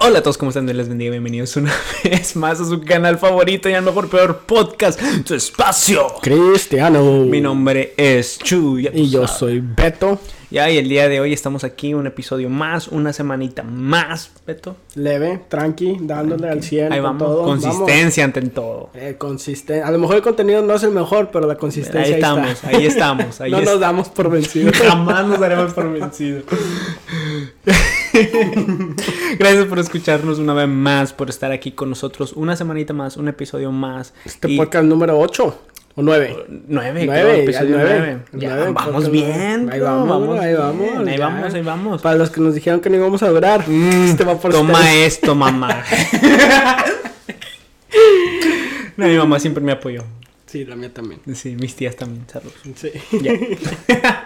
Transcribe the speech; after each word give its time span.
Hola 0.00 0.20
a 0.20 0.22
todos, 0.22 0.38
¿cómo 0.38 0.50
están? 0.50 0.64
Les 0.66 0.88
bendiga, 0.88 1.10
bienvenidos 1.10 1.56
una 1.56 1.72
vez 2.04 2.36
más 2.36 2.60
a 2.60 2.64
su 2.64 2.80
canal 2.82 3.18
favorito 3.18 3.68
y 3.68 3.74
al 3.74 3.82
mejor 3.84 4.08
peor 4.08 4.42
podcast, 4.46 5.00
tu 5.24 5.34
espacio. 5.34 6.06
Cristiano. 6.22 7.02
Mi 7.24 7.40
nombre 7.40 7.94
es 7.96 8.38
Chu. 8.38 8.78
ya 8.78 8.92
tú 8.92 8.98
Y 8.98 9.10
yo 9.10 9.26
soy 9.26 9.60
Beto. 9.60 10.20
Ya, 10.50 10.70
y 10.70 10.78
el 10.78 10.88
día 10.88 11.08
de 11.10 11.20
hoy 11.20 11.34
estamos 11.34 11.62
aquí, 11.64 11.92
un 11.92 12.06
episodio 12.06 12.48
más, 12.48 12.88
una 12.88 13.12
semanita 13.12 13.62
más, 13.64 14.30
Beto. 14.46 14.76
Leve, 14.94 15.42
tranqui, 15.48 15.98
dándole 16.00 16.48
al 16.48 16.62
100 16.62 16.92
Ahí 16.92 17.00
vamos, 17.00 17.22
todo. 17.22 17.42
consistencia 17.44 18.24
ante 18.24 18.40
todo. 18.42 18.88
Eh, 18.94 19.16
consisten- 19.18 19.82
A 19.82 19.90
lo 19.90 19.98
mejor 19.98 20.16
el 20.16 20.22
contenido 20.22 20.62
no 20.62 20.74
es 20.74 20.82
el 20.84 20.92
mejor, 20.92 21.30
pero 21.32 21.46
la 21.46 21.56
consistencia 21.56 22.00
Ahí 22.02 22.12
ahí, 22.12 22.20
estamos, 22.20 22.50
está. 22.50 22.68
ahí 22.68 22.86
estamos, 22.86 23.40
ahí 23.42 23.50
no 23.50 23.58
es- 23.58 23.64
nos 23.66 23.80
damos 23.80 24.08
por 24.08 24.30
vencidos. 24.30 24.74
Jamás 24.78 25.26
nos 25.26 25.40
daremos 25.40 25.72
por 25.74 25.92
vencidos. 25.92 26.44
Gracias 29.38 29.66
por 29.66 29.78
escucharnos 29.78 30.38
una 30.38 30.52
vez 30.54 30.68
más, 30.68 31.12
por 31.12 31.28
estar 31.30 31.52
aquí 31.52 31.72
con 31.72 31.88
nosotros 31.90 32.32
una 32.32 32.56
semanita 32.56 32.92
más, 32.92 33.16
un 33.16 33.28
episodio 33.28 33.70
más. 33.70 34.12
Este 34.24 34.50
Y- 34.50 34.56
podcast 34.56 34.84
número 34.84 35.18
8 35.18 35.62
o 35.94 36.02
9. 36.02 36.36
Nueve, 36.68 37.04
Nueve, 37.04 37.06
creo, 37.06 37.28
el 37.34 37.40
episodio 37.40 37.76
nueve, 37.76 37.94
nueve. 37.98 38.20
nueve, 38.32 38.72
vamos 38.72 39.10
bien, 39.10 39.66
nueve. 39.66 39.72
Ahí 39.72 39.80
bro, 39.80 40.06
vamos, 40.06 40.40
ahí 40.40 40.54
vamos, 40.54 40.78
bien, 40.96 41.08
Ahí 41.08 41.18
ya. 41.18 41.26
vamos, 41.28 41.54
ahí 41.54 41.62
vamos. 41.62 42.02
Para 42.02 42.16
los 42.16 42.30
que 42.30 42.40
nos 42.40 42.54
dijeron 42.54 42.80
que 42.80 42.90
no 42.90 42.96
íbamos 42.96 43.22
a 43.22 43.28
durar. 43.28 43.64
este 43.68 44.24
va 44.24 44.36
por 44.38 44.50
Mm, 44.50 44.54
Toma 44.54 44.72
ustedes. 44.78 45.14
esto, 45.14 45.34
mamá. 45.34 45.84
No, 48.96 49.06
mi 49.06 49.16
mamá 49.16 49.38
siempre 49.38 49.62
me 49.62 49.70
apoyó. 49.70 50.02
Sí, 50.46 50.64
la 50.64 50.74
mía 50.74 50.92
también. 50.92 51.20
Sí, 51.32 51.54
mis 51.54 51.76
tías 51.76 51.94
también, 51.94 52.24
saludos. 52.28 52.54
Sí. 52.74 52.90
Ya. 53.12 53.32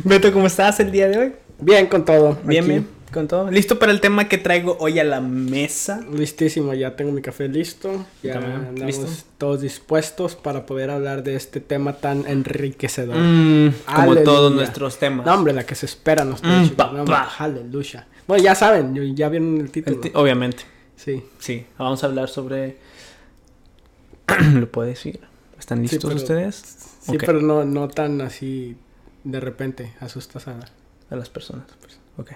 Beto, 0.04 0.32
¿cómo 0.32 0.46
estás 0.46 0.80
el 0.80 0.90
día 0.90 1.06
de 1.08 1.18
hoy? 1.18 1.32
Bien 1.60 1.86
con 1.86 2.06
todo. 2.06 2.38
Bien, 2.44 2.64
aquí. 2.64 2.70
bien, 2.72 2.88
con 3.12 3.28
todo. 3.28 3.50
¿Listo 3.50 3.78
para 3.78 3.92
el 3.92 4.00
tema 4.00 4.28
que 4.28 4.38
traigo 4.38 4.76
hoy 4.80 4.98
a 4.98 5.04
la 5.04 5.20
mesa? 5.20 6.00
Listísimo, 6.12 6.74
ya 6.74 6.96
tengo 6.96 7.12
mi 7.12 7.22
café 7.22 7.48
listo. 7.48 8.06
Ya 8.22 8.34
también, 8.34 8.54
andamos 8.68 8.84
¿listo? 8.98 9.06
todos 9.38 9.60
dispuestos 9.60 10.36
para 10.36 10.66
poder 10.66 10.90
hablar 10.90 11.22
de 11.22 11.34
este 11.36 11.60
tema 11.60 11.94
tan 11.94 12.26
enriquecedor. 12.26 13.16
Mm, 13.16 13.72
como 13.94 14.16
todos 14.16 14.52
nuestros 14.54 14.98
temas. 14.98 15.26
No, 15.26 15.34
hombre, 15.34 15.52
la 15.52 15.64
que 15.64 15.74
se 15.74 15.86
espera 15.86 16.24
nos 16.24 16.42
Mm. 16.42 16.70
No, 16.76 17.04
aleluya. 17.38 18.06
Bueno, 18.26 18.42
ya 18.44 18.54
saben, 18.54 18.94
ya 19.16 19.28
vieron 19.28 19.60
el 19.60 19.70
título. 19.70 20.00
obviamente, 20.14 20.62
Sí. 20.96 21.22
sí. 21.38 21.66
Vamos 21.78 22.02
a 22.04 22.06
hablar 22.06 22.28
sobre... 22.28 22.76
¿Lo 24.54 24.70
puedo 24.70 24.86
decir? 24.88 25.20
¿Están 25.58 25.78
Sí, 25.78 25.94
listos 25.96 26.10
pero- 26.10 26.16
ustedes? 26.22 26.76
Sí, 27.02 27.16
pero 27.18 27.40
no, 27.40 27.64
no 27.64 27.88
tan 27.88 28.20
así 28.20 28.76
de 29.24 29.40
repente 29.40 29.92
asustas 30.00 30.46
a... 30.48 30.58
a 31.10 31.16
las 31.16 31.28
personas. 31.28 31.64
pues. 31.80 31.98
Ok. 32.18 32.32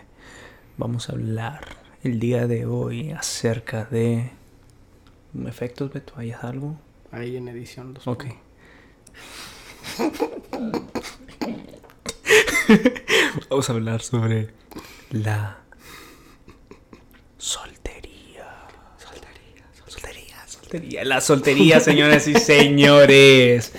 Vamos 0.76 1.08
a 1.08 1.12
hablar 1.12 1.64
el 2.02 2.18
día 2.18 2.48
de 2.48 2.66
hoy 2.66 3.12
acerca 3.12 3.84
de 3.84 4.32
efectos, 5.46 5.92
Beto. 5.92 6.14
¿Hay 6.16 6.32
algo? 6.32 6.76
Ahí 7.12 7.36
en 7.36 7.46
edición. 7.46 7.94
Los 7.94 8.08
Ok. 8.08 8.24
Vamos 13.50 13.70
a 13.70 13.72
hablar 13.72 14.02
sobre 14.02 14.48
la 15.10 15.58
soltería. 17.38 18.66
Soltería, 18.98 19.64
soltería, 19.78 20.48
soltería. 20.48 21.04
La 21.04 21.20
soltería, 21.20 21.78
señoras 21.78 22.26
y 22.26 22.34
señores. 22.40 23.70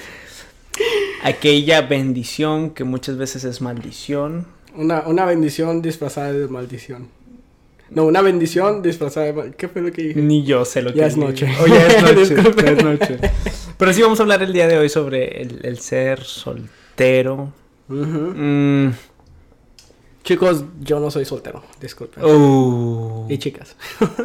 Aquella 1.24 1.82
bendición 1.82 2.70
que 2.70 2.86
muchas 2.86 3.18
veces 3.18 3.44
es 3.44 3.59
maldición. 3.59 4.48
Una, 4.78 5.02
una 5.08 5.26
bendición 5.26 5.81
disfrazada 5.81 6.31
de 6.31 6.48
maldición. 6.48 7.08
No, 7.90 8.06
una 8.06 8.22
bendición 8.22 8.81
disfrazada 8.81 9.31
de. 9.31 9.52
¿Qué 9.52 9.68
fue 9.68 9.81
lo 9.81 9.92
que 9.92 10.02
dije? 10.02 10.22
Ni 10.22 10.44
yo 10.44 10.66
sé 10.66 10.81
lo 10.81 10.90
Ya 10.92 11.04
que 11.04 11.08
es 11.09 11.18
noche. 11.18 11.48
Oh, 11.62 11.68
ya 11.68 11.88
es 11.88 12.02
noche. 12.16 12.36
Ya 12.64 12.72
es 12.72 12.84
noche. 12.84 13.18
Pero 13.78 13.94
sí 13.94 14.02
vamos 14.02 14.20
a 14.20 14.23
hablar 14.23 14.42
el 14.42 14.53
día 14.53 14.68
de 14.68 14.78
hoy 14.78 14.90
sobre 14.90 15.41
el, 15.41 15.59
el 15.63 15.80
ser 15.80 16.24
soltero. 16.24 17.53
Ujú. 17.88 18.34
Mm, 18.36 18.94
Chicos, 20.25 20.63
yo 20.81 21.00
no 21.00 21.12
soy 21.12 21.24
soltero. 21.24 21.63
Disculpen. 21.80 22.25
uh. 22.25 23.28
Y 23.30 23.38
chicas. 23.38 23.75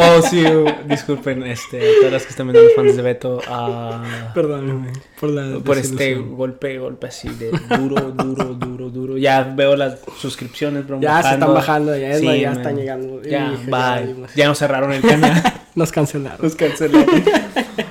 Oh, 0.00 0.22
sí, 0.22 0.46
uh, 0.46 0.64
disculpen, 0.88 1.42
este, 1.42 1.80
a 1.80 1.92
todas 1.98 2.12
las 2.12 2.22
que 2.22 2.28
están 2.28 2.46
viendo 2.46 2.62
los 2.62 2.72
fans 2.76 2.94
de 2.96 3.02
Beto, 3.02 3.40
ah, 3.48 4.30
Perdónenme 4.32 4.92
por 5.18 5.30
la 5.30 5.58
por 5.58 5.76
este 5.76 6.14
golpe, 6.14 6.78
golpe 6.78 7.08
así 7.08 7.28
de 7.28 7.50
duro, 7.50 8.12
duro, 8.12 8.54
duro, 8.54 8.90
duro. 8.90 9.16
Ya 9.18 9.42
veo 9.42 9.74
las 9.74 9.98
suscripciones, 10.16 10.86
bro, 10.86 11.00
Ya 11.00 11.20
se 11.20 11.34
están 11.34 11.52
bajando, 11.52 11.96
ya, 11.96 12.10
es 12.12 12.20
Sí, 12.20 12.40
ya 12.40 12.50
man. 12.50 12.58
están 12.58 12.76
llegando. 12.76 13.22
Ya, 13.24 13.58
bye. 13.66 14.06
dimos. 14.06 14.32
Ya 14.36 14.46
nos 14.46 14.58
cerraron 14.58 14.92
el 14.92 15.02
canal. 15.02 15.42
Nos 15.74 15.90
cancelaron. 15.90 16.38
Nos 16.42 16.54
cancelaron. 16.54 17.24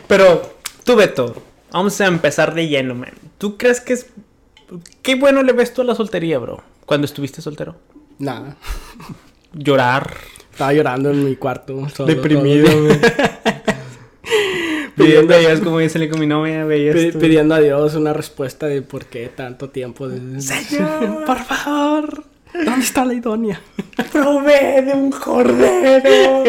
Pero, 0.07 0.41
tú, 0.85 0.95
Beto, 0.95 1.35
vamos 1.71 1.99
a 1.99 2.05
empezar 2.05 2.53
de 2.53 2.69
lleno, 2.69 2.95
man. 2.95 3.11
¿Tú 3.37 3.57
crees 3.57 3.81
que 3.81 3.91
es. 3.93 4.05
¿Qué 5.01 5.15
bueno 5.15 5.43
le 5.43 5.51
ves 5.51 5.73
tú 5.73 5.81
a 5.81 5.83
la 5.83 5.93
soltería, 5.95 6.39
bro? 6.39 6.63
Cuando 6.87 7.05
estuviste 7.05 7.41
soltero. 7.41 7.75
Nada. 8.17 8.55
Llorar. 9.53 10.15
Estaba 10.51 10.73
llorando 10.73 11.11
en 11.11 11.23
mi 11.23 11.35
cuarto. 11.35 11.87
solo 11.89 12.07
Deprimido. 12.15 12.67
Pidiendo 14.95 15.27
veías 15.27 15.59
como 15.59 15.79
yo 15.79 15.87
salí 15.89 16.09
con 16.09 16.19
mi 16.19 16.25
novia, 16.25 16.65
veías 16.65 17.13
tú. 17.13 17.19
pidiendo 17.19 17.53
a 17.53 17.59
Dios 17.59 17.93
una 17.93 18.13
respuesta 18.13 18.65
de 18.65 18.81
por 18.81 19.05
qué 19.05 19.27
tanto 19.27 19.69
tiempo. 19.69 20.07
de- 20.07 20.41
Señor. 20.41 21.23
por 21.27 21.37
favor, 21.43 22.23
¿dónde 22.53 22.83
está 22.83 23.05
la 23.05 23.13
idónea? 23.13 23.61
Provee 24.11 24.81
de 24.85 24.93
un 24.95 25.11
cordero. 25.11 26.43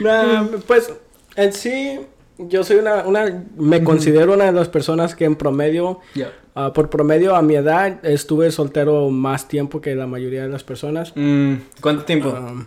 Nah, 0.00 0.46
pues 0.66 0.92
en 1.36 1.52
sí, 1.52 2.00
yo 2.38 2.64
soy 2.64 2.76
una, 2.76 3.04
una 3.06 3.44
me 3.56 3.82
considero 3.84 4.34
una 4.34 4.46
de 4.46 4.52
las 4.52 4.68
personas 4.68 5.14
que 5.14 5.24
en 5.24 5.36
promedio, 5.36 6.00
ah, 6.54 6.72
por 6.72 6.90
promedio 6.90 7.34
a 7.36 7.42
mi 7.42 7.54
edad, 7.56 8.04
estuve 8.04 8.50
soltero 8.50 9.10
más 9.10 9.48
tiempo 9.48 9.80
que 9.80 9.94
la 9.94 10.06
mayoría 10.06 10.42
de 10.42 10.48
las 10.48 10.64
personas. 10.64 11.12
Mm, 11.14 11.54
¿Cuánto 11.80 12.04
tiempo? 12.04 12.28
Um, 12.30 12.64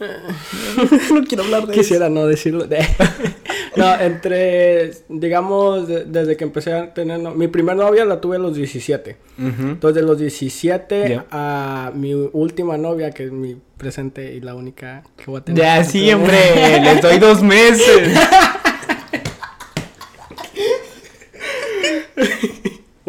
no 1.14 1.22
quiero 1.24 1.44
hablar 1.44 1.66
de 1.66 1.74
Quisiera 1.74 2.08
no 2.08 2.26
decirlo. 2.26 2.66
no, 3.76 4.00
entre, 4.00 4.90
digamos, 5.08 5.86
de- 5.86 6.04
desde 6.04 6.36
que 6.36 6.44
empecé 6.44 6.72
a 6.72 6.92
tener... 6.92 7.20
no- 7.20 7.32
mi 7.34 7.46
primer 7.48 7.76
novia 7.76 8.04
la 8.04 8.20
tuve 8.20 8.36
a 8.36 8.38
los 8.40 8.56
17. 8.56 9.10
eso. 9.10 9.18
Ujú. 9.48 9.62
Entonces, 9.70 10.02
de 10.02 10.06
los 10.08 10.18
17 10.18 11.08
Ya. 11.08 11.26
a 11.30 11.92
mi 11.94 12.14
última 12.14 12.76
novia, 12.78 13.10
que 13.12 13.24
es 13.26 13.32
mi 13.32 13.56
presente 13.76 14.34
y 14.34 14.40
la 14.40 14.54
única 14.54 15.02
que 15.16 15.26
voy 15.26 15.40
a 15.40 15.44
tener. 15.44 15.62
Ya, 15.62 15.84
sí, 15.84 16.12
hombre, 16.12 16.80
les 16.82 17.00
doy 17.00 17.18
dos 17.18 17.42
meses. 17.42 18.10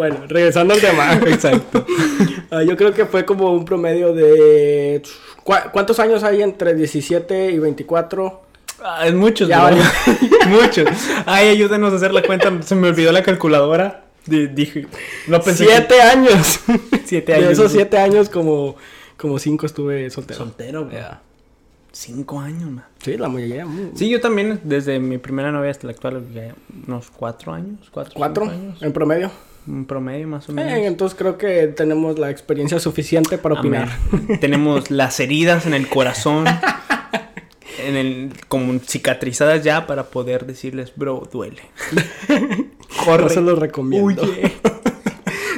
Bueno, 0.09 0.25
regresando 0.27 0.73
al 0.73 0.81
tema. 0.81 1.13
Exacto. 1.27 1.85
Ah, 2.51 2.63
yo 2.63 2.75
creo 2.77 2.93
que 2.93 3.05
fue 3.05 3.25
como 3.25 3.51
un 3.53 3.65
promedio 3.65 4.13
de... 4.13 5.01
¿cu- 5.43 5.53
¿Cuántos 5.71 5.99
años 5.99 6.23
hay 6.23 6.41
entre 6.41 6.73
17 6.75 7.51
y 7.51 7.59
24? 7.59 8.41
Ah, 8.83 9.07
es 9.07 9.13
muchos, 9.13 9.47
Ya 9.47 9.71
muchos. 10.47 10.87
Ay, 11.25 11.47
ayúdenos 11.49 11.93
a 11.93 11.95
hacer 11.95 12.13
la 12.13 12.21
cuenta. 12.21 12.51
Se 12.63 12.75
me 12.75 12.89
olvidó 12.89 13.11
la 13.11 13.23
calculadora. 13.23 14.05
Di- 14.25 14.47
dije, 14.47 14.87
no 15.27 15.41
pensé. 15.41 15.65
que- 15.65 15.71
¡Siete 15.71 16.01
años! 16.01 16.59
Siete 17.05 17.31
De 17.33 17.37
años. 17.39 17.51
esos 17.51 17.71
siete 17.71 17.97
años, 17.97 18.29
como, 18.29 18.75
como 19.17 19.39
cinco 19.39 19.65
estuve 19.65 20.09
soltero. 20.09 20.39
Soltero. 20.39 20.89
Cinco 21.91 22.39
años, 22.39 22.71
man. 22.71 22.85
Sí, 23.03 23.17
la 23.17 23.29
mayoría. 23.29 23.65
mm. 23.65 23.91
Sí, 23.95 24.09
yo 24.09 24.19
también, 24.19 24.59
desde 24.63 24.99
mi 24.99 25.17
primera 25.19 25.51
novia 25.51 25.69
hasta 25.71 25.85
la 25.87 25.93
actual, 25.93 26.23
ya 26.33 26.55
unos 26.87 27.11
cuatro 27.11 27.53
años. 27.53 27.87
Cuatro, 27.91 28.13
¿Cuatro? 28.15 28.45
años. 28.49 28.81
En 28.81 28.91
promedio. 28.93 29.29
Un 29.67 29.85
promedio 29.85 30.27
más 30.27 30.49
o 30.49 30.51
Eh, 30.51 30.55
menos. 30.55 30.73
entonces 30.79 31.17
creo 31.17 31.37
que 31.37 31.67
tenemos 31.67 32.19
la 32.19 32.29
experiencia 32.29 32.79
suficiente 32.79 33.37
para 33.37 33.55
opinar. 33.59 33.89
Tenemos 34.41 34.91
las 34.91 35.19
heridas 35.19 35.65
en 35.65 35.73
el 35.73 35.87
corazón, 35.87 36.45
en 37.85 37.95
el, 37.95 38.33
como 38.49 38.77
cicatrizadas 38.79 39.63
ya 39.63 39.87
para 39.87 40.05
poder 40.05 40.45
decirles, 40.45 40.93
bro, 40.95 41.27
duele. 41.31 41.61
No 43.07 43.29
se 43.29 43.41
lo 43.41 43.55
recomiendo. 43.55 44.21
Huye. 44.23 44.53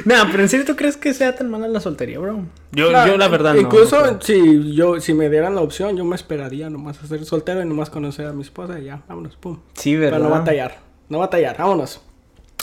no, 0.04 0.14
pero 0.30 0.42
en 0.42 0.48
serio, 0.48 0.64
¿tú 0.66 0.74
crees 0.74 0.96
que 0.96 1.14
sea 1.14 1.34
tan 1.36 1.48
mala 1.50 1.68
la 1.68 1.80
soltería, 1.80 2.18
bro? 2.18 2.40
Yo, 2.72 2.90
yo 2.90 3.16
la 3.16 3.28
verdad 3.28 3.54
no. 3.54 3.60
Incluso 3.60 3.96
no 4.00 4.18
creo. 4.18 4.20
si 4.22 4.74
yo 4.74 5.00
si 5.00 5.14
me 5.14 5.28
dieran 5.30 5.54
la 5.54 5.60
opción, 5.60 5.96
yo 5.96 6.04
me 6.04 6.16
esperaría 6.16 6.70
nomás 6.70 7.00
a 7.02 7.06
ser 7.06 7.24
soltero 7.24 7.62
y 7.62 7.66
nomás 7.66 7.90
conocer 7.90 8.26
a 8.26 8.32
mi 8.32 8.42
esposa 8.42 8.78
y 8.80 8.84
ya, 8.86 9.02
vámonos, 9.08 9.36
pum. 9.36 9.58
Sí, 9.74 9.94
¿verdad? 9.96 10.18
Pero 10.18 10.28
no 10.28 10.30
batallar. 10.34 10.78
No 11.08 11.18
batallar, 11.18 11.56
vámonos. 11.58 12.00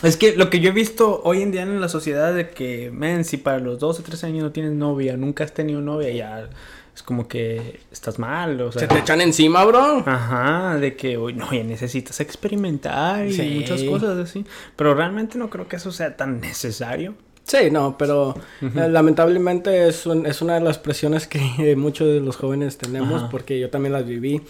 Es 0.03 0.17
que 0.17 0.35
lo 0.35 0.49
que 0.49 0.59
yo 0.59 0.69
he 0.69 0.73
visto 0.73 1.21
hoy 1.23 1.41
en 1.41 1.51
día 1.51 1.63
en 1.63 1.79
la 1.81 1.87
sociedad 1.89 2.33
de 2.33 2.49
que, 2.49 2.91
men, 2.91 3.23
si 3.23 3.37
para 3.37 3.59
los 3.59 3.79
12, 3.79 4.03
13 4.03 4.27
años 4.27 4.43
no 4.43 4.51
tienes 4.51 4.73
novia, 4.73 5.15
nunca 5.17 5.43
has 5.45 5.53
tenido 5.53 5.79
novia, 5.81 6.09
ya 6.11 6.49
es 6.95 7.01
como 7.01 7.27
que 7.27 7.79
estás 7.91 8.19
mal, 8.19 8.59
o 8.61 8.71
sea. 8.71 8.81
Se 8.81 8.87
te 8.87 8.99
echan 8.99 9.21
encima, 9.21 9.63
bro. 9.65 10.03
Ajá, 10.05 10.77
de 10.77 10.95
que, 10.95 11.17
uy, 11.17 11.33
no, 11.33 11.51
ya 11.53 11.63
necesitas 11.63 12.19
experimentar 12.19 13.25
y 13.25 13.33
Sí. 13.33 13.55
muchas 13.59 13.81
cosas 13.83 14.17
así. 14.19 14.45
Pero 14.75 14.93
realmente 14.93 15.37
no 15.37 15.49
creo 15.49 15.67
que 15.67 15.77
eso 15.77 15.91
sea 15.91 16.15
tan 16.17 16.39
necesario. 16.41 17.15
Sí, 17.45 17.71
no, 17.71 17.97
pero 17.97 18.35
eh, 18.61 18.87
lamentablemente 18.89 19.87
es, 19.87 20.05
un- 20.05 20.25
es 20.25 20.41
una 20.41 20.53
de 20.55 20.61
las 20.61 20.77
presiones 20.77 21.27
que 21.27 21.39
eh, 21.59 21.75
muchos 21.77 22.07
de 22.07 22.19
los 22.19 22.35
jóvenes 22.35 22.77
tenemos, 22.77 23.21
Ajá. 23.23 23.29
porque 23.29 23.59
yo 23.59 23.69
también 23.69 23.93
las 23.93 24.05
viví, 24.05 24.41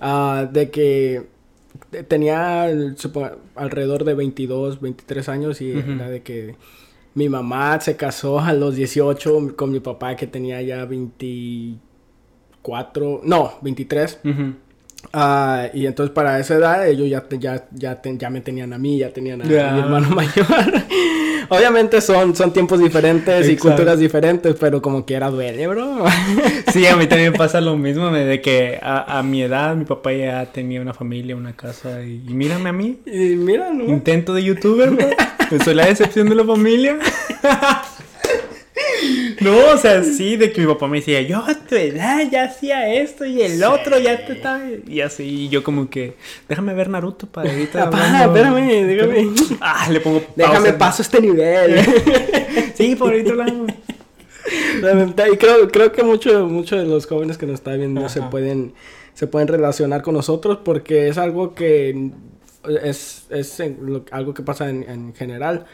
ah, 0.00 0.46
de 0.50 0.70
que 0.70 1.26
tenía 2.08 2.68
supo- 2.96 3.36
alrededor 3.54 4.04
de 4.04 4.14
22, 4.14 4.80
23 4.80 5.28
años 5.28 5.60
y 5.60 5.76
Ujú. 5.76 5.92
era 5.92 6.08
de 6.10 6.22
que 6.22 6.56
mi 7.14 7.28
mamá 7.28 7.80
se 7.80 7.94
casó 7.96 8.40
a 8.40 8.52
los 8.52 8.74
18 8.76 9.54
con 9.56 9.70
mi 9.72 9.80
papá 9.80 10.14
que 10.16 10.26
tenía 10.26 10.60
ya 10.62 10.84
24, 10.84 13.20
no, 13.24 13.52
23. 13.62 14.20
Ujú. 14.24 14.54
Ah, 15.12 15.68
y 15.72 15.86
entonces 15.86 16.12
para 16.12 16.40
esa 16.40 16.56
edad 16.56 16.86
ellos 16.88 17.08
ya, 17.08 17.24
ya, 17.38 17.68
ya, 17.72 18.00
ya 18.02 18.30
me 18.30 18.40
tenían 18.40 18.72
a 18.72 18.78
mí, 18.78 18.98
ya 18.98 19.12
tenían 19.12 19.42
a, 19.42 19.44
mi 19.44 19.54
hermano 19.54 20.10
mayor. 20.14 20.46
Obviamente 21.50 22.00
son, 22.00 22.34
son 22.36 22.52
tiempos 22.52 22.78
diferentes 22.80 23.48
y 23.48 23.56
culturas 23.56 23.98
diferentes, 23.98 24.54
pero 24.60 24.82
como 24.82 25.04
quiera 25.04 25.30
duele, 25.30 25.66
bro. 25.66 26.04
Sí, 26.72 26.86
a 26.86 26.96
mí 26.96 27.06
también 27.06 27.32
pasa 27.32 27.60
lo 27.60 27.76
mismo, 27.76 28.10
me- 28.10 28.24
de 28.24 28.40
que 28.42 28.78
a, 28.82 29.18
a 29.18 29.22
mi 29.22 29.42
edad 29.42 29.74
mi 29.76 29.84
papá 29.86 30.12
ya 30.12 30.44
tenía 30.52 30.80
una 30.82 30.92
familia, 30.94 31.34
una 31.36 31.54
casa 31.56 32.02
y, 32.02 32.22
y 32.28 32.34
mírame 32.34 32.68
a 32.68 32.72
mí, 32.72 32.98
y 33.06 33.34
mira, 33.36 33.70
¿no? 33.72 33.84
intento 33.84 34.34
de 34.34 34.44
youtuber, 34.44 34.90
bro. 34.90 35.06
Soy 35.64 35.74
la 35.74 35.86
decepción 35.86 36.28
de 36.28 36.34
la 36.34 36.44
familia. 36.44 36.98
No, 39.40 39.72
o 39.72 39.76
sea, 39.76 40.02
sí, 40.02 40.36
de 40.36 40.52
que 40.52 40.60
mi 40.60 40.66
papá 40.66 40.88
me 40.88 40.98
decía, 40.98 41.22
yo 41.22 41.38
a 41.38 41.54
tu 41.54 41.74
edad 41.74 42.28
ya 42.30 42.44
hacía 42.44 42.92
esto 42.92 43.24
y 43.24 43.42
el 43.42 43.62
otro 43.62 43.98
ya 43.98 44.24
te 44.26 44.32
está. 44.32 44.60
Y 44.86 45.00
así, 45.00 45.24
y 45.24 45.48
yo 45.48 45.62
como 45.62 45.88
que, 45.88 46.14
déjame 46.48 46.74
ver 46.74 46.88
Naruto 46.88 47.26
para 47.26 47.50
ahorita. 47.50 47.84
Papá, 47.90 48.22
hablando". 48.22 48.36
espérame, 48.36 48.86
déjame. 48.86 49.30
Ah, 49.60 49.88
le 49.90 50.00
pongo 50.00 50.20
pausa. 50.20 50.34
Déjame 50.36 50.72
paso 50.74 51.02
este 51.02 51.20
nivel. 51.20 51.80
Sí, 52.74 52.94
por 52.94 53.10
ahorita 53.10 53.32
hablamos. 53.32 53.72
y 55.32 55.36
creo, 55.36 55.68
creo 55.68 55.90
que 55.90 56.04
muchos 56.04 56.48
muchos 56.48 56.78
de 56.78 56.86
los 56.86 57.06
jóvenes 57.06 57.36
que 57.36 57.44
nos 57.44 57.54
están 57.54 57.78
viendo 57.78 58.08
se 58.08 58.22
pueden, 58.22 58.72
se 59.14 59.26
pueden 59.26 59.48
relacionar 59.48 60.02
con 60.02 60.14
nosotros 60.14 60.60
porque 60.64 61.08
es 61.08 61.18
algo 61.18 61.56
que 61.56 62.10
es, 62.84 63.26
es 63.30 63.60
algo 64.12 64.32
que 64.32 64.42
pasa 64.44 64.70
en, 64.70 64.84
en 64.84 65.14
general. 65.14 65.66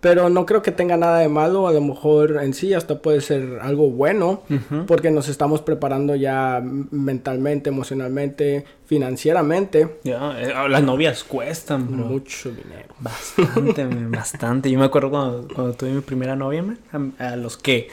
Pero 0.00 0.30
no 0.30 0.46
creo 0.46 0.62
que 0.62 0.70
tenga 0.70 0.96
nada 0.96 1.18
de 1.18 1.28
malo, 1.28 1.68
a 1.68 1.72
lo 1.72 1.80
mejor 1.82 2.38
en 2.42 2.54
sí 2.54 2.72
hasta 2.72 3.02
puede 3.02 3.20
ser 3.20 3.58
algo 3.60 3.90
bueno, 3.90 4.42
porque 4.86 5.10
nos 5.10 5.28
estamos 5.28 5.60
preparando 5.60 6.14
ya 6.16 6.62
mentalmente, 6.62 7.68
emocionalmente, 7.68 8.64
financieramente. 8.86 9.98
Ya, 10.02 10.40
eh, 10.40 10.54
las 10.70 10.82
novias 10.82 11.22
cuestan, 11.22 11.86
bro. 11.90 12.06
Mucho 12.06 12.50
dinero. 12.50 12.94
Bastante, 12.98 13.84
bastante. 14.08 14.70
Yo 14.70 14.78
me 14.78 14.86
acuerdo 14.86 15.10
cuando, 15.10 15.48
cuando 15.54 15.74
tuve 15.74 15.90
mi 15.90 16.00
primera 16.00 16.34
novia, 16.34 16.62
man, 16.62 17.14
a, 17.18 17.32
a 17.32 17.36
los 17.36 17.58
que, 17.58 17.88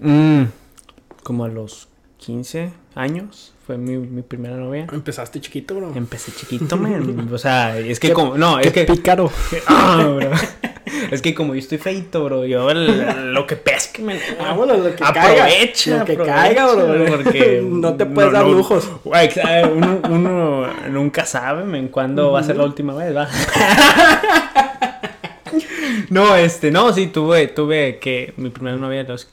mm, 0.00 0.42
como 1.22 1.44
a 1.44 1.48
los 1.48 1.88
15 2.18 2.72
años, 2.96 3.54
fue 3.66 3.78
mi, 3.78 3.96
mi 3.96 4.22
primera 4.22 4.56
novia. 4.56 4.86
Empezaste 4.92 5.40
chiquito, 5.40 5.74
bro. 5.76 5.92
Empecé 5.94 6.32
chiquito, 6.32 6.76
man. 6.76 7.28
O 7.32 7.38
sea, 7.38 7.78
es 7.78 8.00
que 8.00 8.12
como, 8.12 8.36
no, 8.36 8.58
es 8.58 8.72
que, 8.72 8.84
pícaro. 8.84 9.30
ah, 9.66 10.12
bro. 10.16 10.30
Es 11.10 11.22
que 11.22 11.34
como 11.34 11.54
yo 11.54 11.60
estoy 11.60 11.78
feito, 11.78 12.22
bro, 12.24 12.44
yo 12.44 12.70
el- 12.70 13.32
lo 13.32 13.46
que 13.46 13.56
pesque, 13.56 14.02
man. 14.02 14.18
Ah, 14.40 14.52
bueno, 14.54 14.74
lo 14.76 14.94
que 14.94 15.02
aprovecha, 15.02 15.12
caiga. 15.24 15.98
Lo 15.98 16.04
que 16.04 16.12
aprovecha, 16.12 16.34
caiga, 16.34 16.74
bro. 16.74 17.04
Porque 17.06 17.62
No 17.70 17.94
te 17.94 18.06
puedes 18.06 18.32
dar 18.32 18.46
lujos. 18.46 18.90
Exa- 19.04 19.70
Uno, 19.72 20.00
uno 20.10 20.66
nunca 20.90 21.24
sabe, 21.26 21.64
men, 21.64 21.88
cuándo 21.88 22.32
va 22.32 22.40
a 22.40 22.42
ser 22.42 22.56
la 22.56 22.64
última 22.64 22.94
vez, 22.94 23.16
va. 23.16 23.28
no, 26.10 26.36
este, 26.36 26.70
no, 26.70 26.92
sí, 26.92 27.06
tuve, 27.08 27.48
tuve 27.48 27.98
que 27.98 28.34
mi 28.36 28.50
primera 28.50 28.76
novia 28.76 29.00
a 29.02 29.04
los 29.04 29.28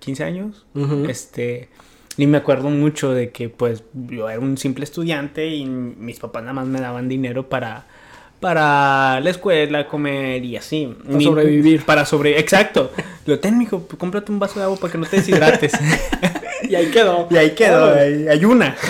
15 0.00 0.24
años, 0.24 0.64
este, 1.08 1.68
y 2.16 2.26
me 2.26 2.38
acuerdo 2.38 2.68
mucho 2.70 3.12
de 3.12 3.30
que, 3.30 3.48
pues, 3.48 3.84
yo 3.92 4.28
era 4.28 4.38
un 4.40 4.56
simple 4.58 4.84
estudiante 4.84 5.48
y 5.48 5.64
mis 5.66 6.18
papás 6.20 6.42
nada 6.42 6.52
más 6.54 6.66
me 6.66 6.80
daban 6.80 7.08
dinero 7.08 7.48
para, 7.48 7.86
para 8.44 9.20
la 9.20 9.30
escuela, 9.30 9.88
comer 9.88 10.44
y 10.44 10.58
así. 10.58 10.94
Para 11.06 11.18
sobrevivir. 11.22 11.82
Para 11.86 12.04
sobrevivir, 12.04 12.42
exacto. 12.42 12.92
Lo 13.24 13.40
ten, 13.40 13.56
mijo, 13.56 13.88
cómprate 13.96 14.30
un 14.30 14.38
vaso 14.38 14.58
de 14.58 14.66
agua 14.66 14.76
para 14.76 14.92
que 14.92 14.98
no 14.98 15.06
te 15.06 15.16
deshidrates. 15.16 15.72
Y 16.68 16.74
ahí 16.74 16.90
quedó. 16.90 17.26
Y 17.30 17.36
ahí 17.36 17.50
quedó, 17.54 17.94
ahí- 17.94 18.26
hay 18.28 18.44
una. 18.44 18.76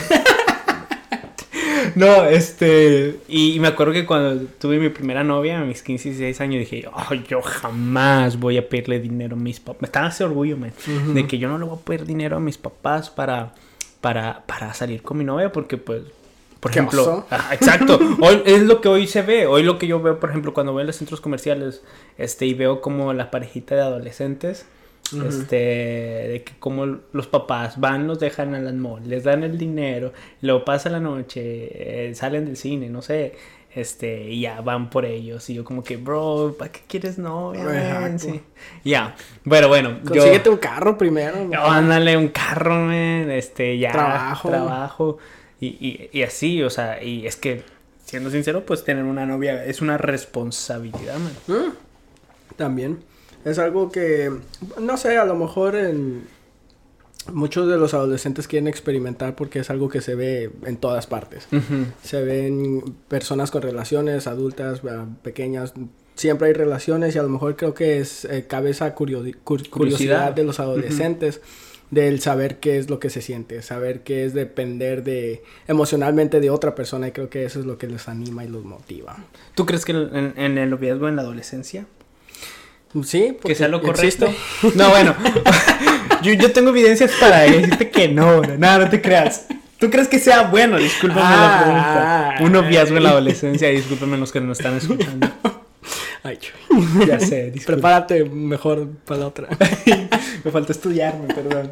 No, 1.94 2.24
este. 2.24 3.20
Y, 3.28 3.60
me 3.60 3.68
acuerdo 3.68 3.92
que 3.92 4.04
cuando 4.04 4.44
tuve 4.58 4.78
mi 4.78 4.88
primera 4.88 5.22
novia, 5.22 5.60
a 5.60 5.64
mis 5.64 5.82
15 5.82 6.08
y 6.08 6.12
16 6.12 6.40
años, 6.40 6.58
dije, 6.58 6.88
"Ay, 6.92 7.24
yo 7.28 7.40
jamás 7.42 8.38
voy 8.40 8.58
a 8.58 8.68
pedirle 8.68 8.98
dinero 8.98 9.36
a 9.36 9.38
mis 9.38 9.60
papás. 9.60 9.82
Me 9.82 9.86
estaba 9.86 10.08
ese 10.08 10.24
orgullo, 10.24 10.56
man, 10.56 10.72
de 11.14 11.26
que 11.28 11.38
yo 11.38 11.48
no 11.48 11.58
le 11.58 11.64
voy 11.64 11.78
a 11.80 11.84
pedir 11.84 12.06
dinero 12.06 12.38
a 12.38 12.40
mis 12.40 12.58
papás 12.58 13.10
para, 13.10 13.52
para, 14.00 14.42
para 14.46 14.74
salir 14.74 15.02
con 15.02 15.18
mi 15.18 15.24
novia, 15.24 15.52
porque, 15.52 15.76
pues. 15.76 16.02
Por 16.64 16.72
Qué 16.72 16.78
ejemplo. 16.78 17.26
Ajá, 17.28 17.52
exacto. 17.54 17.98
Hoy 18.22 18.42
es 18.46 18.62
lo 18.62 18.80
que 18.80 18.88
hoy 18.88 19.06
se 19.06 19.20
ve. 19.20 19.46
Hoy 19.46 19.62
lo 19.62 19.78
que 19.78 19.86
yo 19.86 20.00
veo, 20.00 20.18
por 20.18 20.30
ejemplo, 20.30 20.54
cuando 20.54 20.72
voy 20.72 20.80
a 20.80 20.86
los 20.86 20.96
centros 20.96 21.20
comerciales, 21.20 21.82
este, 22.16 22.46
y 22.46 22.54
veo 22.54 22.80
como 22.80 23.12
la 23.12 23.30
parejita 23.30 23.74
de 23.74 23.82
adolescentes, 23.82 24.64
Ujú. 25.12 25.26
este, 25.26 25.56
de 25.56 26.42
que 26.42 26.54
como 26.58 26.86
los 27.12 27.26
papás 27.26 27.78
van, 27.78 28.06
los 28.06 28.18
dejan 28.18 28.54
a 28.54 28.60
las 28.60 28.72
malls, 28.72 29.06
les 29.06 29.24
dan 29.24 29.44
el 29.44 29.58
dinero, 29.58 30.14
luego 30.40 30.64
pasa 30.64 30.88
la 30.88 31.00
noche, 31.00 32.08
eh, 32.08 32.14
salen 32.14 32.46
del 32.46 32.56
cine, 32.56 32.88
no 32.88 33.02
sé, 33.02 33.34
este, 33.74 34.30
y 34.30 34.40
ya 34.40 34.62
van 34.62 34.88
por 34.88 35.04
ellos. 35.04 35.50
Y 35.50 35.54
yo 35.56 35.64
como 35.64 35.84
que, 35.84 35.98
bro, 35.98 36.54
¿para 36.58 36.72
qué 36.72 36.80
quieres 36.88 37.18
novia? 37.18 37.62
man?" 37.62 38.18
Sí. 38.18 38.40
Ya, 38.84 39.14
pero 39.46 39.68
bueno, 39.68 39.98
yo... 40.02 40.12
Consíguete 40.12 40.48
un 40.48 40.56
carro 40.56 40.96
primero. 40.96 41.46
Yo, 41.52 41.60
ándale, 41.60 42.16
un 42.16 42.28
carro, 42.28 42.74
man, 42.74 43.30
este, 43.30 43.76
ya. 43.76 43.92
Trabajo. 43.92 44.48
Trabajo. 44.48 45.18
Y, 45.80 46.10
y, 46.12 46.18
y 46.18 46.22
así, 46.22 46.62
o 46.62 46.70
sea, 46.70 47.02
y 47.02 47.26
es 47.26 47.36
que, 47.36 47.62
siendo 48.04 48.30
sincero, 48.30 48.64
pues 48.66 48.84
tener 48.84 49.04
una 49.04 49.24
novia 49.26 49.64
es 49.64 49.80
una 49.80 49.96
responsabilidad, 49.98 51.16
man. 51.18 51.32
Mm, 51.46 51.72
También. 52.56 52.98
Es 53.44 53.58
algo 53.58 53.90
que, 53.92 54.30
no 54.80 54.96
sé, 54.96 55.16
a 55.18 55.24
lo 55.24 55.34
mejor 55.34 55.74
en 55.76 56.24
muchos 57.32 57.68
de 57.68 57.76
los 57.78 57.94
adolescentes 57.94 58.46
quieren 58.48 58.68
experimentar 58.68 59.34
porque 59.36 59.58
es 59.60 59.70
algo 59.70 59.88
que 59.88 60.00
se 60.00 60.14
ve 60.14 60.50
en 60.64 60.76
todas 60.76 61.06
partes. 61.06 61.46
Se 62.02 62.22
ven 62.22 62.82
personas 63.08 63.50
con 63.50 63.62
relaciones 63.62 64.26
adultas, 64.26 64.80
ah, 64.88 65.06
pequeñas. 65.22 65.72
Siempre 66.14 66.48
hay 66.48 66.54
relaciones 66.54 67.14
y 67.16 67.18
a 67.18 67.22
lo 67.22 67.28
mejor 67.28 67.56
creo 67.56 67.74
que 67.74 67.98
es 67.98 68.24
eh, 68.26 68.46
cabe 68.48 68.70
esa 68.70 68.94
curio- 68.94 69.22
cur- 69.22 69.68
curiosidad. 69.68 69.70
Curiosidad. 69.70 70.32
de 70.32 70.44
los 70.44 70.60
adolescentes 70.60 71.40
del 71.90 72.20
saber 72.20 72.58
qué 72.58 72.78
es 72.78 72.90
lo 72.90 72.98
que 72.98 73.08
se 73.10 73.20
siente, 73.22 73.62
saber 73.62 74.00
qué 74.02 74.24
es 74.24 74.34
depender 74.34 75.04
de 75.04 75.42
emocionalmente 75.68 76.40
de 76.40 76.50
otra 76.50 76.74
persona 76.74 77.08
y 77.08 77.12
creo 77.12 77.28
que 77.30 77.44
eso 77.44 77.60
es 77.60 77.66
lo 77.66 77.78
que 77.78 77.86
les 77.86 78.08
anima 78.08 78.44
y 78.44 78.48
los 78.48 78.64
motiva. 78.64 79.16
¿Tú 79.54 79.64
crees 79.66 79.84
que 79.84 79.92
en, 79.92 80.34
en 80.36 80.58
el 80.58 80.70
noviazgo 80.70 81.08
en 81.08 81.16
la 81.16 81.22
adolescencia? 81.22 81.86
Sí, 83.04 83.20
Que 83.22 83.32
porque 83.34 83.54
sea 83.56 83.68
lo 83.68 83.80
correcto. 83.82 84.26
existe. 84.26 84.72
No, 84.78 84.88
bueno. 84.90 85.14
yo, 86.22 86.32
yo 86.34 86.52
tengo 86.52 86.70
evidencias 86.70 87.10
para 87.20 87.40
decirte 87.40 87.90
que 87.90 88.08
no. 88.08 88.40
No, 88.42 88.78
no 88.78 88.88
te 88.88 89.00
creas. 89.00 89.46
¿Tú 89.80 89.90
crees 89.90 90.06
que 90.08 90.18
sea 90.20 90.42
bueno? 90.44 90.78
Discúlpame 90.78 91.20
la 91.20 91.58
Ah. 91.58 92.34
pregunta. 92.38 92.44
Un 92.44 92.52
noviazgo 92.52 92.96
en 92.96 93.02
la 93.02 93.10
adolescencia. 93.10 93.68
Discúlpame 93.68 94.16
los 94.16 94.30
que 94.32 94.40
nos 94.40 94.58
están 94.58 94.76
escuchando. 94.76 95.28
Ay. 96.24 96.38
Ya 97.06 97.20
sé, 97.20 97.50
disculpa. 97.52 97.74
Prepárate 98.06 98.24
mejor 98.24 98.88
para 99.06 99.20
la 99.20 99.26
otra. 99.28 99.48
Me 100.44 100.50
falta 100.50 100.72
estudiarme, 100.72 101.32
perdón. 101.32 101.70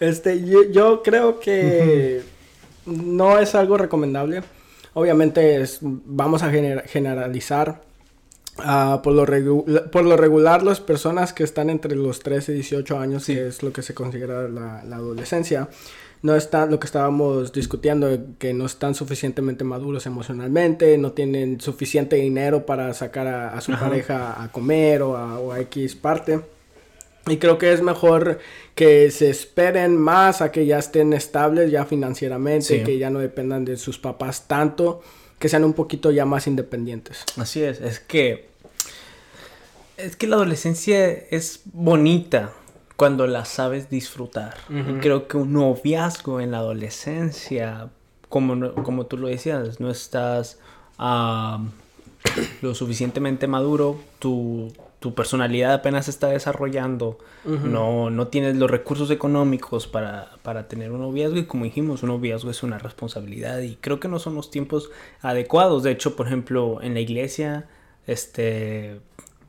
Este, 0.00 0.44
yo, 0.44 0.64
yo 0.70 1.02
creo 1.02 1.40
que 1.40 2.20
no 2.86 3.38
es 3.38 3.54
algo 3.54 3.78
recomendable. 3.78 4.42
Obviamente 4.94 5.60
es- 5.62 5.78
vamos 5.80 6.42
a 6.42 6.50
gener- 6.52 6.84
generalizar. 6.86 7.82
Ah, 8.58 9.00
por, 9.02 9.14
lo 9.14 9.24
regu- 9.24 9.88
por 9.90 10.04
lo 10.04 10.14
regular, 10.18 10.62
las 10.62 10.80
personas 10.80 11.32
que 11.32 11.42
están 11.42 11.70
entre 11.70 11.96
los 11.96 12.20
13 12.20 12.52
y 12.52 12.56
18 12.56 12.98
años, 12.98 13.24
Sí. 13.24 13.34
que 13.34 13.46
es 13.48 13.62
lo 13.62 13.72
que 13.72 13.80
se 13.82 13.94
considera 13.94 14.46
la, 14.48 14.84
la 14.84 14.96
adolescencia, 14.96 15.68
no 16.22 16.36
están, 16.36 16.70
lo 16.70 16.78
que 16.78 16.86
estábamos 16.86 17.52
discutiendo, 17.52 18.08
que 18.38 18.54
no 18.54 18.66
están 18.66 18.94
suficientemente 18.94 19.64
maduros 19.64 20.06
emocionalmente, 20.06 20.96
no 20.98 21.12
tienen 21.12 21.60
suficiente 21.60 22.16
dinero 22.16 22.64
para 22.64 22.94
sacar 22.94 23.26
a, 23.26 23.56
a 23.56 23.60
su 23.60 23.72
Ajá. 23.72 23.88
pareja 23.88 24.42
a 24.42 24.52
comer 24.52 25.02
o 25.02 25.16
a, 25.16 25.38
o 25.40 25.52
a 25.52 25.60
X 25.60 25.96
parte. 25.96 26.40
Y 27.26 27.36
creo 27.36 27.56
que 27.58 27.72
es 27.72 27.82
mejor 27.82 28.38
que 28.74 29.10
se 29.12 29.30
esperen 29.30 29.96
más 29.96 30.40
a 30.42 30.50
que 30.50 30.66
ya 30.66 30.78
estén 30.78 31.12
estables 31.12 31.70
ya 31.70 31.84
financieramente, 31.84 32.78
Sí. 32.78 32.82
que 32.84 32.98
ya 32.98 33.10
no 33.10 33.18
dependan 33.20 33.64
de 33.64 33.76
sus 33.76 33.98
papás 33.98 34.48
tanto, 34.48 35.02
que 35.38 35.48
sean 35.48 35.64
un 35.64 35.72
poquito 35.72 36.10
ya 36.12 36.24
más 36.24 36.46
independientes. 36.46 37.24
Así 37.36 37.62
es, 37.62 37.80
es 37.80 38.00
que 38.00 38.48
es 39.96 40.16
que 40.16 40.26
la 40.26 40.36
adolescencia 40.36 41.08
es 41.08 41.60
bonita 41.64 42.52
cuando 43.02 43.26
la 43.26 43.44
sabes 43.44 43.90
disfrutar. 43.90 44.54
Creo 45.00 45.26
que 45.26 45.36
un 45.36 45.54
noviazgo 45.54 46.40
en 46.40 46.52
la 46.52 46.58
adolescencia, 46.58 47.90
como, 48.28 48.74
como 48.74 49.06
tú 49.06 49.18
lo 49.18 49.26
decías, 49.26 49.80
no 49.80 49.90
estás 49.90 50.60
lo 52.60 52.74
suficientemente 52.76 53.48
maduro, 53.48 53.98
tu, 54.20 54.72
tu 55.00 55.14
personalidad 55.14 55.72
apenas 55.72 56.04
se 56.04 56.12
está 56.12 56.28
desarrollando, 56.28 57.18
no, 57.44 58.08
no 58.10 58.28
tienes 58.28 58.54
los 58.54 58.70
recursos 58.70 59.10
económicos 59.10 59.88
para, 59.88 60.36
para 60.44 60.68
tener 60.68 60.92
un 60.92 61.00
noviazgo 61.00 61.38
y 61.38 61.46
como 61.46 61.64
dijimos, 61.64 62.04
un 62.04 62.10
noviazgo 62.10 62.52
es 62.52 62.62
una 62.62 62.78
responsabilidad 62.78 63.62
y 63.62 63.74
creo 63.80 63.98
que 63.98 64.06
no 64.06 64.20
son 64.20 64.36
los 64.36 64.48
tiempos 64.48 64.90
adecuados. 65.22 65.82
De 65.82 65.90
hecho, 65.90 66.14
por 66.14 66.28
ejemplo, 66.28 66.80
en 66.82 66.94
la 66.94 67.00
iglesia, 67.00 67.66
este, 68.06 69.00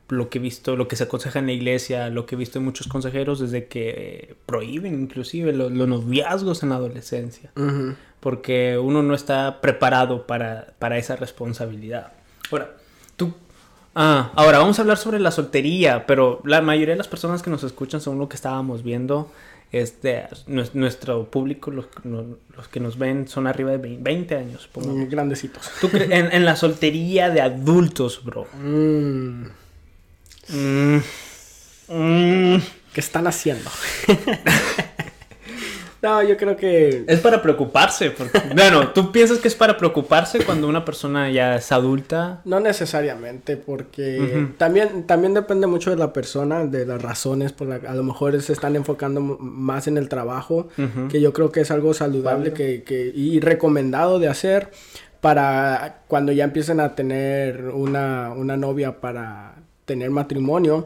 lo 0.08 0.28
que 0.28 0.38
he 0.38 0.40
visto, 0.40 0.76
lo 0.76 0.88
que 0.88 0.96
se 0.96 1.04
aconseja 1.04 1.38
en 1.38 1.46
la 1.46 1.52
iglesia, 1.52 2.08
lo 2.10 2.26
que 2.26 2.34
he 2.34 2.38
visto 2.38 2.58
en 2.58 2.64
muchos 2.64 2.88
consejeros 2.88 3.40
es 3.40 3.50
de 3.50 3.66
que 3.66 4.36
prohíben 4.46 4.94
inclusive 5.00 5.52
los, 5.52 5.70
noviazgos 5.70 6.62
en 6.62 6.70
la 6.70 6.76
adolescencia, 6.76 7.50
porque 8.20 8.78
uno 8.78 9.02
no 9.02 9.14
está 9.14 9.60
preparado 9.60 10.26
para, 10.26 10.74
para 10.78 10.98
esa 10.98 11.16
responsabilidad. 11.16 12.12
Ahora, 12.50 12.76
tú 13.16 13.34
Ah, 13.94 14.32
ahora 14.34 14.58
vamos 14.58 14.78
a 14.78 14.82
hablar 14.82 14.96
sobre 14.96 15.20
la 15.20 15.30
soltería, 15.30 16.06
pero 16.06 16.40
la 16.44 16.60
mayoría 16.60 16.94
de 16.94 16.98
las 16.98 17.08
personas 17.08 17.42
que 17.42 17.50
nos 17.50 17.62
escuchan 17.62 18.00
son 18.00 18.18
lo 18.18 18.28
que 18.28 18.36
estábamos 18.36 18.82
viendo. 18.82 19.30
Este, 19.70 20.26
nuestro 20.46 21.30
público, 21.30 21.72
los, 21.72 21.86
que 22.68 22.80
nos 22.80 22.98
ven, 22.98 23.26
son 23.26 23.46
arriba 23.46 23.72
de 23.72 23.98
20 23.98 24.36
años. 24.36 24.68
Grandecitos. 25.08 25.70
en, 25.82 26.44
la 26.44 26.54
soltería 26.54 27.30
de 27.30 27.40
adultos, 27.40 28.22
bro. 28.24 28.46
Mm. 28.62 29.46
Mm. 30.48 30.96
Mm. 31.88 32.62
¿Qué 32.92 33.00
están 33.00 33.26
haciendo? 33.26 33.70
No, 36.04 36.22
yo 36.22 36.36
creo 36.36 36.54
que... 36.54 37.04
Es 37.08 37.20
para 37.20 37.40
preocuparse. 37.40 38.10
Porque... 38.10 38.38
bueno, 38.54 38.88
¿tú 38.88 39.10
piensas 39.10 39.38
que 39.38 39.48
es 39.48 39.54
para 39.54 39.78
preocuparse 39.78 40.44
cuando 40.44 40.68
una 40.68 40.84
persona 40.84 41.30
ya 41.30 41.56
es 41.56 41.72
adulta? 41.72 42.42
No 42.44 42.60
necesariamente, 42.60 43.56
porque 43.56 44.48
también, 44.58 45.04
también 45.04 45.32
depende 45.32 45.66
mucho 45.66 45.88
de 45.88 45.96
la 45.96 46.12
persona, 46.12 46.66
de 46.66 46.84
las 46.84 47.00
razones 47.00 47.52
por 47.52 47.68
las 47.68 47.80
que 47.80 47.86
a 47.86 47.94
lo 47.94 48.02
mejor 48.02 48.38
se 48.42 48.52
están 48.52 48.76
enfocando 48.76 49.22
más 49.22 49.86
en 49.86 49.96
el 49.96 50.10
trabajo, 50.10 50.68
que 51.08 51.22
yo 51.22 51.32
creo 51.32 51.50
que 51.50 51.62
es 51.62 51.70
algo 51.70 51.94
saludable 51.94 52.52
que, 52.52 52.82
que, 52.82 53.10
y 53.14 53.40
recomendado 53.40 54.18
de 54.18 54.28
hacer 54.28 54.72
para 55.22 56.02
cuando 56.06 56.32
ya 56.32 56.44
empiecen 56.44 56.80
a 56.80 56.94
tener 56.94 57.68
una, 57.68 58.34
una 58.36 58.58
novia 58.58 59.00
para 59.00 59.54
tener 59.84 60.10
matrimonio, 60.10 60.84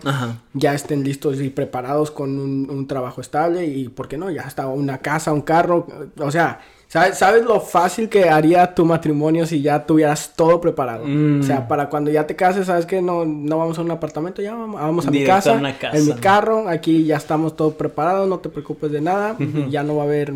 ya 0.55 0.75
estén 0.75 1.05
listos 1.05 1.41
y 1.41 1.51
preparados 1.51 2.11
con 2.11 2.39
un, 2.39 2.87
trabajo 2.89 3.21
estable 3.21 3.67
y, 3.67 3.89
¿por 3.89 4.09
qué 4.09 4.17
no? 4.17 4.31
Ya 4.31 4.43
está 4.43 4.67
una 4.67 4.99
casa, 4.99 5.33
un 5.33 5.43
carro, 5.43 5.87
o 6.19 6.31
sea, 6.31 6.61
¿sabes, 6.89 7.19
¿sabes 7.19 7.45
lo 7.45 7.61
fácil 7.61 8.09
que 8.09 8.29
haría 8.29 8.75
tu 8.75 8.85
matrimonio 8.85 9.47
si 9.47 9.61
ya 9.63 9.85
tuvieras 9.87 10.33
todo 10.35 10.61
preparado? 10.61 11.05
O 11.05 11.43
sea, 11.43 11.61
mm. 11.61 11.69
para 11.69 11.89
cuando 11.89 12.11
ya 12.11 12.27
te 12.27 12.35
cases, 12.35 12.67
¿sabes 12.67 12.87
que 12.87 13.01
no, 13.01 13.25
no 13.25 13.59
vamos 13.59 13.79
a 13.79 13.83
un 13.83 13.91
apartamento? 13.91 14.43
Ya 14.43 14.55
vamos, 14.55 15.07
a 15.07 15.11
mi 15.11 15.25
casa, 15.25 15.61
en 15.93 16.07
mi 16.07 16.15
carro, 16.15 16.69
aquí 16.69 17.05
ya 17.05 17.17
estamos 17.17 17.55
todo 17.55 17.73
preparados, 17.73 18.29
no 18.29 18.39
te 18.39 18.49
preocupes 18.49 18.91
de 18.91 19.01
nada, 19.01 19.37
ya 19.69 19.83
no 19.85 19.97
va 19.97 20.03
a 20.03 20.07
haber 20.07 20.33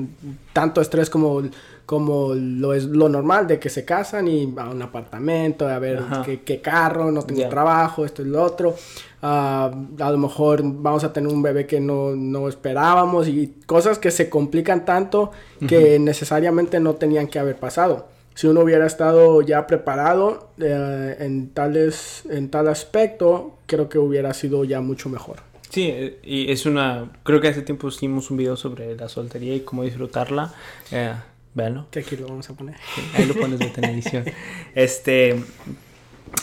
tanto 0.53 0.81
estrés 0.81 1.11
como 1.11 1.43
como 1.87 2.33
lo 2.35 2.75
es 2.75 2.85
lo 2.85 3.09
normal 3.09 3.47
de 3.47 3.59
que 3.59 3.69
se 3.69 3.85
casan 3.85 4.29
y 4.29 4.55
a 4.57 4.71
un 4.71 4.81
apartamento, 4.81 5.69
a 5.69 5.79
ver 5.79 6.01
qué, 6.45 6.61
carro, 6.61 7.11
no 7.11 7.23
tengo 7.23 7.49
trabajo, 7.49 8.05
esto 8.05 8.23
y 8.23 8.27
lo 8.27 8.43
otro. 8.43 8.75
Ah, 9.21 9.71
a 9.99 10.11
lo 10.11 10.19
mejor 10.19 10.63
vamos 10.65 11.05
a 11.05 11.13
tener 11.13 11.33
un 11.33 11.43
bebé 11.43 11.67
que 11.67 11.81
no, 11.81 12.49
esperábamos 12.49 13.29
y 13.29 13.55
cosas 13.67 13.99
que 13.99 14.11
se 14.11 14.31
complican 14.31 14.85
tanto 14.85 15.33
que 15.69 15.99
necesariamente 15.99 16.81
no 16.81 16.95
tenían 16.95 17.27
que 17.27 17.39
haber 17.39 17.57
pasado. 17.57 18.09
Si 18.35 18.47
uno 18.47 18.61
hubiera 18.61 18.87
estado 18.87 19.43
ya 19.43 19.67
preparado 19.67 20.49
eh, 20.59 21.17
en, 21.19 21.51
tales, 21.51 22.23
en 22.31 22.49
tal 22.49 22.69
aspecto, 22.69 23.59
creo 23.67 23.91
que 23.91 23.99
hubiera 23.99 24.33
sido 24.33 24.65
ya 24.65 24.81
mucho 24.81 25.11
mejor. 25.11 25.52
Sí, 25.73 26.19
y 26.23 26.53
es 26.53 26.67
una... 26.67 27.11
Creo 27.23 27.41
que 27.41 27.49
hace 27.49 27.63
tiempo 27.63 27.89
hicimos 27.89 28.31
un 28.31 28.37
video 28.37 28.57
sobre 28.57 28.95
la 28.95 29.09
soltería 29.09 29.55
y 29.55 29.61
cómo 29.61 29.85
disfrutarla. 29.85 30.53
Eh, 30.91 31.15
Véanlo. 31.55 31.87
Que 31.91 32.01
aquí 32.01 32.15
lo 32.19 32.29
vamos 32.29 32.51
a 32.51 32.55
poner. 32.55 32.77
ahí 33.15 33.25
lo 33.25 33.33
pones 33.35 33.59
de 33.59 33.67
televisión. 33.67 34.25
Este. 34.75 35.43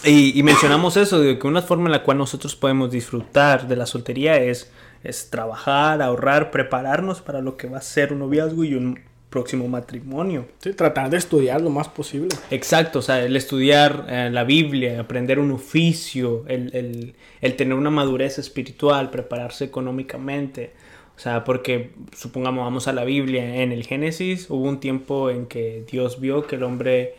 Y, 0.04 0.42
mencionamos 0.42 0.98
eso, 0.98 1.20
de 1.20 1.38
que 1.38 1.46
una 1.46 1.62
forma 1.62 1.86
en 1.86 1.92
la 1.92 2.04
cual 2.04 2.18
nosotros 2.18 2.56
podemos 2.56 2.90
disfrutar 2.90 3.68
de 3.68 3.76
la 3.76 3.86
soltería 3.86 4.38
es, 4.38 4.72
es 5.04 5.30
trabajar, 5.30 6.02
ahorrar, 6.02 6.50
prepararnos 6.50 7.22
para 7.22 7.42
lo 7.42 7.56
que 7.56 7.68
va 7.68 7.78
a 7.78 7.82
ser 7.82 8.14
un 8.14 8.20
noviazgo 8.20 8.64
y 8.64 8.74
un 8.74 9.00
próximo 9.30 9.68
matrimonio. 9.68 10.48
Sí, 10.60 10.74
tratar 10.74 11.10
de 11.10 11.18
estudiar 11.18 11.62
lo 11.62 11.70
más 11.70 11.88
posible. 11.88 12.30
Exacto, 12.50 13.00
o 13.00 13.02
sea, 13.02 13.24
el 13.24 13.36
estudiar 13.36 14.06
eh, 14.10 14.30
la 14.32 14.44
Biblia, 14.44 15.00
aprender 15.00 15.40
un 15.40 15.52
oficio, 15.52 16.46
el, 16.48 16.76
el, 16.76 17.16
el 17.42 17.56
tener 17.56 17.76
una 17.76 17.90
madurez 17.90 18.40
espiritual, 18.40 19.10
prepararse 19.10 19.66
económicamente. 19.66 20.74
O 21.16 21.20
sea, 21.22 21.44
porque 21.44 21.92
supongamos, 22.16 22.64
vamos 22.64 22.88
a 22.88 22.94
la 22.94 23.04
Biblia, 23.04 23.62
en 23.62 23.72
el 23.72 23.86
Génesis 23.86 24.50
hubo 24.50 24.64
un 24.64 24.80
tiempo 24.80 25.30
en 25.30 25.48
que 25.48 25.84
Dios 25.92 26.22
vio 26.22 26.48
que 26.48 26.56
el 26.56 26.64
hombre 26.64 27.16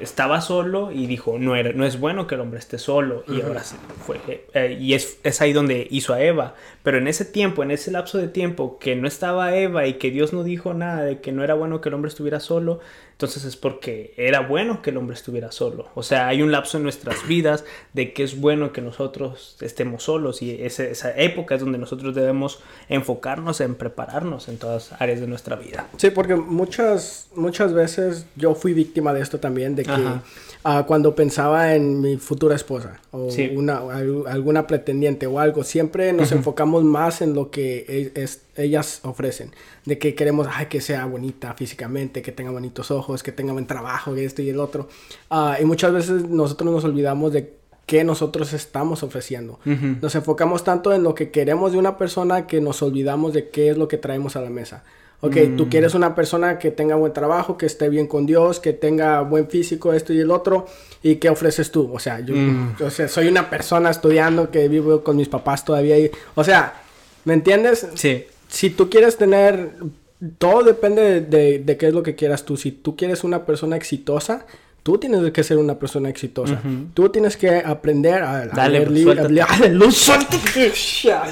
estaba 0.00 0.40
solo 0.40 0.90
y 0.92 1.06
dijo, 1.06 1.38
no, 1.38 1.56
era, 1.56 1.72
no 1.72 1.84
es 1.84 1.98
bueno 1.98 2.26
que 2.26 2.34
el 2.34 2.40
hombre 2.40 2.58
esté 2.58 2.78
solo. 2.78 3.24
Y 3.28 3.40
ahora 3.42 3.62
fue, 3.62 4.20
eh, 4.54 4.78
y 4.80 4.94
es, 4.94 5.18
es, 5.22 5.40
ahí 5.40 5.52
donde 5.52 5.86
hizo 5.90 6.14
a 6.14 6.22
Eva. 6.22 6.54
Pero 6.82 6.98
en 6.98 7.08
ese 7.08 7.24
tiempo, 7.24 7.62
en 7.62 7.70
ese 7.70 7.90
lapso 7.90 8.18
de 8.18 8.28
tiempo 8.28 8.78
que 8.78 8.96
no 8.96 9.08
estaba 9.08 9.56
Eva 9.56 9.86
y 9.86 9.94
que 9.94 10.10
Dios 10.10 10.32
no 10.32 10.42
dijo 10.42 10.74
nada 10.74 11.04
de 11.04 11.20
que 11.20 11.32
no 11.32 11.44
era 11.44 11.54
bueno 11.54 11.80
que 11.80 11.88
el 11.88 11.94
hombre 11.94 12.08
estuviera 12.08 12.40
solo, 12.40 12.80
entonces 13.14 13.44
es 13.44 13.56
porque 13.56 14.12
era 14.16 14.40
bueno 14.40 14.82
que 14.82 14.90
el 14.90 14.96
hombre 14.96 15.14
estuviera 15.14 15.52
solo. 15.52 15.86
O 15.94 16.02
sea, 16.02 16.26
hay 16.26 16.42
un 16.42 16.50
lapso 16.50 16.78
en 16.78 16.82
nuestras 16.82 17.24
vidas 17.28 17.64
de 17.92 18.12
que 18.12 18.24
es 18.24 18.40
bueno 18.40 18.72
que 18.72 18.80
nosotros 18.80 19.56
estemos 19.60 20.02
solos 20.02 20.42
y 20.42 20.50
esa 20.62 21.16
época 21.16 21.54
es 21.54 21.60
donde 21.60 21.78
nosotros 21.78 22.14
debemos 22.14 22.58
enfocarnos 22.88 23.60
en 23.60 23.76
prepararnos 23.76 24.48
en 24.48 24.58
todas 24.58 24.92
áreas 24.98 25.20
de 25.20 25.28
nuestra 25.28 25.54
vida. 25.54 25.86
Sí, 25.96 26.10
porque 26.10 26.34
muchas, 26.34 27.28
muchas 27.36 27.72
veces 27.72 28.26
yo 28.34 28.56
fui 28.56 28.72
víctima 28.72 29.14
de 29.14 29.20
esto 29.20 29.38
también, 29.38 29.76
de 29.76 29.84
que 29.84 29.92
uh, 29.92 30.84
cuando 30.84 31.14
pensaba 31.14 31.74
en 31.76 32.00
mi 32.00 32.16
futura 32.16 32.56
esposa 32.56 33.00
o 33.12 33.28
una, 33.54 33.80
alguna 34.26 34.66
pretendiente 34.66 35.28
o 35.28 35.38
algo, 35.38 35.62
siempre 35.62 36.12
nos 36.12 36.32
enfocamos 36.32 36.82
más 36.82 37.20
en 37.20 37.34
lo 37.34 37.50
que 37.50 38.10
es, 38.16 38.42
ellas 38.56 39.00
ofrecen. 39.02 39.52
De 39.84 39.98
que 39.98 40.14
queremos 40.14 40.48
ay, 40.50 40.66
que 40.66 40.80
sea 40.80 41.06
bonita 41.06 41.54
físicamente, 41.54 42.22
que 42.22 42.32
tenga 42.32 42.50
bonitos 42.50 42.90
ojos, 42.90 43.22
que 43.22 43.32
tenga 43.32 43.52
buen 43.52 43.66
trabajo, 43.66 44.14
esto 44.14 44.42
y 44.42 44.50
el 44.50 44.60
otro. 44.60 44.88
Uh, 45.30 45.60
y 45.60 45.64
muchas 45.64 45.92
veces 45.92 46.28
nosotros 46.28 46.70
nos 46.70 46.84
olvidamos 46.84 47.32
de 47.32 47.54
qué 47.86 48.04
nosotros 48.04 48.52
estamos 48.52 49.02
ofreciendo. 49.02 49.58
Nos 49.64 50.14
enfocamos 50.14 50.64
tanto 50.64 50.92
en 50.92 51.02
lo 51.02 51.14
que 51.14 51.30
queremos 51.30 51.72
de 51.72 51.78
una 51.78 51.98
persona 51.98 52.46
que 52.46 52.60
nos 52.60 52.82
olvidamos 52.82 53.32
de 53.34 53.50
qué 53.50 53.70
es 53.70 53.76
lo 53.76 53.88
que 53.88 53.98
traemos 53.98 54.36
a 54.36 54.40
la 54.40 54.50
mesa. 54.50 54.84
Ok, 55.20 55.36
tú 55.56 55.66
mm. 55.66 55.68
quieres 55.70 55.94
una 55.94 56.14
persona 56.14 56.58
que 56.58 56.70
tenga 56.70 56.96
buen 56.96 57.12
trabajo, 57.14 57.56
que 57.56 57.64
esté 57.64 57.88
bien 57.88 58.06
con 58.06 58.26
Dios, 58.26 58.60
que 58.60 58.74
tenga 58.74 59.22
buen 59.22 59.48
físico, 59.48 59.94
esto 59.94 60.12
y 60.12 60.20
el 60.20 60.30
otro. 60.30 60.66
¿Y 61.02 61.16
qué 61.16 61.30
ofreces 61.30 61.70
tú? 61.70 61.90
O 61.92 61.98
sea, 61.98 62.20
yo 62.20 62.34
mm. 62.34 62.76
o 62.84 62.90
sea, 62.90 63.08
soy 63.08 63.28
una 63.28 63.48
persona 63.48 63.90
estudiando 63.90 64.50
que 64.50 64.68
vivo 64.68 65.02
con 65.02 65.16
mis 65.16 65.28
papás 65.28 65.64
todavía. 65.64 65.98
Y, 65.98 66.10
o 66.34 66.44
sea, 66.44 66.74
¿me 67.24 67.34
entiendes? 67.34 67.86
Sí. 67.94 68.26
Si 68.48 68.70
tú 68.70 68.88
quieres 68.90 69.16
tener... 69.16 69.72
Todo 70.38 70.62
depende 70.62 71.20
de, 71.20 71.76
qué 71.76 71.88
es 71.88 71.92
lo 71.92 72.02
que 72.02 72.14
quieras 72.14 72.44
tú. 72.44 72.56
Si 72.56 72.72
tú 72.72 72.96
quieres 72.96 73.24
una 73.24 73.44
persona 73.44 73.76
exitosa, 73.76 74.46
tú 74.82 74.96
tienes 74.96 75.30
que 75.32 75.42
ser 75.42 75.58
una 75.58 75.78
persona 75.78 76.08
exitosa. 76.08 76.62
Tú 76.94 77.10
tienes 77.10 77.36
que 77.36 77.56
aprender 77.56 78.22
a, 78.22 78.46
Dale, 78.46 78.86
leer 78.86 78.90
luz, 79.70 80.08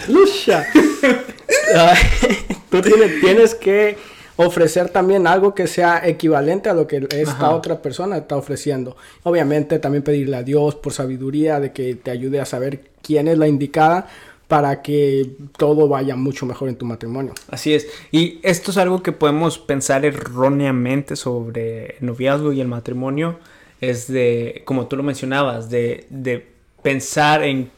lucha. 0.09 0.67
tú 2.71 2.81
tienes, 3.21 3.55
que 3.55 3.97
ofrecer 4.37 4.89
también 4.89 5.27
algo 5.27 5.55
que 5.55 5.67
sea 5.67 6.07
equivalente 6.07 6.69
a 6.69 6.75
lo 6.75 6.87
que 6.87 7.07
esta 7.11 7.51
otra 7.51 7.81
persona 7.81 8.17
está 8.17 8.37
ofreciendo. 8.37 8.97
Obviamente 9.23 9.79
también 9.79 10.03
pedirle 10.03 10.37
a 10.37 10.43
Dios 10.43 10.75
por 10.75 10.93
sabiduría 10.93 11.61
de 11.61 11.73
que 11.73 11.95
te 11.95 12.11
ayude 12.11 12.41
a 12.41 12.47
saber 12.47 12.81
quién 13.03 13.29
es 13.29 13.39
la 13.39 13.49
indicada 13.49 14.09
para 14.53 14.83
que 14.83 15.31
todo 15.57 15.89
vaya 15.89 16.15
mucho 16.15 16.45
mejor 16.45 16.69
en 16.69 16.77
tu 16.77 16.85
matrimonio. 16.85 17.33
Así 17.49 17.73
es. 17.73 17.87
Y 18.11 18.39
esto 18.43 18.71
es 18.71 18.77
algo 18.77 19.03
que 19.03 19.11
podemos 19.11 19.57
pensar 19.57 20.05
erróneamente 20.05 21.17
sobre 21.17 21.97
el 21.97 22.05
noviazgo 22.05 22.53
y 22.53 22.61
el 22.61 22.69
matrimonio. 22.69 23.39
Es 23.81 24.09
de, 24.09 24.61
como 24.67 24.89
tú 24.89 24.99
lo 24.99 25.05
mencionabas, 25.05 25.71
de, 25.71 26.07
de 26.11 26.47
pensar 26.83 27.43
en 27.45 27.71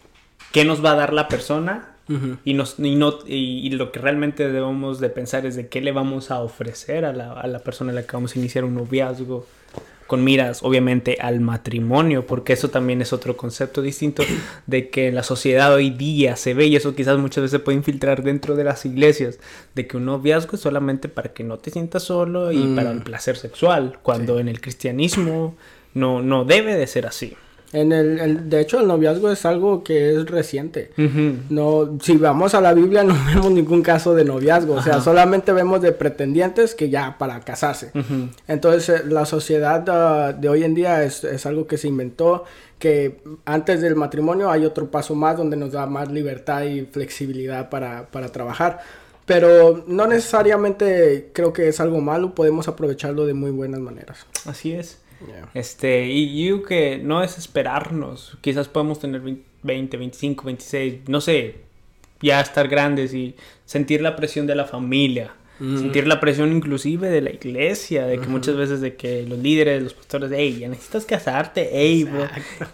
qué 0.50 0.64
nos 0.64 0.85
va 0.85 0.90
a 0.90 0.97
dar 0.97 1.12
la 1.12 1.28
persona 1.28 1.95
y, 2.45 2.54
nos, 2.54 2.81
y, 2.81 2.97
no, 2.97 3.21
y, 3.25 3.71
lo 3.71 3.93
que 3.93 4.00
realmente 4.00 4.50
debemos 4.50 4.99
de 4.99 5.11
pensar 5.11 5.47
es 5.47 5.54
de 5.54 5.69
qué 5.69 5.81
le 5.81 5.93
vamos 5.93 6.33
a 6.33 6.40
ofrecer 6.40 7.04
a 7.04 7.12
la, 7.12 7.35
a 7.35 7.47
la 7.47 7.61
persona 7.61 7.93
a 7.93 7.95
la 7.95 8.02
que 8.02 8.16
vamos 8.16 8.35
a 8.35 8.38
iniciar 8.40 8.64
un 8.64 8.75
noviazgo 8.75 9.47
con 10.06 10.23
miras 10.23 10.62
obviamente 10.62 11.16
al 11.20 11.40
matrimonio, 11.40 12.26
porque 12.26 12.52
eso 12.52 12.68
también 12.68 13.00
es 13.00 13.12
otro 13.12 13.37
concepto 13.37 13.82
distinto 13.82 14.23
de 14.66 14.90
que 14.90 15.08
en 15.08 15.14
la 15.14 15.23
sociedad 15.23 15.73
hoy 15.73 15.90
día 15.90 16.37
se 16.37 16.54
ve 16.54 16.66
y 16.66 16.76
eso 16.76 16.94
quizás 16.94 17.18
muchas 17.18 17.42
veces 17.42 17.61
puede 17.61 17.78
infiltrar 17.78 18.23
dentro 18.23 18.56
de 18.56 18.64
las 18.64 18.84
iglesias, 18.84 19.38
de 19.75 19.87
que 19.87 19.96
un 19.96 20.04
noviazgo 20.04 20.56
es 20.56 20.61
solamente 20.61 21.08
para 21.08 21.32
que 21.32 21.44
no 21.44 21.58
te 21.58 21.70
sientas 21.70 22.02
solo 22.02 22.52
y 22.52 22.75
para 22.75 22.90
el 22.90 23.00
mm. 23.00 23.04
placer 23.04 23.37
sexual, 23.37 23.99
cuando 24.02 24.38
en 24.38 24.49
el 24.49 24.61
cristianismo 24.61 25.56
no, 25.94 26.23
no 26.23 26.44
debe 26.44 26.75
de 26.75 26.87
ser 26.87 27.06
así. 27.06 27.37
En 27.75 27.93
el, 27.93 28.19
el- 28.21 28.49
de 28.49 28.61
hecho, 28.61 28.81
el 28.81 28.87
noviazgo 28.87 29.31
es 29.31 29.45
algo 29.45 29.83
que 29.85 30.14
es 30.14 30.26
reciente. 30.26 30.93
Ujú. 30.97 31.38
No, 31.50 31.99
si 32.00 32.16
vamos 32.16 32.54
a 32.54 32.61
la 32.61 32.73
Biblia 32.73 33.02
no 33.04 33.14
vemos 33.26 33.50
ningún 33.50 33.83
caso 33.83 34.14
de 34.14 34.25
noviazgo, 34.25 34.75
o 34.75 34.83
sea, 34.83 34.95
Ajá. 34.95 35.02
solamente 35.04 35.52
vemos 35.52 35.83
de 35.83 35.93
pretendientes 35.93 36.75
que 36.75 36.88
ya 36.88 37.16
para 37.19 37.40
casarse. 37.40 37.90
Ujú. 37.95 38.28
Entonces, 38.49 38.88
eh, 38.88 39.02
la 39.09 39.26
sociedad 39.26 39.85
ah, 39.88 40.33
de 40.33 40.49
hoy 40.49 40.64
en 40.64 40.75
día 40.75 41.02
es, 41.04 41.25
es 41.25 41.45
algo 41.47 41.66
que 41.66 41.76
se 41.76 41.88
inventó, 41.88 42.45
que 42.78 43.19
antes 43.45 43.81
del 43.81 43.97
matrimonio 43.97 44.50
hay 44.50 44.64
otro 44.64 44.90
paso 44.90 45.14
más 45.14 45.37
donde 45.37 45.57
nos 45.57 45.73
da 45.73 45.87
más 45.87 46.11
libertad 46.12 46.62
y 46.64 46.83
flexibilidad 46.83 47.71
para, 47.71 48.07
para 48.11 48.28
trabajar. 48.28 48.81
Pero 49.26 49.85
no 49.87 50.07
necesariamente 50.07 51.31
creo 51.33 51.52
que 51.54 51.69
es 51.69 51.81
algo 51.81 52.00
malo, 52.00 52.35
podemos 52.35 52.69
aprovecharlo 52.69 53.25
de 53.26 53.33
muy 53.35 53.50
buenas 53.50 53.81
maneras. 53.81 54.26
Así 54.45 54.73
es. 54.73 54.99
Este, 55.54 56.06
y 56.09 56.47
yo 56.47 56.62
que 56.62 56.99
no 56.99 57.23
es 57.23 57.38
esperarnos. 57.38 58.37
Quizás 58.40 58.68
podemos 58.68 58.99
tener 58.99 59.23
20, 59.62 59.97
25, 59.97 60.44
26, 60.44 61.09
no 61.09 61.21
sé, 61.21 61.56
ya 62.21 62.40
estar 62.40 62.68
grandes 62.68 63.14
y 63.14 63.37
sentir 63.64 64.00
la 64.00 64.16
presión 64.16 64.47
de 64.47 64.54
la 64.54 64.64
familia. 64.64 65.35
Sentir 65.58 66.08
la 66.08 66.18
presión 66.18 66.50
inclusive 66.52 67.08
de 67.11 67.20
la 67.20 67.30
iglesia, 67.30 68.06
de 68.06 68.18
que 68.18 68.26
muchas 68.26 68.56
veces 68.56 68.80
de 68.80 68.96
que 68.96 69.25
los 69.25 69.38
líderes, 69.38 69.82
los 69.84 69.94
pastores, 69.94 70.32
hey, 70.34 70.58
ya 70.61 70.68
necesitas 70.68 71.04
casarte, 71.04 71.70
hey, 71.73 72.02
bro". 72.04 72.25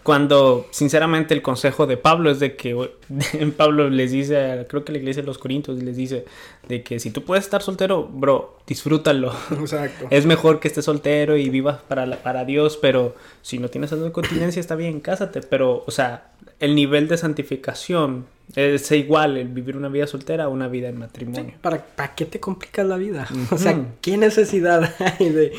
Cuando 0.03 0.67
sinceramente 0.71 1.35
el 1.35 1.43
consejo 1.43 1.87
de 1.87 1.99
Pablo 1.99 2.31
es 2.31 2.41
de 2.41 2.57
que 2.57 2.89
Pablo 3.57 3.91
les 3.91 4.13
dice, 4.13 4.65
creo 4.69 4.83
que 4.85 4.93
la 4.93 4.99
iglesia 4.99 5.23
de 5.23 5.27
los 5.27 5.37
Corintios 5.39 5.83
les 5.83 5.95
dice 5.97 6.25
de 6.69 6.83
que 6.83 6.99
si 7.01 7.11
tú 7.11 7.23
puedes 7.25 7.45
estar 7.45 7.61
soltero, 7.63 8.05
bro, 8.11 8.57
disfrútalo. 8.67 9.33
Exacto. 9.51 10.07
Es 10.11 10.25
mejor 10.25 10.59
que 10.59 10.69
estés 10.69 10.87
soltero 10.87 11.37
y 11.37 11.51
vivas 11.51 11.79
para, 11.87 12.07
la- 12.07 12.23
para 12.23 12.45
Dios, 12.47 12.79
pero 12.81 13.15
si 13.43 13.59
no 13.59 13.69
tienes 13.69 13.93
algo 13.93 14.07
de 14.07 14.13
continencia 14.13 14.59
está 14.59 14.75
bien, 14.75 15.01
cásate. 15.01 15.43
Pero, 15.43 15.85
o 15.87 15.91
sea, 15.91 16.30
el 16.61 16.75
nivel 16.75 17.09
de 17.09 17.17
santificación 17.17 18.27
es 18.55 18.91
igual 18.93 19.37
el 19.37 19.49
vivir 19.49 19.77
una 19.77 19.89
vida 19.89 20.07
soltera 20.07 20.45
a 20.45 20.49
una 20.49 20.69
vida 20.69 20.89
en 20.89 20.99
matrimonio. 20.99 21.55
¿Para, 21.61 21.85
¿Para 21.85 22.15
qué 22.15 22.27
te 22.27 22.39
complicas 22.39 22.87
la 22.87 22.97
vida? 22.97 23.27
O 23.51 23.59
sea. 23.59 23.87
¿qué 24.01 24.17
necesidad 24.17 24.95
hay 25.19 25.31
de, 25.31 25.53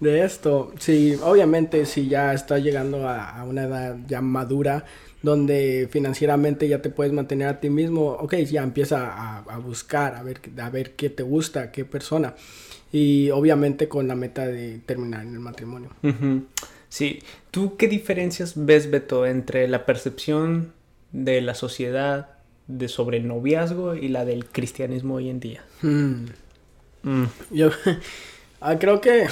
de 0.00 0.24
esto? 0.24 0.72
Sí, 0.78 1.16
obviamente 1.22 1.86
si 1.86 2.08
ya 2.08 2.34
estás 2.34 2.62
llegando 2.62 3.08
a, 3.08 3.40
a 3.40 3.44
una 3.44 3.64
edad 3.64 3.96
ya 4.08 4.20
madura, 4.20 4.84
donde 5.22 5.88
financieramente 5.90 6.66
ya 6.66 6.80
te 6.80 6.90
puedes 6.90 7.12
mantener 7.12 7.48
a 7.48 7.60
ti 7.60 7.68
mismo, 7.68 8.12
ok, 8.12 8.36
ya 8.36 8.62
empieza 8.62 9.06
a, 9.06 9.38
a 9.40 9.58
buscar, 9.58 10.14
a 10.16 10.22
ver, 10.22 10.40
a 10.58 10.70
ver 10.70 10.92
qué 10.92 11.10
te 11.10 11.22
gusta, 11.22 11.70
qué 11.70 11.84
persona. 11.84 12.34
Y 12.90 13.30
obviamente 13.30 13.86
con 13.86 14.08
la 14.08 14.16
meta 14.16 14.46
de 14.46 14.78
terminar 14.78 15.22
en 15.22 15.34
el 15.34 15.40
matrimonio. 15.40 15.90
Sí. 16.90 17.22
¿Tú 17.50 17.76
qué 17.78 17.88
diferencias 17.88 18.52
ves, 18.54 18.90
Beto, 18.90 19.24
entre 19.24 19.66
la 19.68 19.86
percepción 19.86 20.72
de 21.12 21.40
la 21.40 21.54
sociedad 21.54 22.28
de 22.66 22.88
sobre 22.88 23.16
el 23.16 23.26
noviazgo 23.26 23.94
y 23.94 24.08
la 24.08 24.24
del 24.24 24.44
cristianismo 24.44 25.14
hoy 25.14 25.30
en 25.30 25.40
día? 25.40 25.64
Hmm. 25.80 26.26
Mm. 27.02 27.24
Yo 27.50 27.70
ah, 28.60 28.78
creo 28.78 29.00
que 29.00 29.22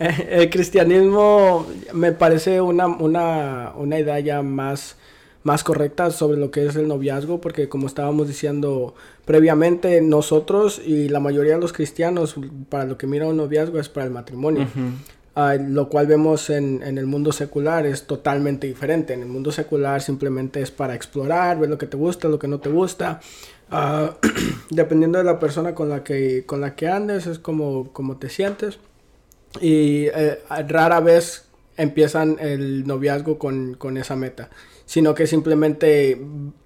eh, 0.00 0.28
el 0.30 0.50
cristianismo 0.50 1.66
me 1.92 2.12
parece 2.12 2.60
una, 2.60 2.86
una, 2.86 3.72
una 3.74 3.98
idea 3.98 4.20
ya 4.20 4.42
más, 4.42 4.96
más 5.44 5.62
correcta 5.62 6.10
sobre 6.10 6.38
lo 6.38 6.50
que 6.50 6.66
es 6.66 6.74
el 6.74 6.88
noviazgo, 6.88 7.40
porque 7.40 7.68
como 7.68 7.86
estábamos 7.86 8.26
diciendo 8.26 8.94
previamente, 9.24 10.00
nosotros 10.00 10.80
y 10.84 11.08
la 11.08 11.20
mayoría 11.20 11.54
de 11.54 11.60
los 11.60 11.72
cristianos, 11.72 12.34
para 12.68 12.86
lo 12.86 12.98
que 12.98 13.06
mira 13.06 13.26
un 13.26 13.36
noviazgo 13.36 13.78
es 13.78 13.88
para 13.88 14.06
el 14.06 14.12
matrimonio. 14.12 14.62
Ujú. 14.62 14.90
Ah, 15.36 15.56
lo 15.56 15.88
cual 15.88 16.06
vemos 16.06 16.48
en, 16.48 16.82
en 16.82 16.96
el 16.96 17.06
mundo 17.06 17.32
secular 17.32 17.86
es 17.86 18.06
totalmente 18.06 18.66
diferente. 18.66 19.12
En 19.14 19.20
el 19.20 19.28
mundo 19.28 19.52
secular 19.52 20.00
simplemente 20.00 20.62
es 20.62 20.70
para 20.70 20.94
explorar, 20.94 21.58
ver 21.58 21.68
lo 21.68 21.76
que 21.76 21.86
te 21.86 21.96
gusta, 21.96 22.28
lo 22.28 22.38
que 22.38 22.48
no 22.48 22.60
te 22.60 22.70
gusta. 22.70 23.20
Ah, 23.70 24.16
dependiendo 24.70 25.18
de 25.18 25.24
la 25.24 25.38
persona 25.38 25.74
con 25.74 25.88
la 25.88 26.04
que, 26.04 26.44
con 26.46 26.60
la 26.60 26.74
que 26.74 26.88
andes, 26.88 27.26
es 27.26 27.38
como, 27.38 27.92
como 27.92 28.16
te 28.16 28.30
sientes. 28.30 28.78
Y 29.60 30.06
eh, 30.06 30.40
rara 30.68 31.00
vez 31.00 31.43
empiezan 31.76 32.36
el 32.40 32.86
noviazgo 32.86 33.38
con, 33.38 33.74
con 33.74 33.96
esa 33.96 34.16
meta, 34.16 34.50
sino 34.86 35.14
que 35.14 35.26
simplemente 35.26 36.20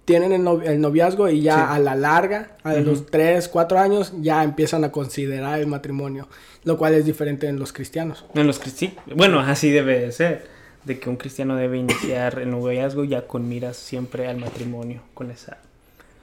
tienen 0.04 0.32
el, 0.32 0.42
no- 0.44 0.62
el 0.62 0.80
noviazgo 0.80 1.28
y 1.28 1.42
ya 1.42 1.54
Sí. 1.56 1.62
a 1.74 1.78
la 1.78 1.94
larga, 1.94 2.56
a 2.64 2.72
Ujú. 2.74 2.82
los 2.82 3.06
3, 3.06 3.48
4 3.48 3.78
años, 3.78 4.12
ya 4.20 4.42
empiezan 4.44 4.84
a 4.84 4.92
considerar 4.92 5.58
el 5.60 5.66
matrimonio, 5.66 6.28
lo 6.64 6.76
cual 6.78 6.94
es 6.94 7.04
diferente 7.04 7.46
en 7.48 7.58
los 7.58 7.72
cristianos. 7.72 8.24
En 8.34 8.46
los 8.46 8.60
cristi- 8.60 8.94
Bueno, 9.14 9.40
así 9.40 9.70
debe 9.70 10.00
de 10.00 10.12
ser. 10.12 10.58
De 10.84 10.98
que 10.98 11.10
un 11.10 11.16
cristiano 11.16 11.56
debe 11.56 11.76
iniciar 11.76 12.38
el 12.38 12.50
noviazgo 12.50 13.04
ya 13.04 13.26
con 13.26 13.48
miras 13.48 13.76
siempre 13.76 14.26
al 14.28 14.38
matrimonio. 14.38 15.02
Con 15.12 15.30
esa. 15.30 15.58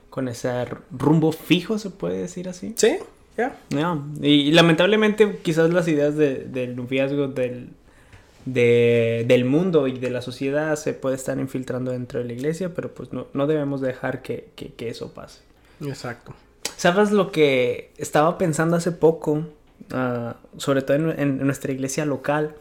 Con 0.10 0.28
ese 0.28 0.50
rumbo 0.92 1.32
fijo, 1.34 1.78
se 1.78 1.90
puede 1.92 2.18
decir 2.20 2.48
así. 2.50 2.74
Sí, 2.78 2.98
ya. 3.38 3.56
No, 3.70 4.08
Y, 4.22 4.30
y 4.30 4.52
lamentablemente 4.54 5.40
quizás 5.44 5.70
las 5.72 5.88
ideas 5.88 6.16
de- 6.16 6.46
del 6.46 6.76
noviazgo 6.76 7.28
del, 7.28 7.70
de- 8.46 9.26
del 9.28 9.46
mundo 9.46 9.88
y 9.88 9.98
de 9.98 10.10
la 10.10 10.22
sociedad 10.22 10.76
se 10.76 10.94
puede 10.94 11.16
estar 11.16 11.38
infiltrando 11.40 11.92
dentro 11.92 12.20
de 12.20 12.26
la 12.26 12.34
iglesia, 12.34 12.74
pero 12.74 12.94
pues 12.94 13.12
no, 13.14 13.28
no 13.34 13.48
debemos 13.48 13.82
dejar 13.82 14.22
que, 14.22 14.50
que- 14.56 14.72
que 14.74 14.90
eso 14.90 15.14
pase. 15.14 15.40
Exacto. 15.82 16.34
¿Sabes 16.78 17.12
lo 17.12 17.32
que 17.32 17.92
estaba 17.98 18.38
pensando 18.38 18.76
hace 18.78 18.92
poco? 18.92 19.46
ah, 19.92 20.38
sobre 20.58 20.82
todo 20.82 20.96
en, 20.98 21.10
en 21.20 21.46
nuestra 21.46 21.72
iglesia 21.72 22.06
local, 22.06 22.56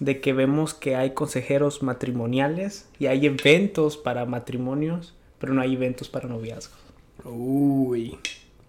de 0.00 0.20
que 0.20 0.32
vemos 0.32 0.74
que 0.74 0.96
hay 0.96 1.10
consejeros 1.10 1.82
matrimoniales 1.82 2.86
y 2.98 3.06
hay 3.06 3.26
eventos 3.26 3.96
para 3.96 4.24
matrimonios, 4.26 5.14
pero 5.38 5.52
no 5.54 5.60
hay 5.62 5.74
eventos 5.74 6.08
para 6.08 6.28
noviazgos. 6.28 6.78
Uy. 7.24 8.18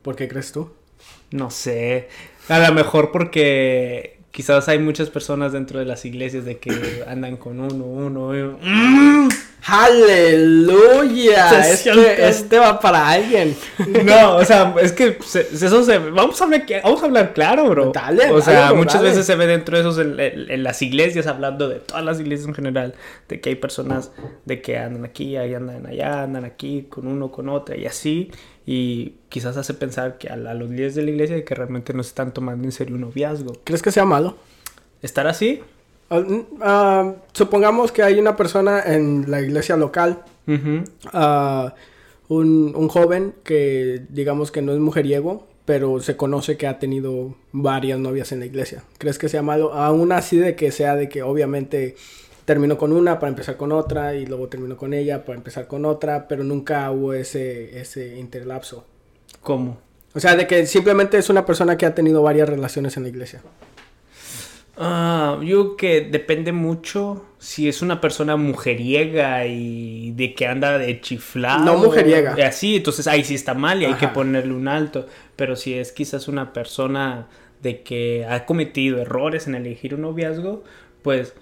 ¿Por 0.02 0.16
qué 0.16 0.28
crees 0.28 0.52
tú? 0.52 0.70
No 1.32 1.50
sé. 1.50 2.08
A 2.50 2.60
lo 2.60 2.74
mejor 2.74 3.12
porque 3.12 4.17
quizás 4.38 4.70
hay 4.70 4.78
muchas 4.78 5.10
personas 5.10 5.52
dentro 5.52 5.80
de 5.80 5.86
las 5.86 6.06
iglesias 6.06 6.46
de 6.46 6.60
que 6.60 7.04
andan 7.08 7.38
con 7.38 7.60
uno, 7.60 7.84
uno, 7.84 8.28
uno. 8.28 9.30
¡Aleluya! 9.66 11.68
Este, 11.70 12.28
este 12.28 12.60
va 12.60 12.80
para 12.80 13.10
alguien. 13.10 13.56
No, 14.06 14.38
o 14.38 14.46
sea, 14.46 14.74
es 14.82 14.92
que 14.94 15.18
se- 15.26 15.48
eso 15.52 15.84
se, 15.84 15.98
vamos 15.98 16.40
a 16.42 16.46
hablar, 16.46 16.66
vamos 16.84 17.02
a 17.02 17.06
hablar 17.06 17.34
claro, 17.34 17.70
bro. 17.70 17.92
Dale, 17.94 18.32
o 18.32 18.42
sea, 18.42 18.60
dale, 18.62 18.76
muchas 18.78 18.96
dale. 18.96 19.10
veces 19.10 19.26
se 19.26 19.36
ve 19.36 19.48
dentro 19.48 19.76
de 19.78 19.82
esos 19.82 19.98
en, 20.00 20.20
en- 20.20 20.52
en 20.52 20.64
las 20.64 20.82
iglesias 20.82 21.28
hablando 21.28 21.68
de 21.70 21.76
todas 21.80 22.04
las 22.04 22.20
iglesias 22.20 22.48
en 22.48 22.56
general, 22.56 22.94
de 23.28 23.42
que 23.42 23.50
hay 23.50 23.56
personas 23.56 24.12
de 24.46 24.62
que 24.62 24.78
andan 24.78 25.06
aquí, 25.06 25.36
ahí 25.38 25.54
andan 25.54 25.86
allá, 25.86 26.24
andan 26.24 26.46
aquí 26.46 26.88
con 26.90 27.08
uno, 27.08 27.32
con 27.32 27.50
otra 27.50 27.76
y 27.76 27.86
así, 27.86 28.32
y 28.66 29.16
quizás 29.30 29.58
hace 29.58 29.74
pensar 29.74 30.18
que 30.18 30.30
a, 30.30 30.34
a 30.34 30.54
los 30.54 30.70
líderes 30.70 30.96
de 30.96 31.04
la 31.04 31.12
iglesia 31.12 31.44
que 31.44 31.56
realmente 31.56 31.94
no 31.94 32.04
se 32.04 32.10
están 32.10 32.34
tomando 32.34 32.64
en 32.66 32.72
serio 32.72 32.96
un 32.96 33.02
noviazgo. 33.02 33.54
¿Crees 33.64 33.82
que 33.82 33.92
sea 33.92 34.06
malo? 34.06 34.38
¿Estar 35.02 35.28
así? 35.28 35.62
Ah, 36.10 36.24
ah, 36.62 37.14
supongamos 37.34 37.92
que 37.92 38.04
hay 38.04 38.20
una 38.20 38.36
persona 38.36 38.82
en 38.82 39.30
la 39.30 39.42
iglesia 39.42 39.76
local, 39.78 40.24
ah, 41.14 41.74
un, 42.30 42.74
un 42.76 42.88
joven 42.88 43.34
que 43.44 44.06
digamos 44.10 44.52
que 44.52 44.62
no 44.62 44.74
es 44.74 44.80
mujeriego, 44.80 45.48
pero 45.66 46.00
se 46.00 46.16
conoce 46.16 46.56
que 46.56 46.66
ha 46.66 46.80
tenido 46.80 47.36
varias 47.52 48.00
novias 48.00 48.32
en 48.32 48.40
la 48.40 48.46
iglesia. 48.46 48.84
¿Crees 48.98 49.18
que 49.18 49.28
sea 49.28 49.42
malo? 49.42 49.74
Aún 49.74 50.14
así 50.14 50.38
de 50.38 50.56
que 50.56 50.72
sea 50.72 50.96
de 50.96 51.10
que 51.10 51.24
obviamente 51.24 51.96
terminó 52.46 52.78
con 52.78 52.94
una 52.94 53.20
para 53.20 53.30
empezar 53.30 53.58
con 53.58 53.74
otra 53.74 54.16
y 54.16 54.26
luego 54.26 54.48
terminó 54.48 54.78
con 54.78 54.94
ella 54.94 55.26
para 55.26 55.38
empezar 55.38 55.68
con 55.68 55.84
otra, 55.84 56.30
pero 56.30 56.46
nunca 56.46 56.90
hubo 56.92 57.12
ese, 57.14 57.78
ese 57.82 58.18
interlapso. 58.18 58.86
¿Cómo? 59.42 59.80
O 60.16 60.22
sea, 60.22 60.38
de 60.38 60.48
que 60.48 60.66
simplemente 60.66 61.18
es 61.18 61.30
una 61.30 61.46
persona 61.46 61.78
que 61.78 61.86
ha 61.86 61.94
tenido 61.94 62.24
varias 62.24 62.48
relaciones 62.48 62.96
en 62.96 63.04
la 63.04 63.10
iglesia. 63.10 63.42
Ah, 64.78 65.40
yo 65.42 65.76
creo 65.76 65.78
que 65.78 66.02
depende 66.02 66.52
mucho 66.52 67.26
si 67.40 67.68
es 67.68 67.82
una 67.82 68.00
persona 68.00 68.36
mujeriega 68.36 69.46
y 69.46 70.12
de 70.12 70.34
que 70.34 70.48
anda 70.48 70.78
de 70.78 71.02
chiflado. 71.02 71.66
No 71.66 71.78
mujeriega. 71.78 72.36
y 72.38 72.42
Así, 72.42 72.76
entonces 72.78 73.08
ahí 73.08 73.24
sí 73.24 73.36
está 73.36 73.54
mal 73.54 73.82
y 73.82 73.86
hay 73.86 73.96
que 73.96 74.08
ponerle 74.08 74.54
un 74.54 74.68
alto. 74.68 75.08
Pero 75.36 75.56
si 75.56 75.74
es 75.74 75.92
quizás 75.92 76.28
una 76.28 76.54
persona 76.54 77.28
de 77.62 77.82
que 77.82 78.26
ha 78.30 78.46
cometido 78.46 79.00
errores 79.00 79.48
en 79.48 79.56
elegir 79.56 79.96
un 79.96 80.02
noviazgo, 80.02 80.64
pues 81.02 81.34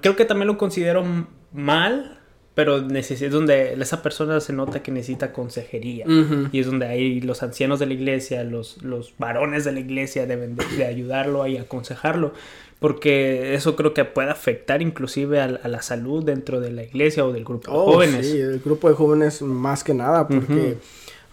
creo 0.00 0.16
que 0.16 0.24
también 0.24 0.46
lo 0.46 0.58
considero 0.58 1.04
mal, 1.52 2.18
pero 2.56 2.78
es 2.78 3.30
donde 3.30 3.74
esa 3.74 4.02
persona 4.02 4.40
se 4.40 4.54
nota 4.54 4.82
que 4.82 4.90
necesita 4.90 5.30
consejería. 5.30 6.06
Ujú. 6.06 6.48
Y 6.52 6.60
es 6.60 6.64
donde 6.66 6.86
ahí 6.86 7.20
los 7.20 7.42
ancianos 7.42 7.80
de 7.80 7.84
la 7.84 7.92
iglesia, 7.92 8.44
los, 8.44 8.82
los 8.82 9.12
varones 9.18 9.66
de 9.66 9.72
la 9.72 9.80
iglesia 9.80 10.24
deben 10.24 10.56
de, 10.56 10.64
de 10.74 10.86
ayudarlo 10.86 11.46
y 11.46 11.58
aconsejarlo. 11.58 12.32
Porque 12.78 13.54
eso 13.54 13.76
creo 13.76 13.92
que 13.92 14.06
puede 14.06 14.30
afectar 14.30 14.80
inclusive 14.80 15.38
a, 15.38 15.44
a 15.44 15.68
la 15.68 15.82
salud 15.82 16.24
dentro 16.24 16.58
de 16.60 16.70
la 16.72 16.82
iglesia 16.82 17.26
o 17.26 17.32
del 17.32 17.44
grupo 17.44 17.70
de 17.70 17.76
Oh, 17.76 17.92
jóvenes. 17.92 18.26
Sí, 18.26 18.38
el 18.40 18.60
grupo 18.60 18.88
de 18.88 18.94
jóvenes 18.94 19.42
más 19.42 19.84
que 19.84 19.92
nada, 19.92 20.26
porque 20.26 20.52
Ujú. 20.72 20.76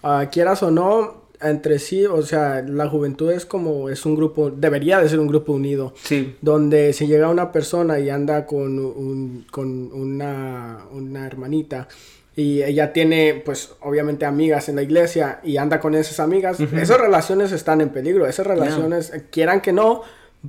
ah, 0.02 0.28
quieras 0.30 0.62
o 0.62 0.70
no, 0.70 1.23
entre 1.50 1.78
sí, 1.78 2.06
o 2.06 2.22
sea, 2.22 2.62
la 2.62 2.88
juventud 2.88 3.30
es 3.30 3.46
como, 3.46 3.88
es 3.88 4.04
un 4.06 4.16
grupo, 4.16 4.50
debería 4.50 5.00
de 5.00 5.08
ser 5.08 5.20
un 5.20 5.26
grupo 5.26 5.52
unido. 5.52 5.94
Sí. 6.02 6.36
Donde 6.40 6.92
si 6.92 7.06
llega 7.06 7.28
una 7.28 7.52
persona 7.52 7.98
y 7.98 8.10
anda 8.10 8.46
con, 8.46 8.78
un, 8.78 9.46
con 9.50 9.92
una, 9.92 10.86
una 10.92 11.26
hermanita 11.26 11.88
y 12.36 12.62
ella 12.62 12.92
tiene, 12.92 13.42
pues, 13.44 13.70
obviamente 13.80 14.26
amigas 14.26 14.68
en 14.68 14.76
la 14.76 14.82
iglesia 14.82 15.40
y 15.44 15.56
anda 15.56 15.78
con 15.78 15.94
esas 15.94 16.18
amigas, 16.18 16.58
esas 16.58 17.00
relaciones 17.00 17.52
están 17.52 17.80
en 17.80 17.90
peligro, 17.90 18.26
esas 18.26 18.46
relaciones, 18.46 19.12
quieran 19.30 19.60
que 19.60 19.72
no, 19.72 20.02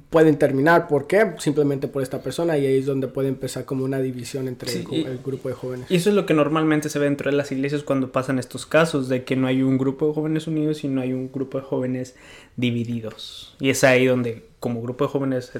pueden 0.09 0.37
terminar. 0.37 0.87
¿Por 0.87 1.07
qué? 1.07 1.33
Simplemente 1.39 1.87
por 1.87 2.03
esta 2.03 2.21
persona 2.21 2.57
y 2.57 2.65
ahí 2.65 2.77
es 2.77 2.85
donde 2.85 3.07
puede 3.07 3.29
empezar 3.29 3.65
como 3.65 3.85
una 3.85 3.99
división 3.99 4.47
entre 4.47 4.71
el, 4.71 5.19
grupo 5.23 5.49
de 5.49 5.55
jóvenes. 5.55 5.89
Y 5.89 5.95
eso 5.95 6.09
es 6.09 6.15
lo 6.15 6.25
que 6.25 6.33
normalmente 6.33 6.89
se 6.89 6.99
ve 6.99 7.05
dentro 7.05 7.31
de 7.31 7.37
las 7.37 7.51
iglesias 7.51 7.83
cuando 7.83 8.11
pasan 8.11 8.39
estos 8.39 8.65
casos, 8.65 9.09
de 9.09 9.23
que 9.23 9.35
no 9.35 9.47
hay 9.47 9.61
un 9.61 9.77
grupo 9.77 10.07
de 10.07 10.13
jóvenes 10.13 10.47
unidos 10.47 10.83
y 10.83 10.87
no 10.87 11.01
hay 11.01 11.13
un 11.13 11.31
grupo 11.31 11.59
de 11.59 11.63
jóvenes 11.63 12.15
divididos. 12.57 13.55
Y 13.59 13.69
es 13.69 13.83
ahí 13.83 14.05
donde 14.05 14.45
como 14.59 14.81
grupo 14.81 15.05
de 15.05 15.11
jóvenes 15.11 15.51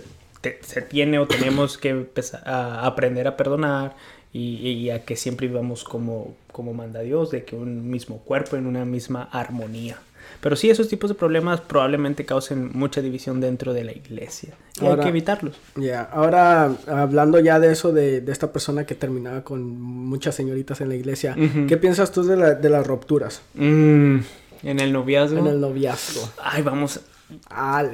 se, 0.62 0.82
tiene 0.82 1.20
o 1.20 1.28
tenemos 1.28 1.78
que 1.78 1.90
empezar 1.90 2.44
a 2.46 2.86
aprender 2.86 3.28
a 3.28 3.36
perdonar 3.36 3.96
y, 4.32 4.58
y, 4.68 4.90
a 4.90 5.06
que 5.06 5.16
siempre 5.16 5.48
vivamos 5.48 5.84
como, 5.84 6.36
como 6.52 6.74
manda 6.74 7.00
Dios, 7.00 7.32
de 7.32 7.46
que 7.46 7.56
un 7.56 7.90
mismo 7.90 8.20
cuerpo 8.20 8.58
en 8.58 8.68
una 8.68 8.84
misma 8.84 9.24
armonía. 9.32 9.98
Pero 10.42 10.56
sí, 10.56 10.70
esos 10.70 10.88
tipos 10.88 11.10
de 11.10 11.16
problemas 11.16 11.62
probablemente 11.62 12.26
causen 12.26 12.72
mucha 12.74 13.02
división 13.02 13.42
dentro 13.42 13.74
de 13.74 13.84
la 13.84 13.92
iglesia. 13.92 14.54
Y 14.82 14.86
hay 14.86 14.98
que 14.98 15.08
evitarlos. 15.08 15.56
Ya, 15.76 16.02
ahora 16.04 16.76
hablando 16.88 17.40
ya 17.40 17.60
de 17.60 17.72
eso, 17.72 17.92
de, 17.92 18.22
de, 18.22 18.32
esta 18.32 18.52
persona 18.52 18.86
que 18.86 18.96
terminaba 18.96 19.44
con 19.44 19.80
muchas 19.80 20.36
señoritas 20.36 20.82
en 20.82 20.90
la 20.90 20.96
iglesia, 20.96 21.36
¿qué 21.68 21.78
piensas 21.78 22.12
tú 22.12 22.24
de, 22.24 22.38
la, 22.38 22.54
de 22.54 22.70
las 22.70 22.86
rupturas? 22.86 23.42
Mm, 23.56 24.20
en 24.64 24.80
el 24.80 24.94
noviazgo. 24.94 25.40
En 25.40 25.48
el 25.48 25.60
noviazgo. 25.62 26.30
Ay, 26.42 26.62
vamos. 26.62 27.00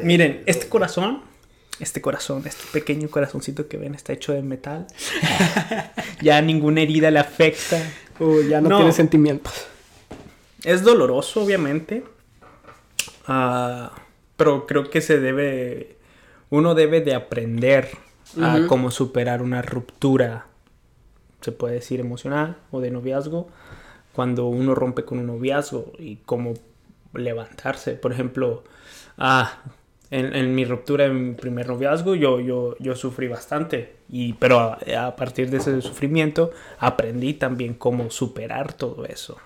Miren, 0.04 0.43
este 0.45 0.67
corazón 0.67 1.32
este 1.82 1.99
corazón, 1.99 2.43
este 2.45 2.63
pequeño 2.71 3.10
corazoncito 3.10 3.67
que 3.67 3.77
ven 3.77 3.95
está 3.95 4.13
hecho 4.13 4.34
de 4.34 4.43
metal. 4.43 4.86
ya 6.21 6.39
ninguna 6.41 6.82
herida 6.82 7.10
le 7.10 7.19
afecta. 7.19 7.82
ya 8.47 8.62
no, 8.62 8.77
tiene 8.77 8.91
sentimientos. 8.91 9.65
Es 10.63 10.84
doloroso, 10.84 11.43
obviamente. 11.43 12.04
Ah, 13.33 13.93
pero 14.35 14.67
creo 14.67 14.89
que 14.89 14.99
se 14.99 15.21
debe, 15.21 15.95
uno 16.49 16.75
debe 16.75 16.99
de 16.99 17.15
aprender 17.15 17.87
a 18.41 18.59
cómo 18.67 18.91
superar 18.91 19.41
una 19.41 19.61
ruptura, 19.61 20.47
se 21.39 21.53
puede 21.53 21.75
decir 21.75 22.01
emocional 22.01 22.57
o 22.71 22.81
de 22.81 22.91
noviazgo, 22.91 23.47
cuando 24.11 24.47
uno 24.47 24.75
rompe 24.75 25.05
con 25.05 25.19
un 25.19 25.27
noviazgo 25.27 25.93
y 25.97 26.17
cómo 26.17 26.55
levantarse. 27.13 27.93
Por 27.93 28.11
ejemplo, 28.11 28.63
ah, 29.17 29.61
en, 30.09 30.53
mi 30.53 30.65
ruptura, 30.65 31.05
en 31.05 31.29
mi 31.29 31.33
primer 31.35 31.69
noviazgo, 31.69 32.15
yo, 32.15 32.41
yo, 32.41 32.75
yo 32.79 32.97
sufrí 32.97 33.29
bastante. 33.29 33.95
Y, 34.09 34.33
pero 34.33 34.59
a, 34.59 35.15
partir 35.15 35.49
de 35.49 35.57
ese 35.57 35.81
sufrimiento 35.81 36.51
aprendí 36.79 37.33
también 37.35 37.75
cómo 37.75 38.11
superar 38.11 38.73
todo 38.73 39.05
eso. 39.05 39.37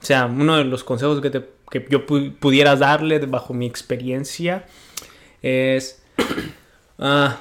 O 0.00 0.04
sea, 0.04 0.26
uno 0.26 0.56
de 0.56 0.64
los 0.64 0.84
consejos 0.84 1.20
que 1.20 1.30
te 1.30 1.58
que 1.70 1.86
yo 1.90 2.06
pudiera 2.06 2.76
darle 2.76 3.18
bajo 3.20 3.54
mi 3.54 3.66
experiencia 3.66 4.64
es 5.42 6.02
ah, 6.98 7.38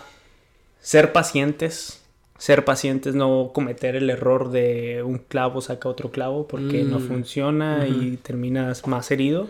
ser 0.82 1.14
pacientes, 1.14 2.02
ser 2.38 2.66
pacientes, 2.66 3.16
no 3.16 3.52
cometer 3.54 3.96
el 3.96 4.10
error 4.10 4.52
de 4.52 5.04
un 5.04 5.18
clavo 5.18 5.62
saca 5.62 5.90
otro 5.90 6.12
clavo 6.12 6.48
porque 6.48 6.84
no 6.84 7.00
mm. 7.00 7.08
funciona 7.08 7.88
y 7.88 8.18
terminas 8.18 8.86
más 8.88 9.10
herido. 9.12 9.48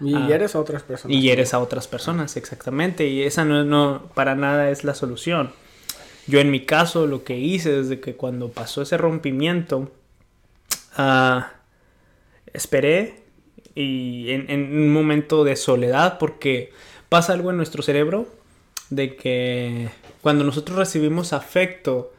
Y 0.00 0.14
ah, 0.14 0.28
eres 0.30 0.54
a 0.54 0.60
otras 0.60 0.82
personas. 0.82 1.16
Y 1.16 1.30
eres 1.30 1.54
a 1.54 1.58
otras 1.58 1.88
personas, 1.88 2.36
exactamente. 2.36 3.06
Y 3.06 3.22
esa 3.22 3.44
no, 3.44 3.64
no, 3.64 4.10
para 4.14 4.34
nada 4.34 4.70
es 4.70 4.84
la 4.84 4.94
solución. 4.94 5.52
Yo 6.26 6.40
en 6.40 6.50
mi 6.50 6.66
caso 6.66 7.06
lo 7.06 7.24
que 7.24 7.38
hice 7.38 7.70
desde 7.70 8.00
que 8.00 8.14
cuando 8.16 8.50
pasó 8.50 8.82
ese 8.82 8.98
rompimiento, 8.98 9.90
uh, 10.98 11.40
esperé 12.52 13.26
y 13.74 14.30
en, 14.30 14.72
un 14.72 14.92
momento 14.92 15.44
de 15.44 15.54
soledad 15.54 16.18
porque 16.18 16.72
pasa 17.08 17.34
algo 17.34 17.50
en 17.50 17.58
nuestro 17.58 17.82
cerebro 17.82 18.26
de 18.90 19.16
que 19.16 19.88
cuando 20.22 20.44
nosotros 20.44 20.78
recibimos 20.78 21.32
afecto 21.32 22.12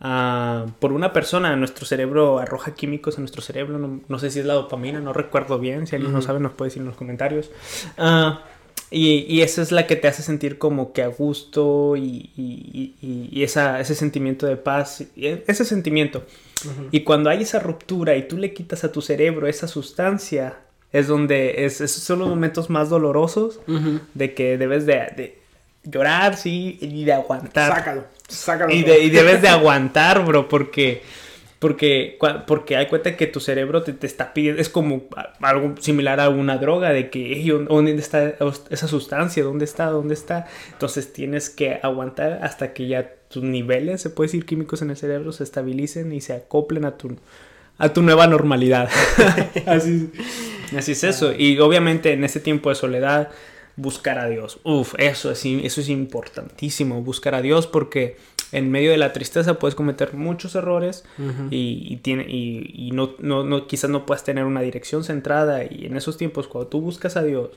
ah, 0.00 0.66
por 0.80 0.92
una 0.92 1.12
persona, 1.12 1.54
nuestro 1.56 1.86
cerebro 1.86 2.38
arroja 2.38 2.74
químicos 2.74 3.16
en 3.16 3.22
nuestro 3.22 3.40
cerebro, 3.42 3.78
no, 4.08 4.18
sé 4.18 4.30
si 4.30 4.40
es 4.40 4.46
la 4.46 4.54
dopamina, 4.54 5.00
no 5.00 5.12
recuerdo 5.12 5.58
bien, 5.58 5.86
si 5.86 5.94
alguien 5.94 6.12
no 6.12 6.22
sabe 6.22 6.40
nos 6.40 6.52
puede 6.52 6.70
decir 6.70 6.82
en 6.82 6.88
los 6.88 6.96
comentarios. 6.96 7.50
Uh, 7.98 8.38
y, 8.90 9.40
esa 9.40 9.62
es 9.62 9.72
la 9.72 9.86
que 9.86 9.96
te 9.96 10.08
hace 10.08 10.22
sentir 10.22 10.58
como 10.58 10.92
que 10.92 11.02
a 11.02 11.08
gusto 11.08 11.96
y, 11.96 12.30
y 12.36 13.42
esa, 13.42 13.80
ese 13.80 13.94
sentimiento 13.94 14.46
de 14.46 14.56
paz, 14.56 15.04
ese 15.16 15.64
sentimiento. 15.64 16.24
Y 16.90 17.00
cuando 17.00 17.30
hay 17.30 17.42
esa 17.42 17.58
ruptura 17.58 18.16
y 18.16 18.26
tú 18.26 18.38
le 18.38 18.52
quitas 18.54 18.84
a 18.84 18.92
tu 18.92 19.02
cerebro 19.02 19.46
esa 19.46 19.68
sustancia, 19.68 20.56
es 20.92 21.08
donde 21.08 21.66
es, 21.66 21.80
esos 21.80 22.02
son 22.02 22.20
los 22.20 22.28
momentos 22.28 22.70
más 22.70 22.88
dolorosos 22.88 23.60
de 24.14 24.34
que 24.34 24.56
debes 24.56 24.86
de, 24.86 25.38
llorar, 25.84 26.36
sí, 26.36 26.78
y 26.80 27.04
de 27.04 27.12
aguantar. 27.12 27.72
Sácalo, 27.72 28.04
sácalo. 28.28 28.72
Y, 28.72 28.78
y 28.78 29.10
debes 29.10 29.42
de 29.42 29.48
aguantar, 29.50 30.24
bro, 30.24 30.48
porque, 30.48 31.02
porque, 31.58 32.18
porque 32.46 32.76
hay 32.76 32.86
cuenta 32.86 33.16
que 33.16 33.26
tu 33.26 33.40
cerebro 33.40 33.82
te, 33.82 33.92
te, 33.92 34.06
está 34.06 34.32
pidiendo, 34.32 34.60
es 34.60 34.68
como 34.68 35.04
algo 35.40 35.74
similar 35.80 36.20
a 36.20 36.28
una 36.30 36.56
droga, 36.58 36.90
de 36.90 37.10
que, 37.10 37.44
¿dónde 37.68 37.94
está 37.96 38.34
esa 38.70 38.88
sustancia? 38.88 39.42
¿Dónde 39.44 39.64
está? 39.64 39.86
¿Dónde 39.86 40.14
está? 40.14 40.46
Entonces 40.72 41.12
tienes 41.12 41.50
que 41.50 41.78
aguantar 41.82 42.40
hasta 42.42 42.72
que 42.72 42.86
ya 42.86 43.12
tus 43.36 43.44
niveles, 43.44 44.00
se 44.00 44.08
puede 44.08 44.28
decir, 44.28 44.46
químicos 44.46 44.80
en 44.80 44.88
el 44.88 44.96
cerebro 44.96 45.30
se 45.30 45.44
estabilicen 45.44 46.10
y 46.12 46.22
se 46.22 46.32
acoplen 46.32 46.86
a 46.86 46.96
tu 46.96 47.16
a 47.76 47.92
tu 47.92 48.00
nueva 48.00 48.26
normalidad. 48.26 48.88
así, 49.66 50.10
así 50.76 50.92
es 50.92 51.04
eso. 51.04 51.34
Y 51.36 51.58
obviamente 51.58 52.14
en 52.14 52.24
ese 52.24 52.40
tiempo 52.40 52.70
de 52.70 52.76
soledad, 52.76 53.28
buscar 53.76 54.18
a 54.18 54.26
Dios. 54.26 54.58
Uf, 54.64 54.94
eso 54.96 55.30
es, 55.30 55.44
eso 55.44 55.82
es 55.82 55.90
importantísimo, 55.90 57.02
buscar 57.02 57.34
a 57.34 57.42
Dios 57.42 57.66
porque 57.66 58.16
en 58.52 58.70
medio 58.70 58.90
de 58.90 58.96
la 58.96 59.12
tristeza 59.12 59.58
puedes 59.58 59.74
cometer 59.74 60.14
muchos 60.14 60.54
errores 60.54 61.04
y, 61.50 61.98
tiene, 61.98 62.24
y, 62.26 62.90
no, 62.94 63.16
no, 63.18 63.66
quizás 63.66 63.90
no 63.90 64.06
puedas 64.06 64.24
tener 64.24 64.44
una 64.44 64.62
dirección 64.62 65.04
centrada 65.04 65.62
y 65.64 65.84
en 65.84 65.98
esos 65.98 66.16
tiempos 66.16 66.48
cuando 66.48 66.68
tú 66.70 66.80
buscas 66.80 67.18
a 67.18 67.22
Dios, 67.22 67.50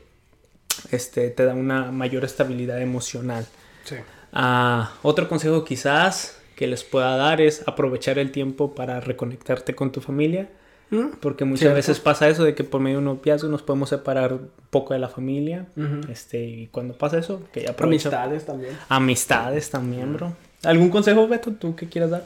este, 0.92 1.30
te 1.30 1.46
da 1.46 1.54
una 1.54 1.94
mayor 1.94 2.26
estabilidad 2.26 2.82
emocional. 2.82 3.46
Sí. 3.86 3.96
Ah, 4.34 4.94
otro 5.02 5.28
consejo 5.28 5.64
quizás 5.64 6.40
que 6.56 6.68
les 6.68 6.84
pueda 6.84 7.16
dar 7.16 7.42
es 7.42 7.64
aprovechar 7.68 8.20
el 8.20 8.32
tiempo 8.32 8.76
para 8.76 9.00
reconectarte 9.00 9.76
con 9.76 9.92
tu 9.92 10.02
familia. 10.02 10.50
Mm, 10.92 11.18
porque 11.20 11.46
muchas 11.46 11.74
veces 11.74 12.00
pasa 12.00 12.28
eso 12.28 12.44
de 12.44 12.56
que 12.56 12.64
por 12.64 12.82
medio 12.82 12.98
de 12.98 13.00
un 13.00 13.06
noviazgo 13.06 13.48
nos 13.48 13.62
podemos 13.62 13.90
separar 13.90 14.34
un 14.34 14.50
poco 14.70 14.94
de 14.94 15.00
la 15.00 15.08
familia. 15.08 15.68
este, 16.10 16.44
y 16.44 16.68
cuando 16.68 16.96
pasa 16.96 17.20
eso, 17.20 17.44
que 17.54 17.62
ya 17.62 17.76
Amistades 17.78 18.46
también. 18.46 18.78
Amistades 18.90 19.70
también, 19.70 20.14
bro. 20.14 20.34
¿Algún 20.64 20.90
consejo, 20.90 21.28
Beto, 21.28 21.52
tú 21.54 21.76
que 21.76 21.88
quieras 21.88 22.10
dar? 22.12 22.24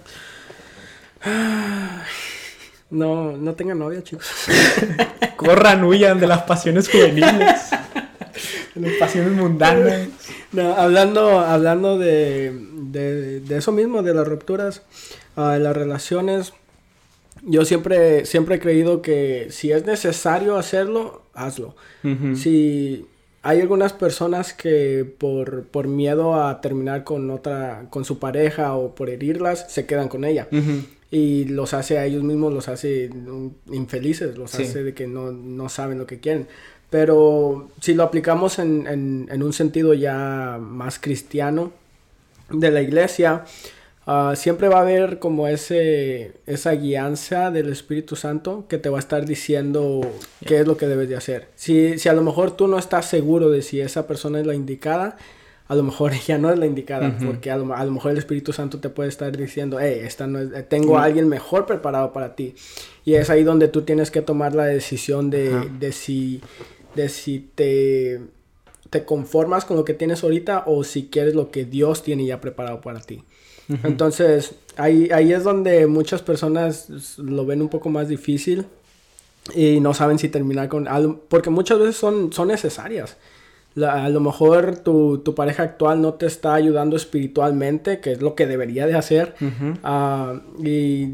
No, 2.89 3.31
no 3.31 3.55
tengan 3.55 3.79
novia, 3.79 4.03
chicos. 4.03 4.27
Corran, 5.35 5.83
huyan 5.83 6.19
de 6.19 6.27
las 6.27 6.43
pasiones 6.43 6.87
juveniles. 6.87 7.71
de 8.75 8.81
las 8.81 8.93
pasiones 8.99 9.33
mundanas. 9.33 10.07
No, 10.51 10.75
hablando, 10.75 11.39
hablando 11.39 11.97
de, 11.97 12.51
de, 12.91 13.57
eso 13.57 13.71
mismo, 13.71 14.03
de 14.03 14.13
las 14.13 14.27
rupturas, 14.27 14.83
uh, 15.35 15.57
las 15.57 15.75
relaciones, 15.75 16.53
yo 17.41 17.65
siempre, 17.65 18.27
siempre 18.27 18.55
he 18.55 18.59
creído 18.59 19.01
que 19.01 19.47
si 19.49 19.71
es 19.71 19.83
necesario 19.87 20.55
hacerlo, 20.55 21.23
hazlo. 21.33 21.75
Si 22.35 23.07
hay 23.41 23.61
algunas 23.61 23.93
personas 23.93 24.53
que 24.53 25.05
por, 25.17 25.63
por, 25.63 25.87
miedo 25.87 26.41
a 26.41 26.61
terminar 26.61 27.03
con 27.03 27.29
otra, 27.29 27.87
con 27.89 28.05
su 28.05 28.19
pareja 28.19 28.73
o 28.75 28.95
por 28.95 29.09
herirlas, 29.09 29.71
se 29.71 29.85
quedan 29.85 30.07
con 30.07 30.23
ella. 30.23 30.47
Y 31.11 31.45
los 31.45 31.73
hace 31.73 31.97
a 31.97 32.05
ellos 32.05 32.23
mismos, 32.23 32.53
los 32.53 32.69
hace 32.69 33.09
infelices, 33.71 34.37
los 34.37 34.55
hace 34.55 34.83
de 34.83 34.93
que 34.93 35.07
no, 35.07 35.31
no 35.31 35.69
saben 35.69 35.97
lo 35.97 36.07
que 36.07 36.19
quieren. 36.19 36.47
Pero 36.93 37.69
si 37.81 37.95
lo 37.95 38.03
aplicamos 38.03 38.59
en, 38.59 38.85
en, 38.87 39.41
un 39.41 39.51
sentido 39.51 39.95
ya 39.95 40.59
más 40.61 40.99
cristiano 40.99 41.71
de 42.51 42.69
la 42.69 42.83
iglesia, 42.83 43.45
ah, 44.05 44.33
siempre 44.35 44.67
va 44.67 44.77
a 44.77 44.81
haber 44.81 45.17
como 45.17 45.47
ese, 45.47 46.33
esa 46.45 46.73
guianza 46.73 47.49
del 47.49 47.69
Espíritu 47.69 48.15
Santo 48.15 48.65
que 48.69 48.77
te 48.77 48.89
va 48.89 48.97
a 48.97 48.99
estar 48.99 49.25
diciendo 49.25 50.01
qué 50.45 50.59
es 50.59 50.67
lo 50.67 50.77
que 50.77 50.85
debes 50.85 51.09
de 51.09 51.15
hacer. 51.15 51.47
Si, 51.55 51.97
si 51.97 52.09
a 52.09 52.13
lo 52.13 52.21
mejor 52.21 52.51
tú 52.51 52.67
no 52.67 52.77
estás 52.77 53.07
seguro 53.07 53.49
de 53.49 53.63
si 53.63 53.81
esa 53.81 54.05
persona 54.05 54.39
es 54.39 54.45
la 54.45 54.53
indicada, 54.53 55.17
a 55.67 55.73
lo 55.73 55.81
mejor 55.81 56.13
ella 56.23 56.37
no 56.37 56.51
es 56.51 56.59
la 56.59 56.67
indicada, 56.67 57.17
porque 57.25 57.49
a 57.49 57.57
lo, 57.57 57.65
mejor 57.65 58.11
el 58.11 58.19
Espíritu 58.19 58.53
Santo 58.53 58.79
te 58.79 58.89
puede 58.89 59.09
estar 59.09 59.35
diciendo, 59.35 59.79
hey, 59.79 60.01
esta 60.03 60.27
no 60.27 60.37
es, 60.37 60.69
tengo 60.69 60.99
a 60.99 61.05
alguien 61.05 61.27
mejor 61.27 61.65
preparado 61.65 62.13
para 62.13 62.35
ti. 62.35 62.53
Y 63.03 63.15
es 63.15 63.31
ahí 63.31 63.43
donde 63.43 63.67
tú 63.67 63.81
tienes 63.81 64.11
que 64.11 64.21
tomar 64.21 64.53
la 64.53 64.65
decisión 64.65 65.31
de, 65.31 65.71
de 65.79 65.91
si 65.91 66.39
de 66.95 67.09
si 67.09 67.39
te, 67.55 68.21
te 68.89 69.05
conformas 69.05 69.65
con 69.65 69.77
lo 69.77 69.85
que 69.85 69.93
tienes 69.93 70.23
ahorita 70.23 70.63
o 70.67 70.83
si 70.83 71.07
quieres 71.07 71.35
lo 71.35 71.51
que 71.51 71.65
Dios 71.65 72.03
tiene 72.03 72.25
ya 72.25 72.41
preparado 72.41 72.81
para 72.81 73.01
ti. 73.01 73.23
Entonces, 73.83 74.55
ahí, 74.75 75.09
ahí 75.11 75.31
es 75.31 75.43
donde 75.43 75.87
muchas 75.87 76.21
personas 76.21 77.17
lo 77.17 77.45
ven 77.45 77.61
un 77.61 77.69
poco 77.69 77.89
más 77.89 78.09
difícil 78.09 78.65
y 79.55 79.79
no 79.79 79.93
saben 79.93 80.19
si 80.19 80.27
terminar 80.27 80.67
con 80.67 80.87
algo, 80.87 81.21
porque 81.29 81.49
muchas 81.49 81.79
veces 81.79 81.95
son, 81.95 82.33
son 82.33 82.49
necesarias 82.49 83.17
a 83.81 84.07
lo 84.09 84.19
mejor 84.19 84.77
tu, 84.77 85.19
tu, 85.19 85.33
pareja 85.33 85.63
actual 85.63 86.01
no 86.01 86.13
te 86.13 86.27
está 86.27 86.53
ayudando 86.53 86.95
espiritualmente, 86.95 87.99
que 87.99 88.11
es 88.11 88.21
lo 88.21 88.35
que 88.35 88.45
debería 88.45 88.85
de 88.85 88.95
hacer. 88.95 89.33
Ah, 89.83 90.41
y 90.63 91.09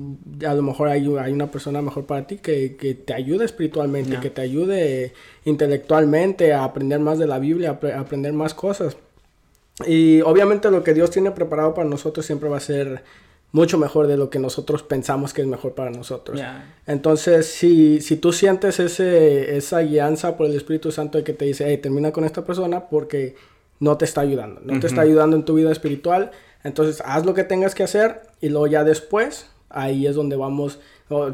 a 0.45 0.53
lo 0.53 0.61
mejor 0.61 0.89
hay, 0.89 1.09
hay, 1.17 1.31
una 1.31 1.47
persona 1.47 1.81
mejor 1.81 2.05
para 2.05 2.27
ti 2.27 2.37
que, 2.37 2.75
que 2.75 2.95
te 2.95 3.13
ayude 3.13 3.45
espiritualmente, 3.45 4.19
que 4.19 4.29
te 4.29 4.41
ayude 4.41 5.13
intelectualmente 5.45 6.53
a 6.53 6.65
aprender 6.65 6.99
más 6.99 7.17
de 7.17 7.27
la 7.27 7.39
Biblia, 7.39 7.79
a 7.81 7.99
aprender 7.99 8.33
más 8.33 8.53
cosas. 8.53 8.97
Y 9.87 10.19
obviamente 10.21 10.69
lo 10.69 10.83
que 10.83 10.93
Dios 10.93 11.11
tiene 11.11 11.31
preparado 11.31 11.73
para 11.73 11.87
nosotros 11.87 12.25
siempre 12.25 12.49
va 12.49 12.57
a 12.57 12.61
ser 12.61 13.03
mucho 13.51 13.77
mejor 13.77 14.07
de 14.07 14.17
lo 14.17 14.29
que 14.29 14.39
nosotros 14.39 14.83
pensamos 14.83 15.33
que 15.33 15.41
es 15.41 15.47
mejor 15.47 15.73
para 15.73 15.89
nosotros. 15.89 16.39
Entonces, 16.85 17.47
si, 17.47 17.99
si 18.01 18.15
tú 18.15 18.31
sientes 18.31 18.79
ese, 18.79 19.57
esa 19.57 19.79
guianza 19.79 20.37
por 20.37 20.47
el 20.47 20.55
Espíritu 20.55 20.91
Santo 20.91 21.17
de 21.17 21.23
que 21.23 21.33
te 21.33 21.45
dice, 21.45 21.65
hey, 21.67 21.77
termina 21.77 22.11
con 22.11 22.25
esta 22.25 22.45
persona 22.45 22.87
porque 22.89 23.35
no 23.79 23.97
te 23.97 24.05
está 24.05 24.21
ayudando, 24.21 24.61
no 24.63 24.79
te 24.79 24.87
está 24.87 25.01
ayudando 25.01 25.35
en 25.35 25.43
tu 25.43 25.55
vida 25.55 25.71
espiritual, 25.71 26.31
entonces 26.63 27.01
haz 27.05 27.25
lo 27.25 27.33
que 27.33 27.43
tengas 27.43 27.73
que 27.73 27.83
hacer 27.83 28.21
y 28.41 28.49
luego 28.49 28.67
ya 28.67 28.83
después, 28.83 29.47
ahí 29.69 30.05
es 30.05 30.15
donde 30.15 30.35
vamos, 30.35 30.79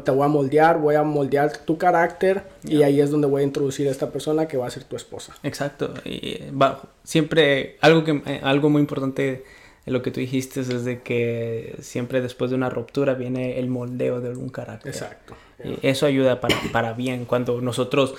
te 0.04 0.10
voy 0.10 0.24
a 0.24 0.28
moldear, 0.28 0.80
voy 0.80 0.94
a 0.94 1.02
moldear 1.02 1.58
tu 1.58 1.76
carácter 1.76 2.44
y 2.62 2.82
ahí 2.82 3.00
es 3.00 3.10
donde 3.10 3.26
voy 3.26 3.42
a 3.42 3.44
introducir 3.44 3.88
a 3.88 3.90
esta 3.90 4.10
persona 4.10 4.46
que 4.46 4.56
va 4.56 4.68
a 4.68 4.70
ser 4.70 4.84
tu 4.84 4.96
esposa. 4.96 5.34
Exacto, 5.42 5.92
y 6.04 6.38
va, 6.50 6.80
siempre 7.02 7.76
algo, 7.80 8.04
que, 8.04 8.22
eh, 8.24 8.40
algo 8.42 8.70
muy 8.70 8.80
importante 8.80 9.44
lo 9.86 10.02
que 10.02 10.10
tú 10.10 10.20
dijiste 10.20 10.60
es 10.60 10.84
de 10.84 11.02
que 11.02 11.76
siempre 11.80 12.20
después 12.20 12.50
de 12.50 12.56
una 12.56 12.70
ruptura 12.70 13.14
viene 13.14 13.58
el 13.58 13.68
moldeo 13.68 14.20
de 14.20 14.30
un 14.30 14.48
carácter. 14.48 14.92
Exacto. 14.92 15.36
Y 15.64 15.78
eso 15.86 16.06
ayuda 16.06 16.40
para, 16.40 16.56
para 16.72 16.92
bien 16.92 17.24
cuando 17.24 17.60
nosotros 17.60 18.14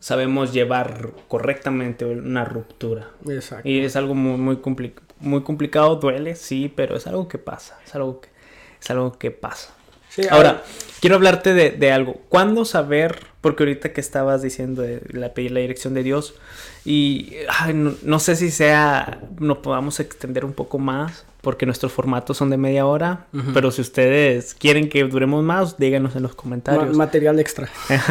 sabemos 0.00 0.52
llevar 0.52 1.10
correctamente 1.26 2.04
una 2.04 2.44
ruptura. 2.44 3.10
Exacto. 3.28 3.68
Y 3.68 3.80
es 3.80 3.96
algo 3.96 4.14
muy, 4.14 4.38
muy, 4.38 4.92
muy 5.20 5.42
complicado, 5.42 5.96
duele, 5.96 6.36
sí, 6.36 6.72
pero 6.74 6.96
es 6.96 7.06
algo 7.06 7.28
que 7.28 7.38
pasa, 7.38 7.78
es 7.84 7.94
algo 7.94 8.20
que, 8.20 8.28
es 8.80 8.90
algo 8.90 9.18
que 9.18 9.30
pasa. 9.30 9.74
Ahora, 10.30 10.62
quiero 11.00 11.16
hablarte 11.16 11.54
de, 11.54 11.70
de, 11.70 11.92
algo. 11.92 12.14
¿Cuándo 12.28 12.64
saber? 12.64 13.26
Porque 13.40 13.62
ahorita 13.62 13.92
que 13.92 14.00
estabas 14.00 14.42
diciendo 14.42 14.82
de 14.82 15.00
la, 15.10 15.32
pedir 15.32 15.52
la 15.52 15.60
dirección 15.60 15.94
de 15.94 16.02
Dios, 16.02 16.34
y 16.84 17.34
no, 17.74 18.18
sé 18.18 18.34
si 18.34 18.50
sea, 18.50 19.20
no 19.38 19.62
podamos 19.62 20.00
extender 20.00 20.44
un 20.44 20.54
poco 20.54 20.78
más, 20.78 21.24
porque 21.42 21.66
nuestros 21.66 21.92
formatos 21.92 22.36
son 22.36 22.50
de 22.50 22.56
media 22.56 22.86
hora, 22.86 23.26
pero 23.54 23.70
si 23.70 23.80
ustedes 23.80 24.54
quieren 24.54 24.88
que 24.88 25.04
duremos 25.04 25.44
más, 25.44 25.78
díganos 25.78 26.16
en 26.16 26.22
los 26.22 26.34
comentarios. 26.34 26.96
material 26.96 27.38
extra. 27.38 27.68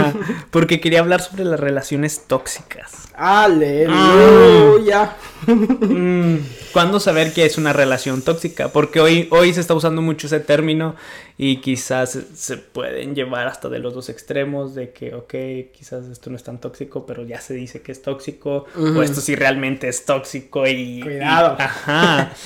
porque 0.51 0.79
quería 0.79 0.99
hablar 0.99 1.21
sobre 1.21 1.43
las 1.43 1.59
relaciones 1.59 2.23
tóxicas. 2.27 3.09
Aleluya. 3.15 5.15
Mm, 5.47 6.39
¿Cuándo 6.73 6.99
saber 6.99 7.31
que 7.31 7.45
es 7.45 7.57
una 7.57 7.71
relación 7.71 8.21
tóxica? 8.21 8.69
Porque 8.69 8.99
hoy, 8.99 9.27
hoy 9.31 9.53
se 9.53 9.61
está 9.61 9.73
usando 9.73 10.01
mucho 10.01 10.27
ese 10.27 10.39
término 10.39 10.95
y 11.37 11.61
quizás 11.61 12.17
se 12.33 12.57
pueden 12.57 13.15
llevar 13.15 13.47
hasta 13.47 13.69
de 13.69 13.79
los 13.79 13.93
dos 13.93 14.09
extremos 14.09 14.75
de 14.75 14.91
que, 14.91 15.13
ok, 15.17 15.33
quizás 15.73 16.07
esto 16.07 16.29
no 16.29 16.35
es 16.35 16.43
tan 16.43 16.59
tóxico, 16.59 17.05
pero 17.05 17.23
ya 17.23 17.41
se 17.41 17.53
dice 17.53 17.81
que 17.81 17.91
es 17.91 18.01
tóxico, 18.01 18.65
o 18.75 19.01
esto 19.01 19.21
sí 19.21 19.35
realmente 19.35 19.87
es 19.87 20.05
tóxico 20.05 20.67
y... 20.67 21.01
Cuidado. 21.01 21.55
ajá. 21.59 22.33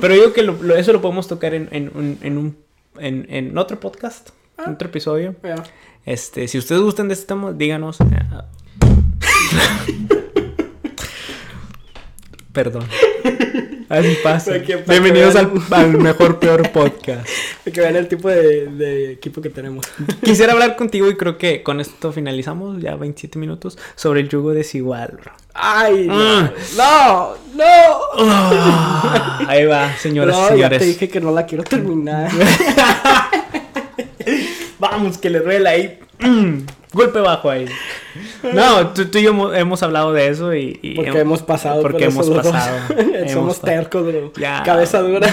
Pero 0.00 0.14
yo 0.14 0.32
que 0.32 0.40
eso 0.78 0.92
lo 0.92 1.02
podemos 1.02 1.28
tocar 1.28 1.52
en, 1.52 1.68
en, 1.72 2.18
en 2.22 2.38
un, 2.38 2.56
en, 2.98 3.58
otro 3.58 3.80
podcast, 3.80 4.30
en 4.58 4.64
ah. 4.64 4.70
otro 4.72 4.88
episodio. 4.88 5.34
Este, 6.06 6.48
si 6.48 6.58
ustedes 6.58 6.80
gustan 6.80 7.08
de 7.08 7.14
este 7.14 7.26
tema, 7.26 7.52
díganos. 7.52 7.98
Perdón. 12.54 12.84
Así 13.88 14.16
pasa. 14.22 14.52
Bienvenidos 14.86 15.34
al, 15.34 15.98
mejor 15.98 16.38
peor 16.38 16.70
podcast. 16.70 17.28
que 17.64 17.80
vean 17.80 17.96
el 17.96 18.06
tipo 18.06 18.28
de, 18.28 19.10
equipo 19.10 19.42
que 19.42 19.50
tenemos. 19.50 19.84
Quisiera 20.22 20.52
hablar 20.52 20.76
contigo 20.76 21.10
y 21.10 21.16
creo 21.16 21.36
que 21.36 21.64
con 21.64 21.80
esto 21.80 22.12
finalizamos 22.12 22.80
ya 22.80 22.94
27 22.94 23.40
minutos 23.40 23.76
sobre 23.96 24.20
el 24.20 24.28
yugo 24.28 24.52
desigual. 24.52 25.18
Ay, 25.52 26.08
mm. 26.08 26.50
no, 26.76 27.34
no. 27.56 27.98
Ah, 28.20 29.40
ahí 29.48 29.66
va, 29.66 29.92
señoras 29.96 30.36
y 30.36 30.48
señores. 30.50 30.60
Ya 30.60 30.78
te 30.78 30.84
dije 30.84 31.08
que 31.08 31.20
no 31.20 31.32
la 31.32 31.46
quiero 31.46 31.64
terminar. 31.64 32.30
Vamos, 34.78 35.18
que 35.18 35.28
le 35.28 35.40
duele 35.40 35.68
ahí. 35.68 35.98
Mm. 36.20 36.58
Golpe 36.92 37.18
bajo 37.18 37.50
ahí. 37.50 37.66
No, 38.52 38.88
tú, 38.88 39.06
y 39.18 39.22
yo 39.22 39.54
hemos, 39.54 39.82
hablado 39.82 40.12
de 40.12 40.28
eso 40.28 40.54
y... 40.54 40.94
porque 40.96 41.18
hemos 41.20 41.42
pasado. 41.42 41.82
Porque 41.82 42.04
hemos 42.04 42.28
pasado. 42.30 42.78
Somos 43.32 43.60
tercos, 43.60 44.06
bro. 44.06 44.32
Cabeza 44.64 45.00
dura. 45.00 45.28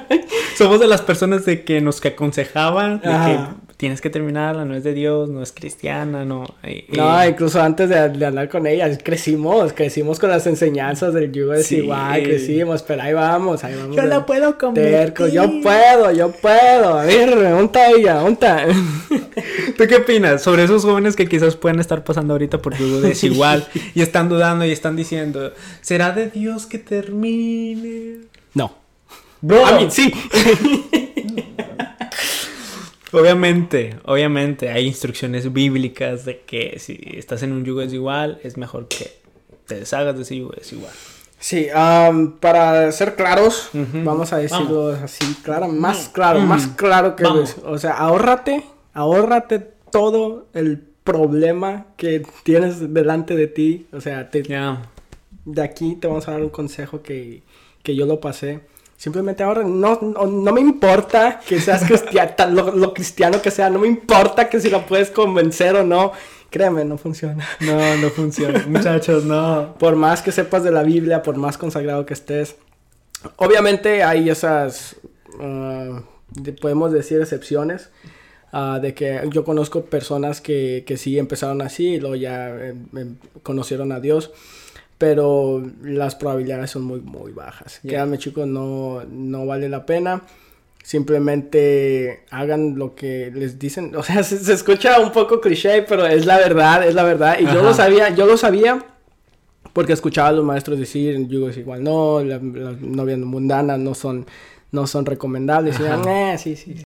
Somos 0.56 0.80
de 0.80 0.86
las 0.86 1.02
personas 1.02 1.44
de 1.44 1.64
que 1.64 1.80
nos 1.80 2.00
que 2.00 2.08
aconsejaban 2.08 3.00
de 3.00 3.08
que 3.08 3.38
tienes 3.76 4.00
que 4.00 4.08
terminarla, 4.08 4.64
no 4.64 4.74
es 4.74 4.84
de 4.84 4.94
Dios, 4.94 5.28
no 5.28 5.42
es 5.42 5.52
cristiana, 5.52 6.24
no. 6.24 6.46
No, 6.88 7.28
incluso 7.28 7.60
antes 7.60 7.88
de, 7.90 7.98
hablar 7.98 8.48
con 8.48 8.66
ella, 8.66 8.96
crecimos, 8.98 9.72
crecimos 9.74 10.18
con 10.18 10.30
las 10.30 10.46
enseñanzas 10.46 11.12
del 11.12 11.30
yugo 11.30 11.52
desigual, 11.52 12.22
crecimos, 12.22 12.82
pero 12.82 13.02
ahí 13.02 13.12
vamos, 13.12 13.64
ahí 13.64 13.74
vamos. 13.74 13.96
Yo 13.96 14.02
la 14.02 14.24
puedo 14.24 14.56
convertir. 14.56 15.30
yo 15.30 15.60
puedo, 15.62 16.10
yo 16.12 16.32
puedo. 16.32 16.98
A 16.98 17.04
ver, 17.04 17.36
unta 17.54 17.90
ella, 17.90 18.22
unta. 18.22 18.66
¿Tú 19.76 19.84
qué 19.86 19.96
opinas 19.96 20.42
sobre 20.42 20.64
esos 20.64 20.84
jóvenes 20.84 21.14
que 21.14 21.26
quizás 21.26 21.56
pueden 21.56 21.78
estar 21.78 22.02
pasando 22.02 22.32
ahorita 22.34 22.58
por 22.58 22.76
yugo 22.76 23.00
desigual 23.00 23.66
y 23.94 24.00
están 24.00 24.28
dudando 24.28 24.64
y 24.64 24.72
están 24.72 24.96
diciendo, 24.96 25.52
¿será 25.82 26.12
de 26.12 26.30
Dios 26.30 26.64
que 26.66 26.78
termine? 26.78 28.20
No. 28.54 28.74
Bro, 29.42 29.66
a 29.66 29.78
mí 29.78 29.88
sí. 29.90 30.12
Obviamente, 33.12 33.96
obviamente 34.04 34.70
hay 34.70 34.86
instrucciones 34.86 35.52
bíblicas 35.52 36.24
de 36.24 36.40
que 36.40 36.78
si 36.78 36.98
estás 37.14 37.42
en 37.42 37.52
un 37.52 37.64
yugo 37.64 37.80
desigual, 37.80 38.40
es 38.42 38.56
mejor 38.56 38.88
que 38.88 39.12
te 39.66 39.76
deshagas 39.76 40.16
de 40.16 40.22
ese 40.22 40.36
yugo 40.36 40.54
desigual. 40.56 40.92
Sí, 41.38 41.68
para 42.40 42.90
ser 42.92 43.14
claros, 43.14 43.70
vamos 43.72 44.32
a 44.32 44.38
decirlo 44.38 44.90
así, 44.90 45.36
claro, 45.42 45.68
más 45.68 46.08
claro, 46.08 46.40
más 46.40 46.66
claro 46.68 47.14
que 47.14 47.24
O 47.24 47.78
sea, 47.78 47.92
ahórrate, 47.92 48.64
ahórrate 48.94 49.60
todo 49.90 50.48
el 50.54 50.82
problema 51.04 51.86
que 51.96 52.26
tienes 52.42 52.92
delante 52.92 53.36
de 53.36 53.46
ti. 53.46 53.86
O 53.92 54.00
sea, 54.00 54.30
te, 54.30 54.42
de 55.44 55.62
aquí 55.62 55.94
te 55.94 56.08
vamos 56.08 56.26
a 56.26 56.32
dar 56.32 56.42
un 56.42 56.48
consejo 56.48 57.02
que, 57.02 57.42
que 57.82 57.94
yo 57.94 58.06
lo 58.06 58.18
pasé 58.18 58.62
Simplemente 58.96 59.42
ahora 59.42 59.62
no, 59.62 60.00
no, 60.00 60.52
me 60.52 60.60
importa 60.60 61.40
que 61.46 61.60
seas 61.60 61.84
cristiano, 61.84 62.72
lo, 62.74 62.94
cristiano 62.94 63.42
que 63.42 63.50
sea, 63.50 63.68
no 63.68 63.78
me 63.78 63.88
importa 63.88 64.48
que 64.48 64.58
si 64.58 64.70
lo 64.70 64.86
puedes 64.86 65.10
convencer 65.10 65.76
o 65.76 65.84
no. 65.84 66.12
Créeme, 66.48 66.84
no 66.84 66.96
funciona. 66.96 67.46
No, 67.60 67.96
no 67.96 68.08
funciona. 68.08 68.64
Muchachos, 68.68 69.24
no. 69.24 69.74
Por 69.78 69.96
más 69.96 70.22
que 70.22 70.32
sepas 70.32 70.64
de 70.64 70.70
la 70.70 70.82
Biblia, 70.82 71.22
por 71.22 71.36
más 71.36 71.58
consagrado 71.58 72.06
que 72.06 72.14
estés. 72.14 72.56
Obviamente 73.36 74.02
hay 74.02 74.30
esas, 74.30 74.96
ah, 75.40 76.02
podemos 76.60 76.92
decir, 76.92 77.20
excepciones. 77.20 77.90
Ah, 78.52 78.78
de 78.80 78.94
que 78.94 79.28
yo 79.30 79.44
conozco 79.44 79.84
personas 79.84 80.40
que, 80.40 80.84
que 80.86 80.96
sí 80.96 81.18
empezaron 81.18 81.60
así 81.60 81.94
y 81.94 82.00
luego 82.00 82.14
ya 82.14 82.48
em, 82.48 82.86
em, 82.96 83.16
conocieron 83.42 83.92
a 83.92 84.00
Dios 84.00 84.30
pero 84.98 85.62
las 85.82 86.14
probabilidades 86.14 86.70
son 86.70 86.84
muy, 86.84 87.00
muy 87.00 87.32
bajas. 87.32 87.80
Créanme 87.82 88.18
chicos, 88.18 88.46
no, 88.46 89.04
no 89.04 89.46
vale 89.46 89.68
la 89.68 89.84
pena. 89.84 90.22
Simplemente 90.82 92.24
hagan 92.30 92.78
lo 92.78 92.94
que 92.94 93.30
les 93.34 93.58
dicen. 93.58 93.94
O 93.96 94.02
sea, 94.02 94.22
se, 94.22 94.52
escucha 94.52 95.00
un 95.00 95.12
poco 95.12 95.40
cliché, 95.40 95.82
pero 95.82 96.06
es 96.06 96.24
la 96.24 96.38
verdad, 96.38 96.86
es 96.86 96.94
la 96.94 97.02
verdad. 97.02 97.36
Y 97.38 97.44
yo 97.44 97.62
lo 97.62 97.74
sabía, 97.74 98.10
yo 98.10 98.26
lo 98.26 98.36
sabía 98.36 98.84
porque 99.72 99.92
escuchaba 99.92 100.28
a 100.28 100.32
los 100.32 100.44
maestros 100.44 100.78
decir, 100.78 101.28
es 101.30 101.56
igual, 101.58 101.84
no, 101.84 102.24
las 102.24 102.40
novias 102.40 103.18
mundanas 103.18 103.78
no 103.78 103.94
son, 103.94 104.24
no 104.72 104.86
son 104.86 105.04
recomendables. 105.04 105.78
Y 105.78 105.82
decían, 105.82 106.08
eh, 106.08 106.38
sí, 106.38 106.56
sí, 106.56 106.82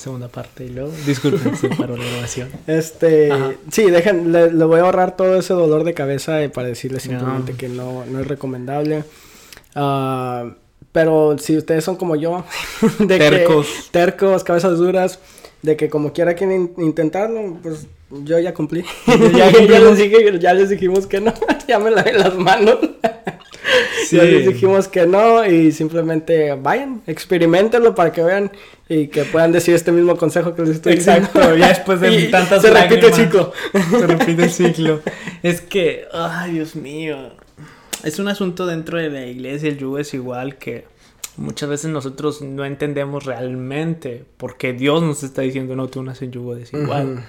segunda 0.00 0.28
parte 0.28 0.64
y 0.64 0.70
luego, 0.70 0.90
disculpen, 1.06 1.56
se 1.56 1.68
paró 1.68 1.96
la 1.96 2.04
grabación. 2.04 2.48
Este, 2.66 3.30
sí, 3.70 3.90
dejen, 3.90 4.32
le, 4.32 4.48
voy 4.64 4.80
a 4.80 4.84
ahorrar 4.84 5.16
todo 5.16 5.36
ese 5.38 5.52
dolor 5.54 5.84
de 5.84 5.94
cabeza 5.94 6.38
para 6.52 6.68
decirles 6.68 7.02
simplemente 7.02 7.52
que 7.54 7.68
no, 7.68 8.04
no 8.06 8.20
es 8.20 8.26
recomendable. 8.26 9.04
Uh, 9.76 10.52
pero 10.92 11.36
si 11.38 11.56
ustedes 11.56 11.84
son 11.84 11.96
como 11.96 12.16
yo, 12.16 12.44
de 12.98 13.18
tercos, 13.18 13.68
tercos, 13.90 14.42
cabezas 14.42 14.78
duras, 14.78 15.18
de 15.62 15.76
que 15.76 15.88
como 15.88 16.12
quiera 16.12 16.34
quieren 16.34 16.72
intentarlo, 16.78 17.58
pues 17.62 17.86
yo 18.10 18.38
ya 18.38 18.54
cumplí. 18.54 18.84
Ya 19.06 19.50
ya, 19.52 19.78
les 19.78 19.98
dije- 19.98 20.38
ya 20.40 20.54
les 20.54 20.68
dijimos 20.70 21.06
que 21.06 21.20
no. 21.20 21.32
ya 21.68 21.78
me 21.78 21.90
lavé 21.90 22.14
las 22.14 22.34
manos. 22.36 22.78
Sí. 24.06 24.16
Les 24.16 24.46
dijimos 24.46 24.88
que 24.88 25.06
no 25.06 25.44
y 25.44 25.72
simplemente 25.72 26.54
vayan, 26.54 27.02
experimentenlo 27.06 27.94
para 27.94 28.12
que 28.12 28.22
vean 28.22 28.50
y 28.88 29.08
que 29.08 29.24
puedan 29.24 29.52
decir 29.52 29.74
este 29.74 29.92
mismo 29.92 30.16
consejo 30.16 30.54
que 30.54 30.62
les 30.62 30.70
estoy 30.76 30.94
Exacto, 30.94 31.38
diciendo. 31.38 31.56
ya 31.58 31.68
después 31.68 32.00
de 32.00 32.12
Y 32.20 32.30
tantas 32.30 32.62
Se 32.62 32.70
repite 32.70 32.94
el 32.94 33.00
lágrimas. 33.10 33.16
ciclo. 33.16 33.52
Se 33.98 34.06
repite 34.06 34.42
el 34.44 34.50
ciclo. 34.50 35.00
Es 35.42 35.60
que, 35.60 36.04
ay, 36.12 36.52
Dios 36.52 36.74
mío. 36.76 37.16
Es 38.02 38.18
un 38.18 38.28
asunto 38.28 38.66
dentro 38.66 38.98
de 38.98 39.10
la 39.10 39.26
iglesia, 39.26 39.68
el 39.68 39.78
yugo 39.78 39.98
es 39.98 40.14
igual 40.14 40.56
que 40.56 40.84
muchas 41.36 41.68
veces 41.68 41.90
nosotros 41.90 42.42
no 42.42 42.64
entendemos 42.64 43.24
realmente 43.24 44.24
porque 44.36 44.72
Dios 44.72 45.02
nos 45.02 45.22
está 45.22 45.42
diciendo 45.42 45.76
no 45.76 45.88
te 45.88 45.98
unas 45.98 46.20
en 46.22 46.32
yugo 46.32 46.54
desigual. 46.54 47.12
Ujú. 47.12 47.20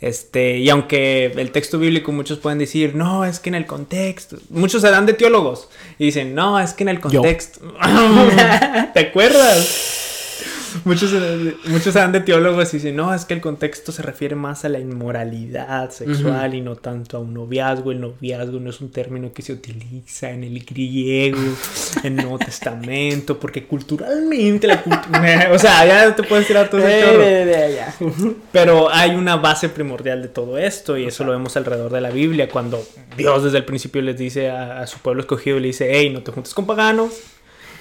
Este, 0.00 0.56
y 0.56 0.70
aunque 0.70 1.26
el 1.26 1.52
texto 1.52 1.78
bíblico 1.78 2.10
muchos 2.10 2.38
pueden 2.38 2.58
decir, 2.58 2.94
no, 2.94 3.26
es 3.26 3.38
que 3.38 3.50
en 3.50 3.54
el 3.54 3.66
contexto, 3.66 4.38
muchos 4.48 4.80
se 4.80 4.90
dan 4.90 5.04
de 5.04 5.12
teólogos 5.12 5.68
y 5.98 6.06
dicen, 6.06 6.34
no, 6.34 6.58
es 6.58 6.72
que 6.72 6.84
en 6.84 6.88
el 6.88 7.00
contexto. 7.00 7.60
¿Te 8.94 9.00
acuerdas? 9.00 9.99
Muchos, 10.84 11.12
muchos 11.66 11.94
dan 11.94 12.12
de 12.12 12.20
teólogos 12.20 12.72
y 12.74 12.76
dicen, 12.78 12.96
no, 12.96 13.12
es 13.14 13.24
que 13.24 13.34
el 13.34 13.40
contexto 13.40 13.92
se 13.92 14.02
refiere 14.02 14.34
más 14.34 14.64
a 14.64 14.68
la 14.68 14.78
inmoralidad 14.78 15.90
sexual 15.90 16.54
y 16.54 16.60
no 16.60 16.76
tanto 16.76 17.16
a 17.16 17.20
un 17.20 17.34
noviazgo. 17.34 17.92
El 17.92 18.00
noviazgo 18.00 18.60
no 18.60 18.70
es 18.70 18.80
un 18.80 18.90
término 18.90 19.32
que 19.32 19.42
se 19.42 19.52
utiliza 19.52 20.30
en 20.30 20.44
el 20.44 20.64
griego, 20.64 21.38
en 22.04 22.18
el 22.18 22.24
Nuevo 22.24 22.38
Testamento, 22.38 23.38
porque 23.38 23.64
culturalmente 23.64 24.66
la 24.66 24.82
cultura... 24.82 25.50
o 25.52 25.58
sea, 25.58 25.84
ya 25.86 26.14
te 26.14 26.22
puedes 26.22 26.46
tirar 26.46 26.68
todo 26.70 26.86
ese 26.86 27.00
Eh, 27.14 27.44
de- 27.44 27.74
ya. 27.74 27.94
Pero 28.52 28.90
hay 28.92 29.10
una 29.14 29.36
base 29.36 29.68
primordial 29.68 30.22
de 30.22 30.28
todo 30.28 30.58
esto 30.58 30.96
y 30.96 31.04
eso 31.06 31.24
lo 31.24 31.32
vemos 31.32 31.56
alrededor 31.56 31.92
de 31.92 32.00
la 32.00 32.10
Biblia 32.10 32.48
cuando 32.48 32.82
Dios 33.16 33.44
desde 33.44 33.58
el 33.58 33.64
principio 33.64 34.02
les 34.02 34.16
dice 34.18 34.50
a, 34.50 34.80
a 34.80 34.86
su 34.86 34.98
pueblo 34.98 35.20
escogido, 35.22 35.58
le 35.58 35.68
dice, 35.68 35.88
hey, 35.92 36.10
no 36.10 36.22
te 36.22 36.32
juntes 36.32 36.54
con 36.54 36.66
paganos, 36.66 37.12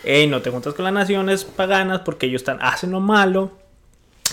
hey, 0.03 0.27
no 0.27 0.41
te 0.41 0.49
juntes 0.49 0.73
con 0.73 0.85
las 0.85 0.93
naciones 0.93 1.43
paganas 1.43 2.01
porque 2.01 2.27
ellos 2.27 2.41
están, 2.41 2.59
hacen 2.62 2.91
lo 2.91 2.99
malo. 2.99 3.51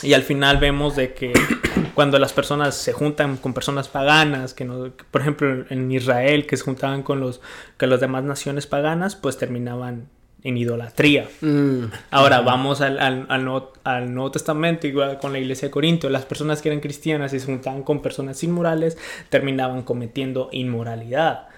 Y 0.02 0.12
al 0.12 0.22
final 0.22 0.59
vemos 0.59 0.94
de 0.94 1.14
que 1.14 1.33
cuando 1.94 2.18
las 2.18 2.33
personas 2.33 2.74
se 2.74 2.92
juntan 2.92 3.37
con 3.37 3.55
personas 3.55 3.88
paganas, 3.88 4.55
que 4.55 4.64
no, 4.64 4.96
que, 4.96 5.05
por 5.11 5.22
ejemplo 5.22 5.64
en 5.70 5.90
Israel, 5.90 6.46
que 6.46 6.57
se 6.57 6.64
juntaban 6.64 7.02
con 7.02 7.20
los, 7.20 7.40
con 7.79 7.90
las 7.90 8.00
demás 8.00 8.24
naciones 8.24 8.66
paganas, 8.66 9.16
pues 9.16 9.38
terminaban 9.38 10.09
en 10.42 10.57
idolatría. 10.57 11.29
Mm. 11.40 11.87
Ahora 12.11 12.40
vamos 12.40 12.81
al, 12.81 13.00
al, 13.00 13.26
al 13.29 13.44
Nuevo, 13.44 13.72
al 13.83 14.14
Nuevo 14.14 14.31
Testamento, 14.31 14.87
igual 14.87 15.18
con 15.18 15.33
la 15.33 15.40
iglesia 15.40 15.68
de 15.68 15.72
Corinto. 15.72 16.09
Las 16.09 16.24
personas 16.24 16.62
que 16.62 16.68
eran 16.68 16.81
cristianas 16.81 17.33
y 17.33 17.40
se 17.40 17.46
juntaban 17.46 17.83
con 17.83 18.00
personas 18.00 18.42
inmorales 18.44 18.96
terminaban 19.29 19.83
cometiendo 19.83 20.48
inmoralidad. 20.52 21.48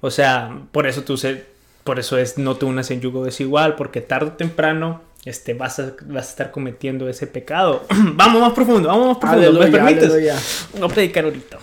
O 0.00 0.10
sea, 0.10 0.62
por 0.72 0.86
eso 0.86 1.02
tú 1.02 1.16
se, 1.16 1.44
por 1.88 1.98
eso 1.98 2.18
es 2.18 2.36
no 2.36 2.54
te 2.54 2.66
unas 2.66 2.90
en 2.90 3.00
yugo 3.00 3.24
desigual, 3.24 3.74
porque 3.74 4.02
tarde 4.02 4.26
o 4.26 4.32
temprano 4.32 5.00
este, 5.24 5.54
vas, 5.54 5.78
a, 5.78 5.94
vas 6.04 6.26
a 6.26 6.28
estar 6.28 6.50
cometiendo 6.50 7.08
ese 7.08 7.26
pecado. 7.26 7.86
vamos 8.12 8.42
más 8.42 8.52
profundo, 8.52 8.90
vamos 8.90 9.08
más 9.08 9.16
profundo. 9.16 9.58
¿Me 9.58 9.68
permites? 9.68 10.10
aleluya. 10.10 10.36
A 10.82 10.88
predicar 10.88 11.24
ahorita. 11.24 11.58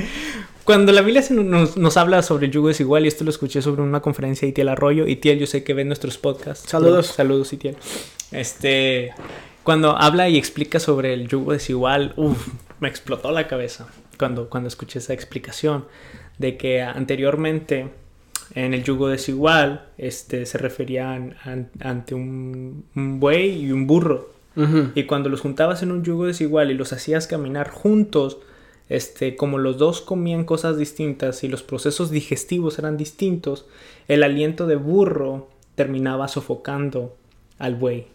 Cuando 0.64 0.92
la 0.92 1.00
Biblia 1.00 1.24
nos, 1.30 1.78
nos 1.78 1.96
habla 1.96 2.20
sobre 2.20 2.44
el 2.44 2.52
yugo 2.52 2.68
desigual, 2.68 3.06
y 3.06 3.08
esto 3.08 3.24
lo 3.24 3.30
escuché 3.30 3.62
sobre 3.62 3.80
una 3.80 4.02
conferencia 4.02 4.44
de 4.44 4.50
Itiel 4.50 4.68
Arroyo, 4.68 5.06
Itiel, 5.06 5.38
yo 5.38 5.46
sé 5.46 5.64
que 5.64 5.72
ven 5.72 5.86
nuestros 5.86 6.18
podcasts. 6.18 6.68
Saludos. 6.68 7.06
Saludos, 7.06 7.50
Itiel. 7.54 7.78
Este, 8.32 9.12
cuando 9.62 9.96
habla 9.96 10.28
y 10.28 10.36
explica 10.36 10.78
sobre 10.78 11.14
el 11.14 11.26
yugo 11.26 11.52
desigual, 11.52 12.12
uf, 12.16 12.48
me 12.80 12.88
explotó 12.88 13.32
la 13.32 13.48
cabeza 13.48 13.86
cuando, 14.18 14.50
cuando 14.50 14.68
escuché 14.68 14.98
esa 14.98 15.14
explicación 15.14 15.86
de 16.36 16.58
que 16.58 16.82
anteriormente 16.82 18.03
en 18.54 18.72
el 18.74 18.84
yugo 18.84 19.08
desigual 19.08 19.86
este, 19.98 20.46
se 20.46 20.58
referían 20.58 21.36
an- 21.44 21.70
ante 21.80 22.14
un, 22.14 22.84
un 22.94 23.20
buey 23.20 23.64
y 23.64 23.72
un 23.72 23.86
burro. 23.86 24.30
Y 24.94 25.04
cuando 25.04 25.28
los 25.28 25.40
juntabas 25.40 25.82
en 25.82 25.90
un 25.90 26.04
yugo 26.04 26.26
desigual 26.26 26.70
y 26.70 26.74
los 26.74 26.92
hacías 26.92 27.26
caminar 27.26 27.70
juntos, 27.70 28.38
este, 28.88 29.34
como 29.34 29.58
los 29.58 29.78
dos 29.78 30.00
comían 30.00 30.44
cosas 30.44 30.78
distintas 30.78 31.42
y 31.42 31.48
los 31.48 31.62
procesos 31.64 32.10
digestivos 32.10 32.78
eran 32.78 32.96
distintos, 32.96 33.66
el 34.06 34.22
aliento 34.22 34.66
de 34.68 34.76
burro 34.76 35.48
terminaba 35.74 36.28
sofocando 36.28 37.16
al 37.58 37.74
buey. 37.74 38.06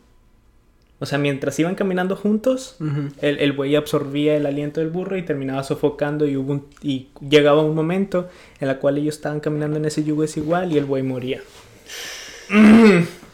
O 1.01 1.05
sea, 1.05 1.17
mientras 1.17 1.57
iban 1.59 1.75
caminando 1.75 2.15
juntos, 2.17 2.75
Ujú. 2.81 3.09
el, 3.21 3.39
el 3.39 3.53
buey 3.53 3.75
absorbía 3.75 4.35
el 4.35 4.45
aliento 4.45 4.81
del 4.81 4.89
burro 4.89 5.15
y 5.17 5.21
terminaba 5.23 5.63
sofocando 5.63 6.27
y, 6.27 6.35
hubo 6.35 6.51
un- 6.51 6.65
y 6.81 7.07
llegaba 7.27 7.61
un 7.61 7.73
momento 7.73 8.27
en 8.59 8.67
el 8.69 8.77
cual 8.79 8.97
ellos 8.97 9.15
estaban 9.15 9.39
caminando 9.39 9.77
en 9.77 9.85
ese 9.85 10.03
yugo 10.03 10.23
desigual 10.23 10.73
y 10.73 10.77
el 10.77 10.83
buey 10.85 11.01
moría. 11.03 11.39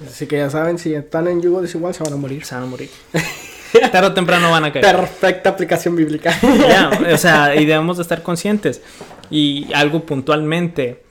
Así 0.06 0.28
que 0.28 0.38
ya 0.38 0.50
saben, 0.50 0.78
si 0.78 0.94
están 0.94 1.28
en 1.28 1.42
yugo 1.42 1.62
desigual 1.62 1.94
se 1.94 2.04
van 2.04 2.14
a 2.14 2.18
morir. 2.18 2.46
Se 2.46 2.56
van 2.56 2.66
a 2.66 2.68
morir. 2.68 2.90
Tarde 3.92 4.08
o 4.08 4.14
temprano 4.14 4.52
van 4.52 4.66
a 4.66 4.72
caer. 4.72 4.86
Perfecta 4.86 5.50
aplicación 5.50 5.96
bíblica. 5.96 6.38
Ya, 6.68 6.90
o 7.14 7.18
sea, 7.18 7.56
y 7.56 7.66
debemos 7.66 7.98
de 7.98 8.04
estar 8.04 8.22
conscientes. 8.24 8.82
Y 9.30 9.68
algo 9.74 10.06
puntualmente 10.06 11.04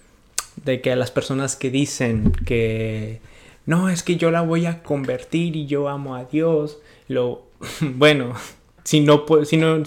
de 0.64 0.80
que 0.80 0.92
a 0.92 0.96
las 0.96 1.10
personas 1.10 1.56
que 1.56 1.70
dicen 1.70 2.32
que 2.46 3.20
no, 3.66 3.88
es 3.88 4.02
que 4.02 4.16
yo 4.16 4.30
la 4.30 4.42
voy 4.42 4.66
a 4.66 4.82
convertir 4.82 5.56
y 5.56 5.66
yo 5.66 5.88
amo 5.88 6.14
a 6.16 6.24
Dios, 6.24 6.78
lo 7.08 7.42
bueno, 7.80 8.34
si 8.84 9.00
no 9.00 9.24
si 9.44 9.56
no 9.56 9.82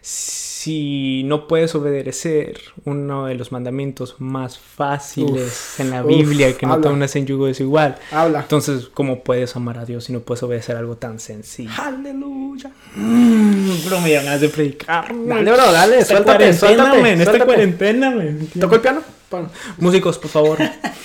si 0.00 1.22
no 1.24 1.46
puedes 1.46 1.74
obedecer 1.74 2.58
uno 2.84 3.26
de 3.26 3.34
los 3.34 3.52
mandamientos 3.52 4.16
más 4.18 4.58
fáciles 4.58 5.74
Uf, 5.74 5.80
en 5.80 5.90
la 5.90 6.02
uf, 6.02 6.08
Biblia 6.08 6.56
que 6.56 6.66
no 6.66 6.80
te 6.80 6.88
unas 6.88 7.14
en 7.16 7.26
yugo 7.26 7.46
desigual, 7.46 7.96
Habla. 8.10 8.40
entonces 8.40 8.88
¿cómo 8.92 9.22
puedes 9.22 9.54
amar 9.56 9.78
a 9.78 9.84
Dios 9.84 10.04
si 10.04 10.12
no 10.12 10.20
puedes 10.20 10.42
obedecer 10.42 10.76
algo 10.76 10.96
tan 10.96 11.20
sencillo? 11.20 11.70
Aleluya. 11.80 12.70
Mm, 12.96 13.84
bro, 13.86 14.00
me 14.00 14.10
ganas 14.12 14.40
de 14.40 14.48
predicar. 14.48 15.14
Dale, 15.14 15.52
bro, 15.52 15.72
dale, 15.72 16.04
suéltate, 16.04 16.52
suéltate, 16.52 17.12
esta 17.22 17.44
cuarentena, 17.44 18.10
men. 18.10 18.48
¿Tocó 18.58 18.76
el 18.76 18.80
piano? 18.80 19.02
Pon. 19.28 19.48
Músicos, 19.78 20.18
por 20.18 20.30
favor. 20.30 20.58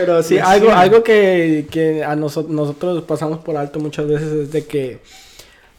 Pero 0.00 0.22
sí, 0.22 0.34
Sí, 0.34 0.38
algo, 0.38 0.70
algo 0.70 1.02
que, 1.02 1.66
que 1.70 2.04
a 2.04 2.14
noso- 2.16 2.46
nosotros 2.48 3.02
pasamos 3.04 3.38
por 3.40 3.56
alto 3.56 3.78
muchas 3.80 4.06
veces 4.06 4.32
es 4.32 4.52
de 4.52 4.66
que 4.66 5.00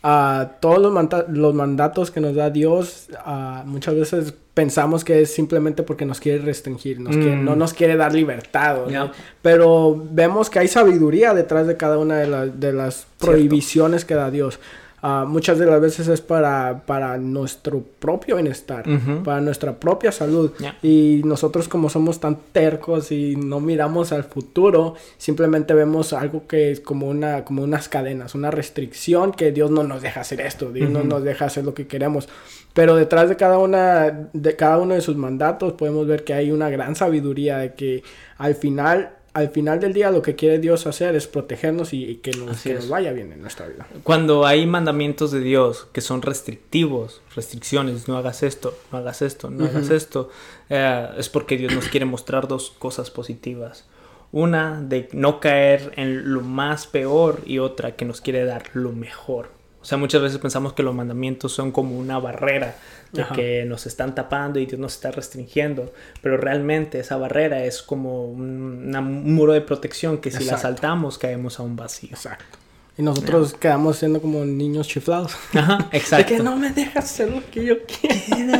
a 0.01 0.51
todos 0.62 0.79
los, 0.79 0.91
manda- 0.93 1.25
los 1.29 1.53
mandatos 1.53 2.10
que 2.10 2.21
nos 2.21 2.34
da 2.36 2.49
Dios, 2.49 3.08
ah, 3.25 3.63
muchas 3.65 3.95
veces 3.95 4.34
pensamos 4.53 5.03
que 5.03 5.21
es 5.21 5.34
simplemente 5.34 5.84
porque 5.84 6.05
nos 6.05 6.19
quiere 6.19 6.39
restringir, 6.39 6.99
nos 6.99 7.15
quiere- 7.15 7.36
Mm. 7.36 7.45
no 7.45 7.55
nos 7.55 7.73
quiere 7.73 7.95
dar 7.97 8.13
libertad. 8.13 8.77
¿no? 8.89 9.12
Pero 9.41 10.01
vemos 10.12 10.49
que 10.49 10.60
hay 10.60 10.67
sabiduría 10.67 11.34
detrás 11.34 11.67
de 11.67 11.75
cada 11.77 11.97
una 11.97 12.17
de, 12.17 12.27
la- 12.27 12.45
de 12.45 12.71
las 12.73 13.08
prohibiciones 13.19 14.05
que 14.05 14.15
da 14.15 14.32
Dios. 14.32 14.60
Ah, 15.01 15.25
muchas 15.27 15.57
de 15.59 15.65
las 15.65 15.79
veces 15.79 16.07
es 16.07 16.21
para, 16.21 16.83
para 16.85 17.17
nuestro 17.17 17.81
propio 17.99 18.35
bienestar, 18.35 18.83
para 19.23 19.39
nuestra 19.39 19.79
propia 19.79 20.12
salud. 20.12 20.51
Y 20.81 21.21
nosotros 21.23 21.67
como 21.67 21.89
somos 21.89 22.19
tan 22.19 22.38
tercos 22.51 23.12
y 23.12 23.35
no 23.35 23.59
miramos 23.59 24.12
al 24.12 24.23
futuro, 24.23 24.95
simplemente 25.17 25.73
vemos 25.73 26.13
algo 26.13 26.47
que 26.47 26.71
es 26.71 26.79
como 26.81 27.07
una 27.07 27.45
como 27.45 27.63
unas 27.63 27.88
cadenas, 27.88 28.35
una 28.35 28.51
restricción 28.51 29.31
que 29.31 29.51
Dios 29.51 29.71
no 29.71 29.83
nos 29.83 30.01
deja 30.01 30.21
hacer 30.21 30.41
esto, 30.41 30.71
Dios 30.71 30.89
no 30.89 31.03
nos 31.03 31.23
deja 31.23 31.45
hacer 31.45 31.63
lo 31.63 31.73
que 31.73 31.88
queremos. 31.88 32.27
Pero 32.73 32.95
detrás 32.95 33.29
de 33.29 33.35
cada 33.35 33.57
una 33.57 34.29
de 34.33 34.55
cada 34.55 34.77
uno 34.77 34.95
de 34.95 35.01
sus 35.01 35.15
mandatos 35.15 35.73
podemos 35.73 36.07
ver 36.07 36.23
que 36.23 36.33
hay 36.33 36.51
una 36.51 36.69
gran 36.69 36.95
sabiduría 36.95 37.57
de 37.57 37.73
que 37.73 38.03
al 38.38 38.55
final 38.55 39.18
al 39.34 39.50
final 39.50 39.80
del 39.80 39.94
día 39.94 40.12
lo 40.12 40.22
que 40.22 40.36
quiere 40.36 40.60
Dios 40.60 40.88
hacer 40.88 41.15
es 41.15 41.28
protegernos 41.28 41.94
y, 41.94 42.06
y 42.06 42.15
que, 42.18 42.32
nos, 42.32 42.62
que 42.62 42.78
vaya 42.89 43.12
bien 43.12 43.32
en 43.32 43.42
nuestra 43.42 43.68
vida. 43.68 43.88
Cuando 44.04 44.46
hay 44.46 44.65
mandamientos 44.65 45.32
de 45.32 45.39
Dios 45.39 45.88
que 45.94 46.02
son 46.02 46.22
restrictivos, 46.22 47.22
restricciones, 47.36 48.08
no 48.08 48.18
hagas 48.18 48.44
esto, 48.44 48.78
no 48.92 48.98
hagas 48.98 49.22
esto, 49.22 49.50
no 49.50 49.65
hagas 49.65 49.89
esto, 49.89 50.30
eh, 50.70 51.10
es 51.18 51.30
porque 51.30 51.58
Dios 51.58 51.74
nos 51.74 51.88
quiere 51.88 52.06
mostrar 52.06 52.48
dos 52.48 52.72
cosas 52.72 53.12
positivas. 53.12 53.86
Una, 54.32 54.80
de 54.82 55.10
no 55.13 55.39
caer 55.39 55.92
en 55.96 56.34
lo 56.34 56.42
más 56.42 56.86
peor 56.86 57.42
y 57.46 57.60
otra, 57.60 57.96
que 57.96 58.06
nos 58.06 58.21
quiere 58.21 58.46
dar 58.46 58.63
lo 58.73 58.92
mejor. 58.92 59.58
O 59.82 59.86
sea, 59.86 59.98
muchas 59.98 60.21
veces 60.21 60.38
pensamos 60.40 60.73
que 60.73 60.84
los 60.84 60.94
mandamientos 60.94 61.54
son 61.54 61.71
como 61.71 61.98
una 61.98 62.19
barrera 62.19 62.75
de 63.13 63.21
que 63.34 63.63
nos 63.65 63.86
están 63.88 64.13
tapando 64.13 64.60
y 64.60 64.65
Dios 64.65 64.80
nos 64.80 64.94
está 64.94 65.10
restringiendo, 65.12 65.94
pero 66.21 66.36
realmente 66.38 67.00
esa 67.00 67.15
barrera 67.17 67.63
es 67.63 67.82
como 67.82 68.25
un, 68.25 68.86
una- 68.88 69.00
un 69.00 69.34
muro 69.34 69.54
de 69.54 69.62
protección 69.62 70.17
que 70.17 70.32
si 70.32 70.44
la 70.44 70.58
saltamos 70.62 71.17
caemos 71.17 71.60
a 71.60 71.63
un 71.63 71.75
vacío. 71.77 72.10
Exacto. 72.12 72.58
Y 73.00 73.02
nosotros 73.02 73.54
quedamos 73.54 73.97
siendo 73.97 74.19
como 74.21 74.43
niños 74.43 74.85
chiflados. 74.89 75.31
Ajá, 75.54 75.87
De 75.91 75.97
exacto. 75.97 76.35
que 76.35 76.43
no 76.43 76.58
me 76.58 76.69
dejas 76.71 77.06
hacer 77.06 77.31
lo 77.31 77.41
que 77.50 77.63
yo 77.63 77.75
quiero. 77.85 78.60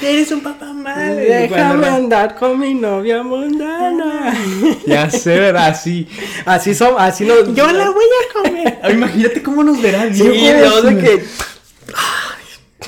Eres 0.00 0.32
un 0.32 0.40
papá 0.40 0.72
malo. 0.72 1.14
Déjame 1.16 1.86
andar 1.86 2.34
con 2.36 2.58
mi 2.58 2.72
novia 2.72 3.22
mundana. 3.22 4.34
Ya 4.86 5.10
sé, 5.10 5.38
¿verdad? 5.38 5.78
Sí. 5.78 6.08
Así 6.46 6.74
son, 6.74 6.94
así 6.96 7.26
nos. 7.26 7.54
Yo 7.54 7.70
la 7.70 7.90
voy 7.90 8.04
a 8.04 8.42
comer. 8.42 8.78
imagínate 8.90 9.42
cómo 9.42 9.62
nos 9.62 9.82
verá 9.82 10.04
Sí, 10.14 10.22
Dios. 10.22 10.32
Dios, 10.32 10.84
de 10.84 10.98
que. 10.98 11.24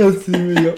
Así 0.03 0.31
me. 0.31 0.75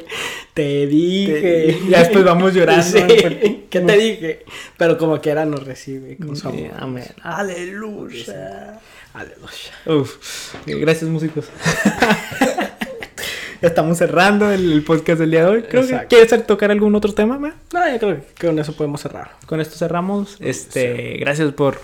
Te 0.53 0.87
dije. 0.89 1.79
Ya 1.89 2.01
después 2.01 2.25
vamos 2.25 2.53
llorando. 2.55 2.83
Sí. 2.85 3.67
¿Qué 3.71 3.81
te 3.81 3.97
dije? 3.97 4.45
Pero 4.77 4.99
como 4.99 5.21
quiera 5.21 5.45
nos 5.45 5.65
recibe 5.65 6.17
con 6.17 6.35
su 6.35 6.51
Sí, 6.51 6.65
amor. 6.67 6.71
amén. 6.77 7.05
Aleluya. 7.23 8.81
Aleluya. 9.15 9.73
Uf, 9.87 10.55
gracias 10.67 11.11
músicos. 11.11 11.47
Ya 13.61 13.69
Estamos 13.69 13.97
cerrando 13.97 14.51
el, 14.51 14.83
podcast 14.83 15.21
del 15.21 15.31
día 15.31 15.45
de 15.45 15.47
hoy. 15.47 15.63
Creo 15.63 15.87
que 15.87 16.07
quieres 16.09 16.47
tocar 16.49 16.73
algún 16.73 16.97
otro 16.97 17.15
tema, 17.15 17.39
ma? 17.39 17.55
No, 17.73 17.93
yo 17.93 17.99
creo 18.01 18.21
que 18.35 18.47
con 18.49 18.59
eso 18.59 18.73
podemos 18.73 19.01
cerrar. 19.01 19.37
Con 19.47 19.61
esto 19.61 19.77
cerramos. 19.77 20.37
Este, 20.41 21.19
gracias 21.19 21.53
por, 21.53 21.81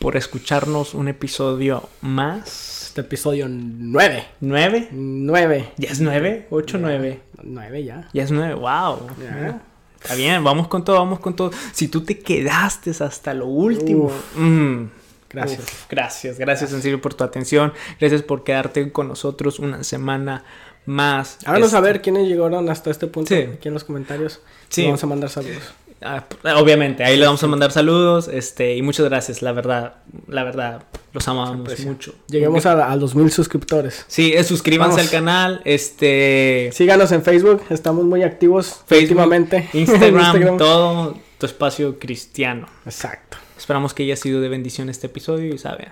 por 0.00 0.16
escucharnos 0.16 0.94
un 0.94 1.06
episodio 1.06 1.88
más. 2.00 2.86
Este 2.88 3.02
episodio 3.02 3.46
9. 3.48 4.26
¿Nueve? 4.40 4.88
9. 4.90 5.68
¿Ya 5.76 5.90
es 5.90 6.00
nueve? 6.00 6.48
¿Ocho, 6.50 6.78
nueve? 6.78 7.20
9 7.40 7.84
ya. 7.84 8.08
Ya 8.12 8.24
es 8.24 8.32
nueve, 8.32 8.54
wow. 8.54 9.06
Ya. 9.20 9.62
Está 10.02 10.16
bien, 10.16 10.42
vamos 10.42 10.66
con 10.66 10.84
todo, 10.84 10.96
vamos 10.96 11.20
con 11.20 11.36
todo. 11.36 11.52
Si 11.70 11.86
tú 11.86 12.00
te 12.00 12.18
quedaste 12.18 12.90
hasta 12.90 13.32
lo 13.32 13.46
último. 13.46 14.06
Uf. 14.06 14.36
mm, 14.36 14.86
Gracias. 15.32 15.60
uf, 15.60 15.84
gracias, 15.90 16.38
gracias 16.38 16.72
en 16.72 16.82
serio 16.82 17.00
por 17.00 17.14
tu 17.14 17.24
atención. 17.24 17.72
Gracias 18.00 18.22
por 18.22 18.44
quedarte 18.44 18.90
con 18.92 19.08
nosotros 19.08 19.58
una 19.58 19.82
semana 19.84 20.44
más. 20.86 21.38
Háganos 21.44 21.66
Este, 21.68 21.76
saber 21.76 22.02
quiénes 22.02 22.28
llegaron 22.28 22.68
hasta 22.68 22.90
este 22.90 23.06
punto 23.06 23.34
Sí. 23.34 23.46
aquí 23.54 23.68
en 23.68 23.74
los 23.74 23.84
comentarios. 23.84 24.40
Sí. 24.68 24.84
Vamos 24.84 25.02
a 25.02 25.06
mandar 25.06 25.30
saludos. 25.30 25.62
ah, 26.02 26.24
obviamente, 26.56 27.04
ahí 27.04 27.16
le 27.16 27.24
vamos 27.26 27.42
a 27.44 27.46
mandar 27.46 27.70
saludos. 27.70 28.26
Este, 28.28 28.74
y 28.76 28.82
muchas 28.82 29.06
gracias, 29.08 29.40
la 29.42 29.52
verdad, 29.52 29.94
la 30.26 30.42
verdad, 30.42 30.82
los 31.12 31.28
amamos 31.28 31.78
mucho. 31.84 32.14
Lleguemos 32.26 32.66
a, 32.66 32.90
a 32.90 32.96
los 32.96 33.14
mil 33.14 33.30
suscriptores. 33.30 34.04
Sí, 34.08 34.32
eh, 34.34 34.42
suscríbanse 34.42 34.96
Vamos. 34.96 35.06
al 35.06 35.10
canal, 35.10 35.60
este, 35.64 36.70
Síganos 36.72 37.12
en 37.12 37.22
Facebook, 37.22 37.62
estamos 37.70 38.04
muy 38.04 38.24
activos 38.24 38.80
Facebook, 38.86 39.10
últimamente. 39.18 39.68
Instagram, 39.72 40.58
todo 40.58 41.16
tu 41.38 41.46
espacio 41.46 41.98
cristiano. 42.00 42.66
Exacto. 42.84 43.36
Esperamos 43.62 43.94
que 43.94 44.02
haya 44.02 44.16
sido 44.16 44.40
de 44.40 44.48
bendición 44.48 44.88
este 44.88 45.06
episodio 45.06 45.54
y 45.54 45.56
saben, 45.56 45.90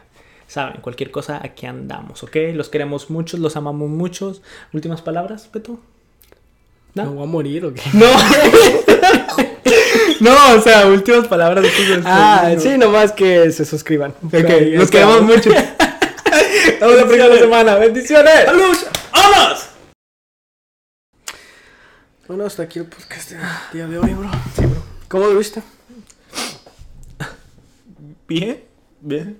saben, 0.48 0.80
cualquier 0.80 1.12
cosa, 1.12 1.38
aquí 1.40 1.66
andamos, 1.66 2.24
¿ok? 2.24 2.34
Los 2.52 2.68
queremos 2.68 3.10
muchos, 3.10 3.38
los 3.38 3.54
amamos 3.54 3.88
muchos. 3.88 4.42
¿Últimas 4.72 5.02
palabras, 5.02 5.48
Beto? 5.52 5.78
¿Me 6.94 7.04
¿No? 7.04 7.12
voy 7.12 7.22
a 7.22 7.26
morir 7.26 7.64
o 7.66 7.72
qué? 7.72 7.82
No. 7.92 8.08
no, 10.34 10.54
o 10.58 10.60
sea, 10.60 10.88
últimas 10.88 11.28
palabras. 11.28 11.62
de 11.62 12.02
Ah, 12.04 12.56
sí, 12.58 12.76
nomás 12.76 13.12
que 13.12 13.52
se 13.52 13.64
suscriban. 13.64 14.14
Ok, 14.20 14.50
los 14.72 14.90
queremos 14.90 15.22
mucho. 15.22 15.50
Nos 16.80 16.96
la 16.96 17.06
próxima 17.06 17.36
semana. 17.36 17.76
¡Bendiciones! 17.76 18.46
¡Saludos! 18.46 18.86
¡Vámonos! 19.12 19.66
Bueno, 22.26 22.46
hasta 22.46 22.64
aquí 22.64 22.80
el 22.80 22.86
podcast 22.86 23.30
del 23.30 23.40
día 23.72 23.86
de 23.86 23.96
hoy, 23.96 24.12
bro. 24.12 24.28
Sí, 24.56 24.66
bro. 24.66 24.82
¿Cómo 25.06 25.28
lo 25.28 25.38
viste? 25.38 25.62
Bien, 28.30 28.60
bien. 29.02 29.36